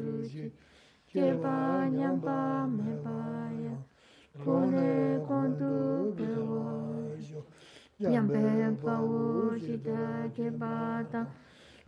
kyeba 1.12 1.56
nyamba 1.98 2.66
mebaya 2.76 3.76
kone 4.42 5.20
kondu 5.28 5.72
bewajo 6.16 7.40
nyambe 8.00 8.42
pawo 8.82 9.20
shita 9.64 10.00
kyeba 10.34 11.04
ta 11.12 11.20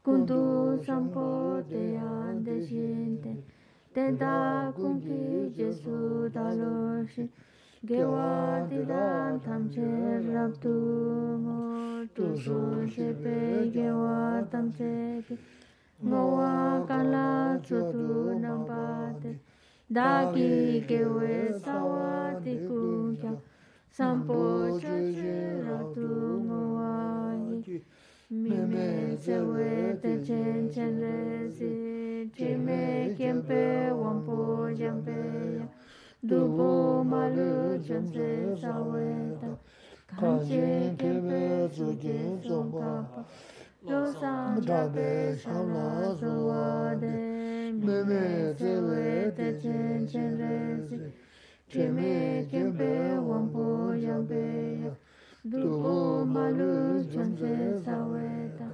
kundu 0.04 0.40
sampo 0.84 1.24
te 1.70 1.96
ande 1.96 2.54
shinte 2.68 3.32
tenda 3.94 4.34
kumpi 4.76 5.48
jesu 5.56 6.28
daloshi 6.34 7.24
gewa 7.88 8.28
didan 8.68 9.40
tamche 9.40 9.88
rabdu 10.34 10.74
mo 11.44 11.58
tu 12.14 12.36
su 12.36 12.58
shepe 12.92 13.70
gewa 13.72 14.44
tamche 14.52 15.24
mowa 16.02 16.84
kala 16.88 17.58
chodu 17.66 18.38
namba 18.40 19.14
de 19.22 19.38
dagi 19.92 20.84
gewe 20.88 21.52
sawa 21.64 22.40
de 22.44 22.54
kunya 22.66 23.32
sampo 23.90 24.34
choju 24.80 25.62
ratu 25.66 26.08
mowa 26.48 27.36
ni 27.46 27.80
meme 28.30 29.16
zewe 29.16 29.98
de 30.02 30.12
chen 30.26 30.68
chen 30.74 31.00
re 31.00 31.48
si 31.56 32.30
jime 32.36 33.14
kempe 33.16 33.90
wampo 33.94 34.68
jampe 34.74 35.14
dubo 36.22 37.04
malu 37.04 37.78
chonse 37.86 38.56
sawe 38.60 39.38
ta. 39.40 39.50
Kanje 40.18 40.94
kempe 40.98 41.68
zuje 41.74 42.18
zongpa 42.46 43.24
lōsāṅ 43.84 44.60
chāpe 44.64 45.08
shāmlā 45.40 45.88
sūvāde 46.20 47.10
mēmē 47.84 48.20
tsēvē 48.56 49.08
te 49.36 49.48
chēn 49.64 50.06
chēn 50.12 50.30
rēsī 50.40 51.00
chēmē 51.74 52.14
kēmpē 52.52 52.88
wāmpō 53.26 53.66
yāmpē 54.04 54.40
yā 54.84 54.92
dūpō 55.52 55.92
mālū 56.32 56.70
chāmsē 57.12 57.52
sāwē 57.88 58.30
tā 58.60 58.70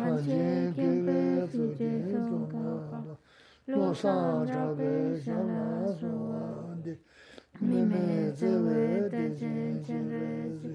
kāñchē 0.00 0.42
kēmpē 0.80 1.18
sūchē 1.54 1.92
sōngā 2.10 2.76
pā 2.90 3.02
lōsāṅ 3.70 4.50
chāpe 4.50 4.92
shāmlā 5.28 5.68
sūvāde 6.02 6.96
mēmē 7.70 8.06
tsēvē 8.42 8.82
te 9.14 9.22
chēn 9.38 9.78
chēn 9.86 10.10
rēsī 10.16 10.74